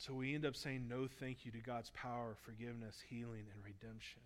So 0.00 0.14
we 0.14 0.34
end 0.34 0.46
up 0.46 0.56
saying 0.56 0.86
no 0.88 1.06
thank 1.20 1.44
you 1.44 1.52
to 1.52 1.58
God's 1.58 1.90
power, 1.90 2.34
forgiveness, 2.42 2.96
healing, 3.10 3.44
and 3.54 3.62
redemption. 3.62 4.22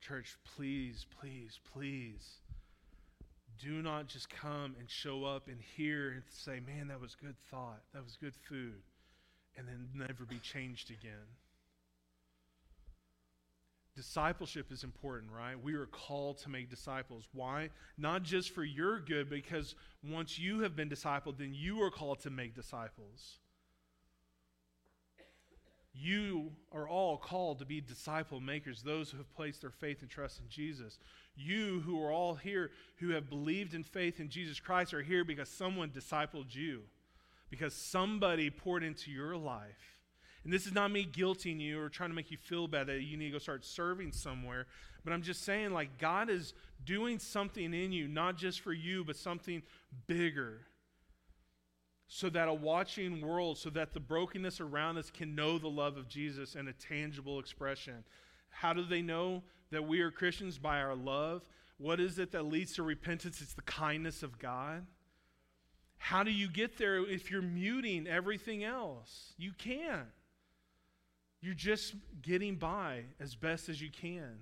Church, 0.00 0.38
please, 0.56 1.04
please, 1.20 1.60
please 1.74 2.38
do 3.62 3.82
not 3.82 4.06
just 4.06 4.30
come 4.30 4.74
and 4.78 4.88
show 4.88 5.24
up 5.24 5.48
and 5.48 5.58
hear 5.76 6.12
and 6.12 6.22
say, 6.30 6.58
man, 6.66 6.88
that 6.88 7.02
was 7.02 7.16
good 7.16 7.34
thought, 7.50 7.82
that 7.92 8.02
was 8.02 8.16
good 8.16 8.32
food, 8.48 8.80
and 9.58 9.68
then 9.68 9.88
never 9.94 10.24
be 10.24 10.38
changed 10.38 10.90
again. 10.90 11.28
Discipleship 13.94 14.72
is 14.72 14.84
important, 14.84 15.32
right? 15.36 15.62
We 15.62 15.74
are 15.74 15.84
called 15.84 16.38
to 16.38 16.48
make 16.48 16.70
disciples. 16.70 17.24
Why? 17.34 17.68
Not 17.98 18.22
just 18.22 18.54
for 18.54 18.64
your 18.64 19.00
good, 19.00 19.28
because 19.28 19.74
once 20.02 20.38
you 20.38 20.60
have 20.60 20.74
been 20.74 20.88
discipled, 20.88 21.36
then 21.36 21.52
you 21.52 21.82
are 21.82 21.90
called 21.90 22.20
to 22.20 22.30
make 22.30 22.54
disciples. 22.54 23.40
You 26.00 26.52
are 26.72 26.88
all 26.88 27.16
called 27.16 27.58
to 27.58 27.64
be 27.64 27.80
disciple 27.80 28.40
makers, 28.40 28.82
those 28.82 29.10
who 29.10 29.18
have 29.18 29.34
placed 29.34 29.62
their 29.62 29.70
faith 29.70 30.00
and 30.02 30.10
trust 30.10 30.38
in 30.38 30.48
Jesus. 30.48 30.98
You 31.34 31.80
who 31.80 32.00
are 32.02 32.12
all 32.12 32.34
here 32.34 32.70
who 32.96 33.10
have 33.10 33.28
believed 33.28 33.74
in 33.74 33.82
faith 33.82 34.20
in 34.20 34.28
Jesus 34.28 34.60
Christ 34.60 34.94
are 34.94 35.02
here 35.02 35.24
because 35.24 35.48
someone 35.48 35.90
discipled 35.90 36.54
you, 36.54 36.82
because 37.50 37.74
somebody 37.74 38.48
poured 38.48 38.84
into 38.84 39.10
your 39.10 39.36
life. 39.36 39.98
And 40.44 40.52
this 40.52 40.66
is 40.66 40.72
not 40.72 40.92
me 40.92 41.04
guilting 41.04 41.60
you 41.60 41.80
or 41.80 41.88
trying 41.88 42.10
to 42.10 42.16
make 42.16 42.30
you 42.30 42.36
feel 42.36 42.68
bad 42.68 42.86
that 42.86 43.02
you 43.02 43.16
need 43.16 43.26
to 43.26 43.32
go 43.32 43.38
start 43.38 43.64
serving 43.64 44.12
somewhere. 44.12 44.66
But 45.04 45.12
I'm 45.12 45.22
just 45.22 45.44
saying, 45.44 45.72
like, 45.72 45.98
God 45.98 46.30
is 46.30 46.54
doing 46.84 47.18
something 47.18 47.74
in 47.74 47.92
you, 47.92 48.06
not 48.06 48.36
just 48.36 48.60
for 48.60 48.72
you, 48.72 49.04
but 49.04 49.16
something 49.16 49.62
bigger. 50.06 50.60
So 52.08 52.30
that 52.30 52.48
a 52.48 52.54
watching 52.54 53.20
world, 53.20 53.58
so 53.58 53.68
that 53.70 53.92
the 53.92 54.00
brokenness 54.00 54.60
around 54.60 54.96
us 54.96 55.10
can 55.10 55.34
know 55.34 55.58
the 55.58 55.68
love 55.68 55.98
of 55.98 56.08
Jesus 56.08 56.54
in 56.54 56.66
a 56.68 56.72
tangible 56.72 57.38
expression. 57.38 58.02
How 58.48 58.72
do 58.72 58.82
they 58.82 59.02
know 59.02 59.42
that 59.70 59.86
we 59.86 60.00
are 60.00 60.10
Christians? 60.10 60.58
By 60.58 60.80
our 60.80 60.94
love. 60.94 61.46
What 61.76 62.00
is 62.00 62.18
it 62.18 62.32
that 62.32 62.46
leads 62.46 62.74
to 62.74 62.82
repentance? 62.82 63.40
It's 63.42 63.52
the 63.52 63.62
kindness 63.62 64.22
of 64.22 64.38
God. 64.38 64.86
How 65.98 66.22
do 66.22 66.30
you 66.30 66.48
get 66.48 66.78
there 66.78 66.98
if 66.98 67.30
you're 67.30 67.42
muting 67.42 68.06
everything 68.06 68.64
else? 68.64 69.34
You 69.36 69.52
can't. 69.52 70.08
You're 71.40 71.54
just 71.54 71.94
getting 72.22 72.56
by 72.56 73.02
as 73.20 73.34
best 73.34 73.68
as 73.68 73.80
you 73.80 73.90
can. 73.90 74.38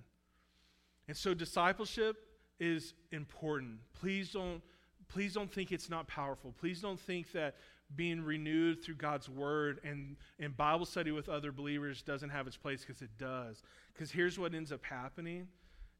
And 1.09 1.17
so 1.17 1.35
discipleship 1.35 2.17
is 2.59 2.95
important. 3.11 3.79
Please 4.01 4.33
don't 4.33 4.63
please 5.09 5.35
don't 5.35 5.53
think 5.53 5.73
it's 5.73 5.89
not 5.89 6.07
powerful. 6.09 6.55
Please 6.59 6.81
don't 6.81 7.01
think 7.01 7.33
that 7.33 7.57
being 7.95 8.21
renewed 8.21 8.83
through 8.83 8.97
God's 8.97 9.29
word 9.29 9.81
and 9.85 10.17
in 10.39 10.51
Bible 10.53 10.87
study 10.87 11.13
with 11.13 11.29
other 11.29 11.53
believers 11.53 12.03
doesn't 12.03 12.31
have 12.31 12.47
its 12.47 12.57
place 12.57 12.81
because 12.81 13.03
it 13.03 13.11
does. 13.19 13.63
Because 13.93 14.11
here's 14.11 14.39
what 14.39 14.55
ends 14.55 14.73
up 14.73 14.85
happening 14.85 15.47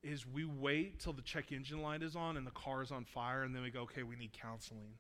is 0.03 0.27
we 0.27 0.45
wait 0.45 0.99
till 1.01 1.13
the 1.13 1.23
check 1.23 1.53
engine 1.53 1.83
light 1.83 2.03
is 2.03 2.17
on 2.17 2.37
and 2.37 2.47
the 2.47 2.53
car 2.53 2.83
is 2.83 2.91
on 2.91 3.05
fire 3.05 3.43
and 3.43 3.55
then 3.55 3.63
we 3.63 3.71
go, 3.71 3.83
okay, 3.83 4.03
we 4.03 4.17
need 4.17 4.33
counseling. 4.33 4.95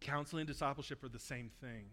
Counseling 0.00 0.42
and 0.42 0.48
discipleship 0.48 1.02
are 1.04 1.08
the 1.08 1.18
same 1.18 1.50
thing. 1.60 1.86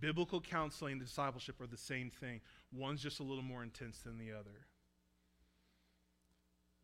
Biblical 0.00 0.40
counseling 0.40 0.92
and 0.92 1.00
discipleship 1.00 1.60
are 1.60 1.66
the 1.66 1.76
same 1.76 2.10
thing. 2.10 2.40
One's 2.72 3.02
just 3.02 3.20
a 3.20 3.22
little 3.22 3.44
more 3.44 3.62
intense 3.62 4.00
than 4.00 4.18
the 4.18 4.32
other. 4.32 4.66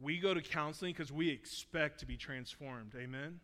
We 0.01 0.19
go 0.19 0.33
to 0.33 0.41
counseling 0.41 0.93
because 0.93 1.11
we 1.11 1.31
expect 1.31 2.01
to 2.01 2.07
be 2.07 2.17
transformed. 2.17 2.93
Amen? 2.97 3.41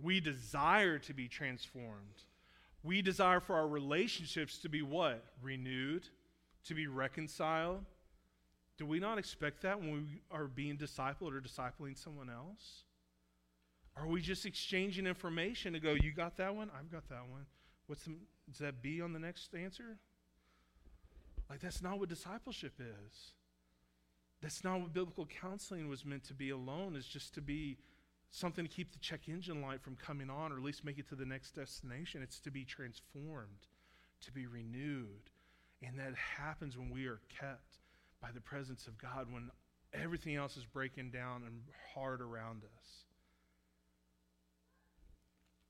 We 0.00 0.20
desire 0.20 0.98
to 1.00 1.14
be 1.14 1.28
transformed. 1.28 2.22
We 2.82 3.02
desire 3.02 3.40
for 3.40 3.56
our 3.56 3.68
relationships 3.68 4.58
to 4.58 4.68
be 4.68 4.82
what? 4.82 5.24
Renewed, 5.42 6.08
to 6.66 6.74
be 6.74 6.86
reconciled. 6.86 7.84
Do 8.78 8.86
we 8.86 9.00
not 9.00 9.18
expect 9.18 9.62
that 9.62 9.80
when 9.80 9.92
we 9.92 10.20
are 10.30 10.46
being 10.46 10.76
discipled 10.76 11.34
or 11.34 11.40
discipling 11.40 11.96
someone 11.96 12.30
else? 12.30 12.84
Are 13.96 14.06
we 14.06 14.20
just 14.20 14.44
exchanging 14.44 15.06
information 15.06 15.72
to 15.72 15.80
go, 15.80 15.94
you 15.94 16.12
got 16.12 16.36
that 16.36 16.54
one? 16.54 16.70
I've 16.78 16.92
got 16.92 17.08
that 17.08 17.28
one. 17.30 17.46
What's 17.86 18.04
the, 18.04 18.12
is 18.50 18.58
that 18.58 18.82
B 18.82 19.00
on 19.00 19.12
the 19.12 19.18
next 19.18 19.54
answer? 19.54 19.96
Like, 21.48 21.60
that's 21.60 21.82
not 21.82 21.98
what 21.98 22.08
discipleship 22.08 22.74
is. 22.78 23.32
That's 24.42 24.62
not 24.62 24.80
what 24.80 24.92
biblical 24.92 25.26
counseling 25.26 25.88
was 25.88 26.04
meant 26.04 26.24
to 26.24 26.34
be 26.34 26.50
alone, 26.50 26.94
is 26.94 27.06
just 27.06 27.34
to 27.34 27.40
be 27.40 27.78
something 28.30 28.66
to 28.66 28.70
keep 28.70 28.92
the 28.92 28.98
check 28.98 29.28
engine 29.28 29.62
light 29.62 29.80
from 29.80 29.96
coming 29.96 30.28
on 30.28 30.52
or 30.52 30.56
at 30.56 30.62
least 30.62 30.84
make 30.84 30.98
it 30.98 31.08
to 31.08 31.14
the 31.14 31.24
next 31.24 31.54
destination. 31.54 32.22
It's 32.22 32.40
to 32.40 32.50
be 32.50 32.64
transformed, 32.64 33.66
to 34.22 34.32
be 34.32 34.46
renewed. 34.46 35.30
And 35.82 35.98
that 35.98 36.14
happens 36.14 36.76
when 36.76 36.90
we 36.90 37.06
are 37.06 37.20
kept 37.40 37.78
by 38.20 38.28
the 38.32 38.40
presence 38.40 38.86
of 38.86 38.98
God, 38.98 39.32
when 39.32 39.50
everything 39.94 40.36
else 40.36 40.56
is 40.56 40.64
breaking 40.64 41.10
down 41.10 41.42
and 41.44 41.62
hard 41.94 42.20
around 42.20 42.62
us. 42.64 43.04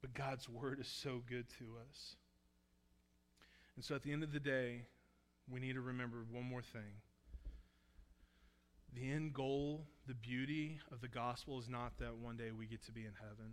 But 0.01 0.15
God's 0.15 0.49
word 0.49 0.81
is 0.81 0.89
so 0.89 1.23
good 1.29 1.47
to 1.59 1.65
us. 1.89 2.17
And 3.77 3.85
so 3.85 3.95
at 3.95 4.03
the 4.03 4.13
end 4.13 4.23
of 4.23 4.33
the 4.33 4.41
day, 4.41 4.83
we 5.51 5.61
need 5.61 5.75
to 5.75 5.81
remember 5.81 6.25
one 6.31 6.45
more 6.45 6.63
thing. 6.63 7.01
The 8.97 9.13
end 9.13 9.35
goal, 9.35 9.85
the 10.09 10.15
beauty 10.15 10.81
of 10.91 11.03
the 11.03 11.09
gospel 11.09 11.61
is 11.61 11.69
not 11.69 11.99
that 11.99 12.17
one 12.17 12.39
day 12.39 12.51
we 12.51 12.67
get 12.67 12.83
to 12.87 12.93
be 12.93 13.03
in 13.03 13.13
heaven, 13.21 13.53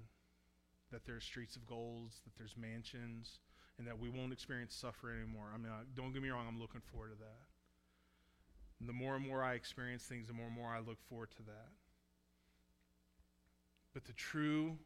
that 0.89 1.05
there's 1.05 1.25
streets 1.25 1.57
of 1.57 1.67
golds, 1.67 2.21
that 2.23 2.31
there's 2.37 2.55
mansions, 2.55 3.39
and 3.77 3.85
that 3.85 3.99
we 3.99 4.07
won't 4.07 4.31
experience 4.31 4.73
suffering 4.73 5.17
anymore. 5.21 5.47
I 5.53 5.57
mean, 5.57 5.69
don't 5.95 6.13
get 6.13 6.21
me 6.21 6.29
wrong, 6.29 6.45
I'm 6.47 6.61
looking 6.61 6.79
forward 6.79 7.11
to 7.11 7.17
that. 7.17 7.43
And 8.79 8.87
the 8.87 8.93
more 8.93 9.15
and 9.15 9.27
more 9.27 9.43
I 9.43 9.55
experience 9.55 10.03
things, 10.03 10.27
the 10.27 10.33
more 10.33 10.45
and 10.45 10.55
more 10.55 10.69
I 10.69 10.79
look 10.79 11.01
forward 11.09 11.31
to 11.31 11.43
that. 11.43 11.71
But 13.93 14.05
the 14.05 14.13
true 14.13 14.77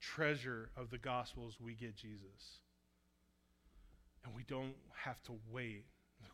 treasure 0.00 0.68
of 0.76 0.90
the 0.90 0.98
gospel 0.98 1.48
is 1.48 1.58
we 1.58 1.74
get 1.74 1.96
Jesus. 1.96 2.60
And 4.24 4.34
we 4.34 4.42
don't 4.44 4.76
have 4.94 5.22
to 5.24 5.38
wait. 5.50 5.86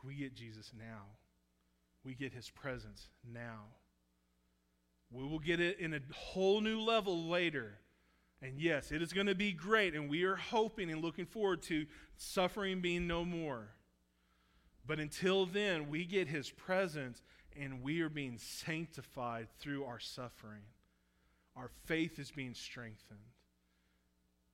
We 0.03 0.17
get 0.17 0.35
Jesus 0.35 0.73
now. 0.77 1.18
We 2.09 2.15
get 2.15 2.33
his 2.33 2.49
presence 2.49 3.07
now. 3.31 3.65
We 5.11 5.27
will 5.27 5.39
get 5.39 5.61
it 5.61 5.79
in 5.79 5.93
a 5.93 6.01
whole 6.15 6.63
new 6.63 6.81
level 6.81 7.29
later. 7.29 7.81
And 8.41 8.59
yes, 8.59 8.93
it 8.93 9.03
is 9.03 9.13
going 9.13 9.27
to 9.27 9.35
be 9.35 9.53
great. 9.53 9.95
And 9.95 10.09
we 10.09 10.25
are 10.25 10.37
hoping 10.37 10.91
and 10.91 11.03
looking 11.03 11.27
forward 11.27 11.61
to 11.65 11.85
suffering 12.17 12.81
being 12.81 13.07
no 13.07 13.27
more. 13.27 13.69
But 14.87 15.01
until 15.01 15.45
then, 15.45 15.91
we 15.91 16.07
get 16.07 16.29
his 16.29 16.49
presence 16.49 17.21
and 17.55 17.83
we 17.83 18.01
are 18.01 18.09
being 18.09 18.39
sanctified 18.39 19.49
through 19.59 19.85
our 19.85 20.01
suffering. 20.01 20.63
Our 21.57 21.69
faith 21.85 22.19
is 22.19 22.31
being 22.31 22.55
strengthened. 22.55 23.19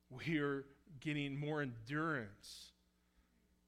We 0.09 0.39
are 0.39 0.65
getting 0.99 1.39
more 1.39 1.61
endurance. 1.61 2.73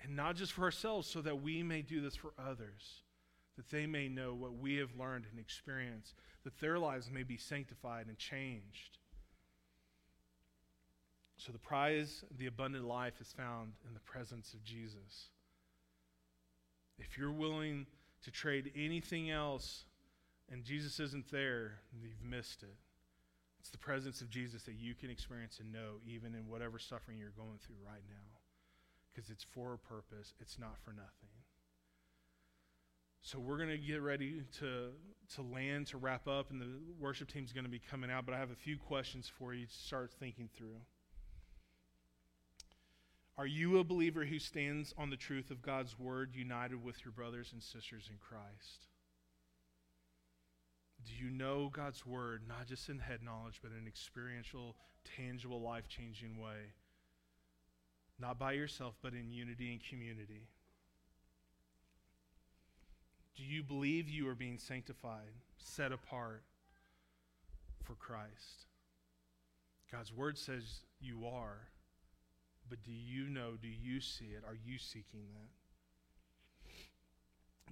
And 0.03 0.17
not 0.17 0.35
just 0.35 0.51
for 0.51 0.63
ourselves, 0.63 1.07
so 1.07 1.21
that 1.21 1.41
we 1.41 1.63
may 1.63 1.83
do 1.83 2.01
this 2.01 2.17
for 2.17 2.33
others, 2.37 3.03
that 3.57 3.69
they 3.69 3.85
may 3.85 4.07
know 4.07 4.33
what 4.33 4.55
we 4.55 4.75
have 4.75 4.95
learned 4.97 5.25
and 5.29 5.39
experienced, 5.39 6.13
that 6.43 6.59
their 6.59 6.79
lives 6.79 7.09
may 7.11 7.23
be 7.23 7.37
sanctified 7.37 8.07
and 8.07 8.17
changed. 8.17 8.99
So 11.37 11.51
the 11.51 11.59
prize, 11.59 12.23
the 12.37 12.47
abundant 12.47 12.85
life, 12.85 13.19
is 13.19 13.33
found 13.33 13.73
in 13.87 13.93
the 13.93 13.99
presence 13.99 14.53
of 14.53 14.63
Jesus. 14.63 15.29
If 16.97 17.17
you're 17.17 17.31
willing 17.31 17.85
to 18.23 18.31
trade 18.31 18.71
anything 18.75 19.29
else 19.29 19.85
and 20.51 20.63
Jesus 20.63 20.99
isn't 20.99 21.29
there, 21.31 21.79
you've 21.93 22.23
missed 22.23 22.63
it. 22.63 22.75
It's 23.59 23.69
the 23.69 23.77
presence 23.77 24.21
of 24.21 24.29
Jesus 24.29 24.63
that 24.63 24.75
you 24.75 24.95
can 24.95 25.09
experience 25.09 25.59
and 25.59 25.71
know, 25.71 25.99
even 26.07 26.33
in 26.33 26.47
whatever 26.47 26.79
suffering 26.79 27.17
you're 27.17 27.29
going 27.31 27.59
through 27.65 27.75
right 27.85 28.03
now. 28.09 28.39
Because 29.13 29.29
it's 29.29 29.43
for 29.43 29.73
a 29.73 29.77
purpose, 29.77 30.33
it's 30.39 30.57
not 30.57 30.77
for 30.83 30.91
nothing. 30.91 31.36
So 33.21 33.39
we're 33.39 33.57
going 33.57 33.69
to 33.69 33.77
get 33.77 34.01
ready 34.01 34.43
to, 34.59 34.89
to 35.35 35.41
land, 35.41 35.87
to 35.87 35.97
wrap 35.97 36.27
up, 36.27 36.49
and 36.49 36.61
the 36.61 36.79
worship 36.99 37.31
team's 37.31 37.51
going 37.51 37.65
to 37.65 37.69
be 37.69 37.79
coming 37.79 38.09
out. 38.09 38.25
But 38.25 38.35
I 38.35 38.39
have 38.39 38.51
a 38.51 38.55
few 38.55 38.77
questions 38.77 39.29
for 39.37 39.53
you 39.53 39.65
to 39.65 39.73
start 39.73 40.11
thinking 40.19 40.49
through. 40.55 40.79
Are 43.37 43.45
you 43.45 43.77
a 43.77 43.83
believer 43.83 44.25
who 44.25 44.39
stands 44.39 44.93
on 44.97 45.11
the 45.11 45.17
truth 45.17 45.51
of 45.51 45.61
God's 45.61 45.99
word, 45.99 46.31
united 46.33 46.83
with 46.83 47.05
your 47.05 47.11
brothers 47.11 47.51
and 47.53 47.61
sisters 47.61 48.09
in 48.09 48.17
Christ? 48.17 48.87
Do 51.05 51.13
you 51.13 51.29
know 51.29 51.69
God's 51.71 52.05
word, 52.05 52.43
not 52.47 52.65
just 52.65 52.89
in 52.89 52.99
head 52.99 53.19
knowledge, 53.23 53.59
but 53.61 53.71
in 53.71 53.77
an 53.77 53.87
experiential, 53.87 54.75
tangible, 55.15 55.61
life 55.61 55.87
changing 55.87 56.41
way? 56.41 56.73
Not 58.19 58.39
by 58.39 58.53
yourself, 58.53 58.95
but 59.03 59.13
in 59.13 59.31
unity 59.31 59.71
and 59.71 59.81
community. 59.83 60.47
Do 63.37 63.43
you 63.43 63.61
believe 63.61 64.09
you 64.09 64.27
are 64.27 64.35
being 64.35 64.57
sanctified, 64.57 65.31
set 65.57 65.91
apart 65.91 66.41
for 67.83 67.93
Christ? 67.93 68.65
God's 69.91 70.11
word 70.11 70.39
says 70.39 70.81
you 70.99 71.27
are, 71.27 71.67
but 72.67 72.81
do 72.83 72.91
you 72.91 73.29
know, 73.29 73.51
do 73.61 73.67
you 73.67 74.01
see 74.01 74.25
it? 74.35 74.43
Are 74.45 74.57
you 74.65 74.79
seeking 74.79 75.21
that? 75.33 75.51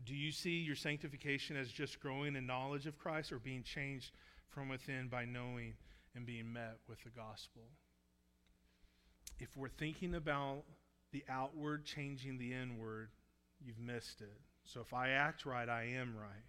Do 0.06 0.14
you 0.14 0.32
see 0.32 0.60
your 0.60 0.76
sanctification 0.76 1.58
as 1.58 1.72
just 1.72 2.00
growing 2.00 2.36
in 2.36 2.46
knowledge 2.46 2.86
of 2.86 3.00
Christ 3.00 3.32
or 3.32 3.40
being 3.40 3.64
changed 3.64 4.12
from 4.50 4.70
within 4.70 5.08
by 5.08 5.26
knowing 5.26 5.74
and 6.16 6.28
being 6.28 6.54
met 6.54 6.78
with 6.88 7.04
the 7.04 7.10
gospel? 7.10 7.64
If 9.40 9.58
we're 9.58 9.68
thinking 9.68 10.14
about 10.14 10.64
the 11.12 11.24
outward 11.28 11.86
changing 11.86 12.38
the 12.38 12.54
inward, 12.54 13.10
you've 13.60 13.80
missed 13.80 14.22
it. 14.22 14.40
So 14.66 14.82
if 14.82 14.94
I 14.94 15.10
act 15.10 15.46
right, 15.46 15.70
I 15.70 15.84
am 15.96 16.16
right. 16.18 16.46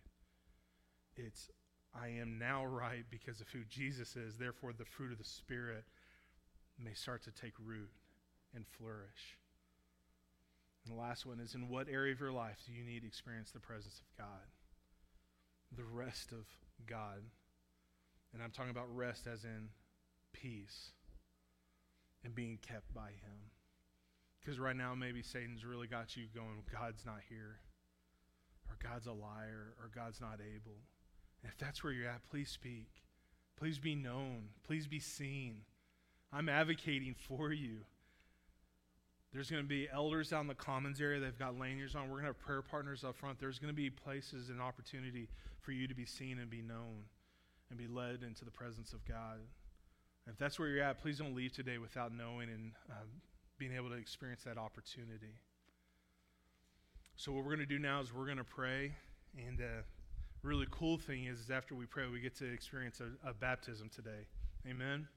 It's 1.17 1.51
I 1.95 2.09
am 2.09 2.39
now 2.39 2.65
right 2.65 3.05
because 3.11 3.41
of 3.41 3.49
who 3.49 3.61
Jesus 3.69 4.17
is. 4.17 4.37
Therefore, 4.37 4.73
the 4.73 4.85
fruit 4.85 5.13
of 5.13 5.19
the 5.19 5.25
Spirit 5.25 5.85
may 6.83 6.93
start 6.95 7.23
to 7.25 7.31
take 7.31 7.55
root 7.65 7.91
and 8.55 8.67
flourish. 8.67 9.39
And 10.85 10.95
the 10.95 11.01
last 11.01 11.27
one 11.27 11.41
is 11.41 11.55
in 11.55 11.69
what 11.69 11.89
area 11.89 12.13
of 12.13 12.21
your 12.21 12.33
life 12.33 12.59
do 12.67 12.73
you 12.73 12.85
need 12.85 13.01
to 13.01 13.07
experience 13.07 13.51
the 13.51 13.61
presence 13.61 14.01
of 14.01 14.25
God? 14.25 14.47
The 15.77 15.85
rest 15.85 16.33
of 16.33 16.47
God. 16.87 17.23
And 18.33 18.43
I'm 18.43 18.51
talking 18.51 18.71
about 18.71 18.95
rest 18.95 19.27
as 19.27 19.45
in 19.45 19.69
peace 20.33 20.93
and 22.25 22.35
being 22.35 22.59
kept 22.61 22.93
by 22.95 23.09
Him. 23.09 23.51
Because 24.41 24.61
right 24.61 24.77
now, 24.77 24.95
maybe 24.95 25.23
Satan's 25.23 25.65
really 25.65 25.89
got 25.89 26.17
you 26.17 26.25
going, 26.35 26.63
God's 26.73 27.05
not 27.05 27.21
here, 27.29 27.59
or 28.69 28.77
God's 28.83 29.07
a 29.07 29.13
liar, 29.13 29.75
or 29.81 29.91
God's 29.95 30.21
not 30.21 30.41
able. 30.41 30.79
And 31.43 31.51
if 31.51 31.59
that's 31.59 31.83
where 31.83 31.93
you're 31.93 32.09
at, 32.09 32.29
please 32.29 32.51
speak. 32.51 32.89
Please 33.57 33.79
be 33.79 33.95
known. 33.95 34.49
Please 34.67 34.87
be 34.87 35.01
seen. 35.01 35.63
I'm 36.33 36.49
advocating 36.49 37.15
for 37.15 37.53
you. 37.53 37.79
There's 39.33 39.51
going 39.51 39.63
to 39.63 39.69
be 39.69 39.89
elders 39.93 40.31
down 40.31 40.47
the 40.47 40.55
commons 40.55 41.01
area. 41.01 41.21
They've 41.21 41.39
got 41.39 41.59
lanyards 41.59 41.95
on. 41.95 42.05
We're 42.05 42.21
going 42.21 42.23
to 42.23 42.29
have 42.29 42.39
prayer 42.39 42.63
partners 42.63 43.05
up 43.05 43.17
front. 43.17 43.39
There's 43.39 43.59
going 43.59 43.73
to 43.73 43.77
be 43.77 43.91
places 43.91 44.49
and 44.49 44.61
opportunity 44.61 45.29
for 45.61 45.73
you 45.73 45.87
to 45.89 45.95
be 45.95 46.07
seen 46.07 46.39
and 46.39 46.49
be 46.49 46.63
known 46.63 47.05
and 47.71 47.79
be 47.79 47.87
led 47.87 48.23
into 48.23 48.45
the 48.45 48.51
presence 48.51 48.93
of 48.93 49.05
God. 49.05 49.39
And 50.27 50.33
if 50.33 50.39
that's 50.39 50.59
where 50.59 50.69
you're 50.69 50.83
at, 50.83 51.01
please 51.01 51.19
don't 51.19 51.35
leave 51.35 51.53
today 51.53 51.79
without 51.79 52.13
knowing 52.15 52.49
and 52.49 52.73
um, 52.91 53.09
being 53.59 53.75
able 53.75 53.91
to 53.91 53.97
experience 53.97 54.43
that 54.45 54.59
opportunity. 54.59 55.35
So, 57.19 57.33
what 57.33 57.45
we're 57.45 57.57
going 57.57 57.67
to 57.67 57.75
do 57.75 57.79
now 57.79 58.01
is 58.01 58.13
we're 58.13 58.27
going 58.27 58.37
to 58.37 58.45
pray. 58.45 58.93
And 59.39 59.59
uh, 59.61 59.83
really 60.43 60.67
cool 60.71 60.99
thing 60.99 61.25
is, 61.25 61.41
is, 61.41 61.51
after 61.51 61.75
we 61.75 61.87
pray, 61.87 62.05
we 62.13 62.21
get 62.21 62.37
to 62.37 62.53
experience 62.53 63.01
a, 63.01 63.29
a 63.29 63.33
baptism 63.33 63.89
today. 63.89 64.27
Amen. 64.69 65.09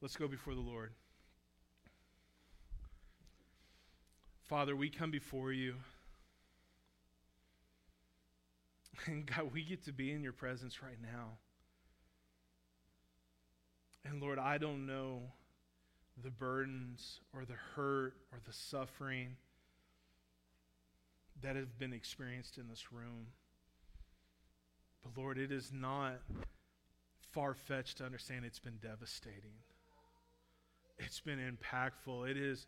Let's 0.00 0.14
go 0.16 0.28
before 0.28 0.54
the 0.54 0.60
Lord. 0.60 0.92
Father, 4.44 4.76
we 4.76 4.90
come 4.90 5.10
before 5.10 5.52
you. 5.52 5.74
And 9.06 9.24
God, 9.24 9.50
we 9.54 9.64
get 9.64 9.84
to 9.86 9.92
be 9.92 10.12
in 10.12 10.22
your 10.22 10.34
presence 10.34 10.82
right 10.82 10.98
now. 11.00 11.38
And 14.04 14.20
Lord, 14.20 14.38
I 14.38 14.58
don't 14.58 14.84
know 14.86 15.22
the 16.22 16.28
burdens 16.28 17.20
or 17.32 17.46
the 17.46 17.56
hurt 17.74 18.12
or 18.30 18.40
the 18.44 18.52
suffering 18.52 19.36
that 21.42 21.56
have 21.56 21.78
been 21.78 21.92
experienced 21.92 22.58
in 22.58 22.68
this 22.68 22.92
room. 22.92 23.26
But 25.02 25.20
Lord, 25.20 25.38
it 25.38 25.50
is 25.50 25.72
not 25.72 26.20
far 27.32 27.54
fetched 27.54 27.98
to 27.98 28.04
understand 28.04 28.44
it's 28.44 28.58
been 28.58 28.78
devastating. 28.82 29.54
It's 30.98 31.20
been 31.20 31.38
impactful. 31.38 32.30
It 32.30 32.36
is 32.36 32.66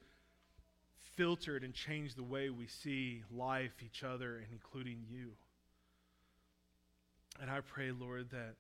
filtered 1.16 1.64
and 1.64 1.74
changed 1.74 2.16
the 2.16 2.22
way 2.22 2.48
we 2.48 2.66
see 2.66 3.22
life, 3.30 3.82
each 3.84 4.02
other, 4.02 4.36
and 4.36 4.46
including 4.52 5.04
you. 5.10 5.32
And 7.40 7.50
I 7.50 7.60
pray, 7.60 7.90
Lord, 7.90 8.30
that 8.30 8.54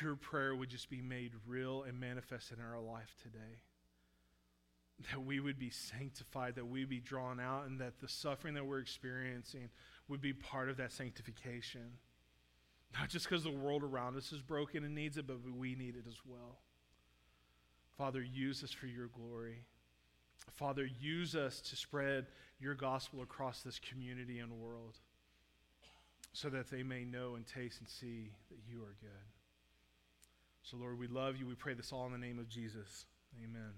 your 0.00 0.16
prayer 0.16 0.54
would 0.54 0.68
just 0.68 0.90
be 0.90 1.00
made 1.00 1.32
real 1.46 1.84
and 1.84 1.98
manifest 1.98 2.52
in 2.52 2.58
our 2.60 2.80
life 2.80 3.14
today. 3.22 3.60
That 5.10 5.24
we 5.24 5.40
would 5.40 5.58
be 5.58 5.70
sanctified, 5.70 6.54
that 6.54 6.66
we 6.66 6.84
be 6.84 7.00
drawn 7.00 7.40
out, 7.40 7.66
and 7.66 7.80
that 7.80 8.00
the 8.00 8.08
suffering 8.08 8.54
that 8.54 8.66
we're 8.66 8.78
experiencing 8.78 9.68
would 10.08 10.20
be 10.20 10.32
part 10.32 10.68
of 10.68 10.76
that 10.76 10.92
sanctification. 10.92 11.98
Not 12.98 13.08
just 13.08 13.28
because 13.28 13.44
the 13.44 13.50
world 13.50 13.82
around 13.82 14.16
us 14.16 14.32
is 14.32 14.42
broken 14.42 14.84
and 14.84 14.94
needs 14.94 15.16
it, 15.16 15.26
but 15.26 15.38
we 15.56 15.74
need 15.74 15.96
it 15.96 16.04
as 16.06 16.18
well. 16.26 16.58
Father, 17.96 18.22
use 18.22 18.62
us 18.62 18.70
for 18.70 18.86
your 18.86 19.08
glory. 19.08 19.64
Father, 20.50 20.88
use 21.00 21.34
us 21.34 21.60
to 21.60 21.76
spread 21.76 22.26
your 22.60 22.74
gospel 22.74 23.22
across 23.22 23.62
this 23.62 23.78
community 23.78 24.38
and 24.38 24.52
world 24.52 24.98
so 26.32 26.48
that 26.48 26.70
they 26.70 26.82
may 26.82 27.04
know 27.04 27.34
and 27.34 27.46
taste 27.46 27.80
and 27.80 27.88
see 27.88 28.30
that 28.50 28.58
you 28.68 28.82
are 28.82 28.96
good. 29.00 29.10
So, 30.62 30.76
Lord, 30.76 30.98
we 30.98 31.06
love 31.06 31.36
you. 31.36 31.46
We 31.46 31.54
pray 31.54 31.74
this 31.74 31.92
all 31.92 32.06
in 32.06 32.12
the 32.12 32.18
name 32.18 32.38
of 32.38 32.48
Jesus. 32.48 33.06
Amen. 33.42 33.72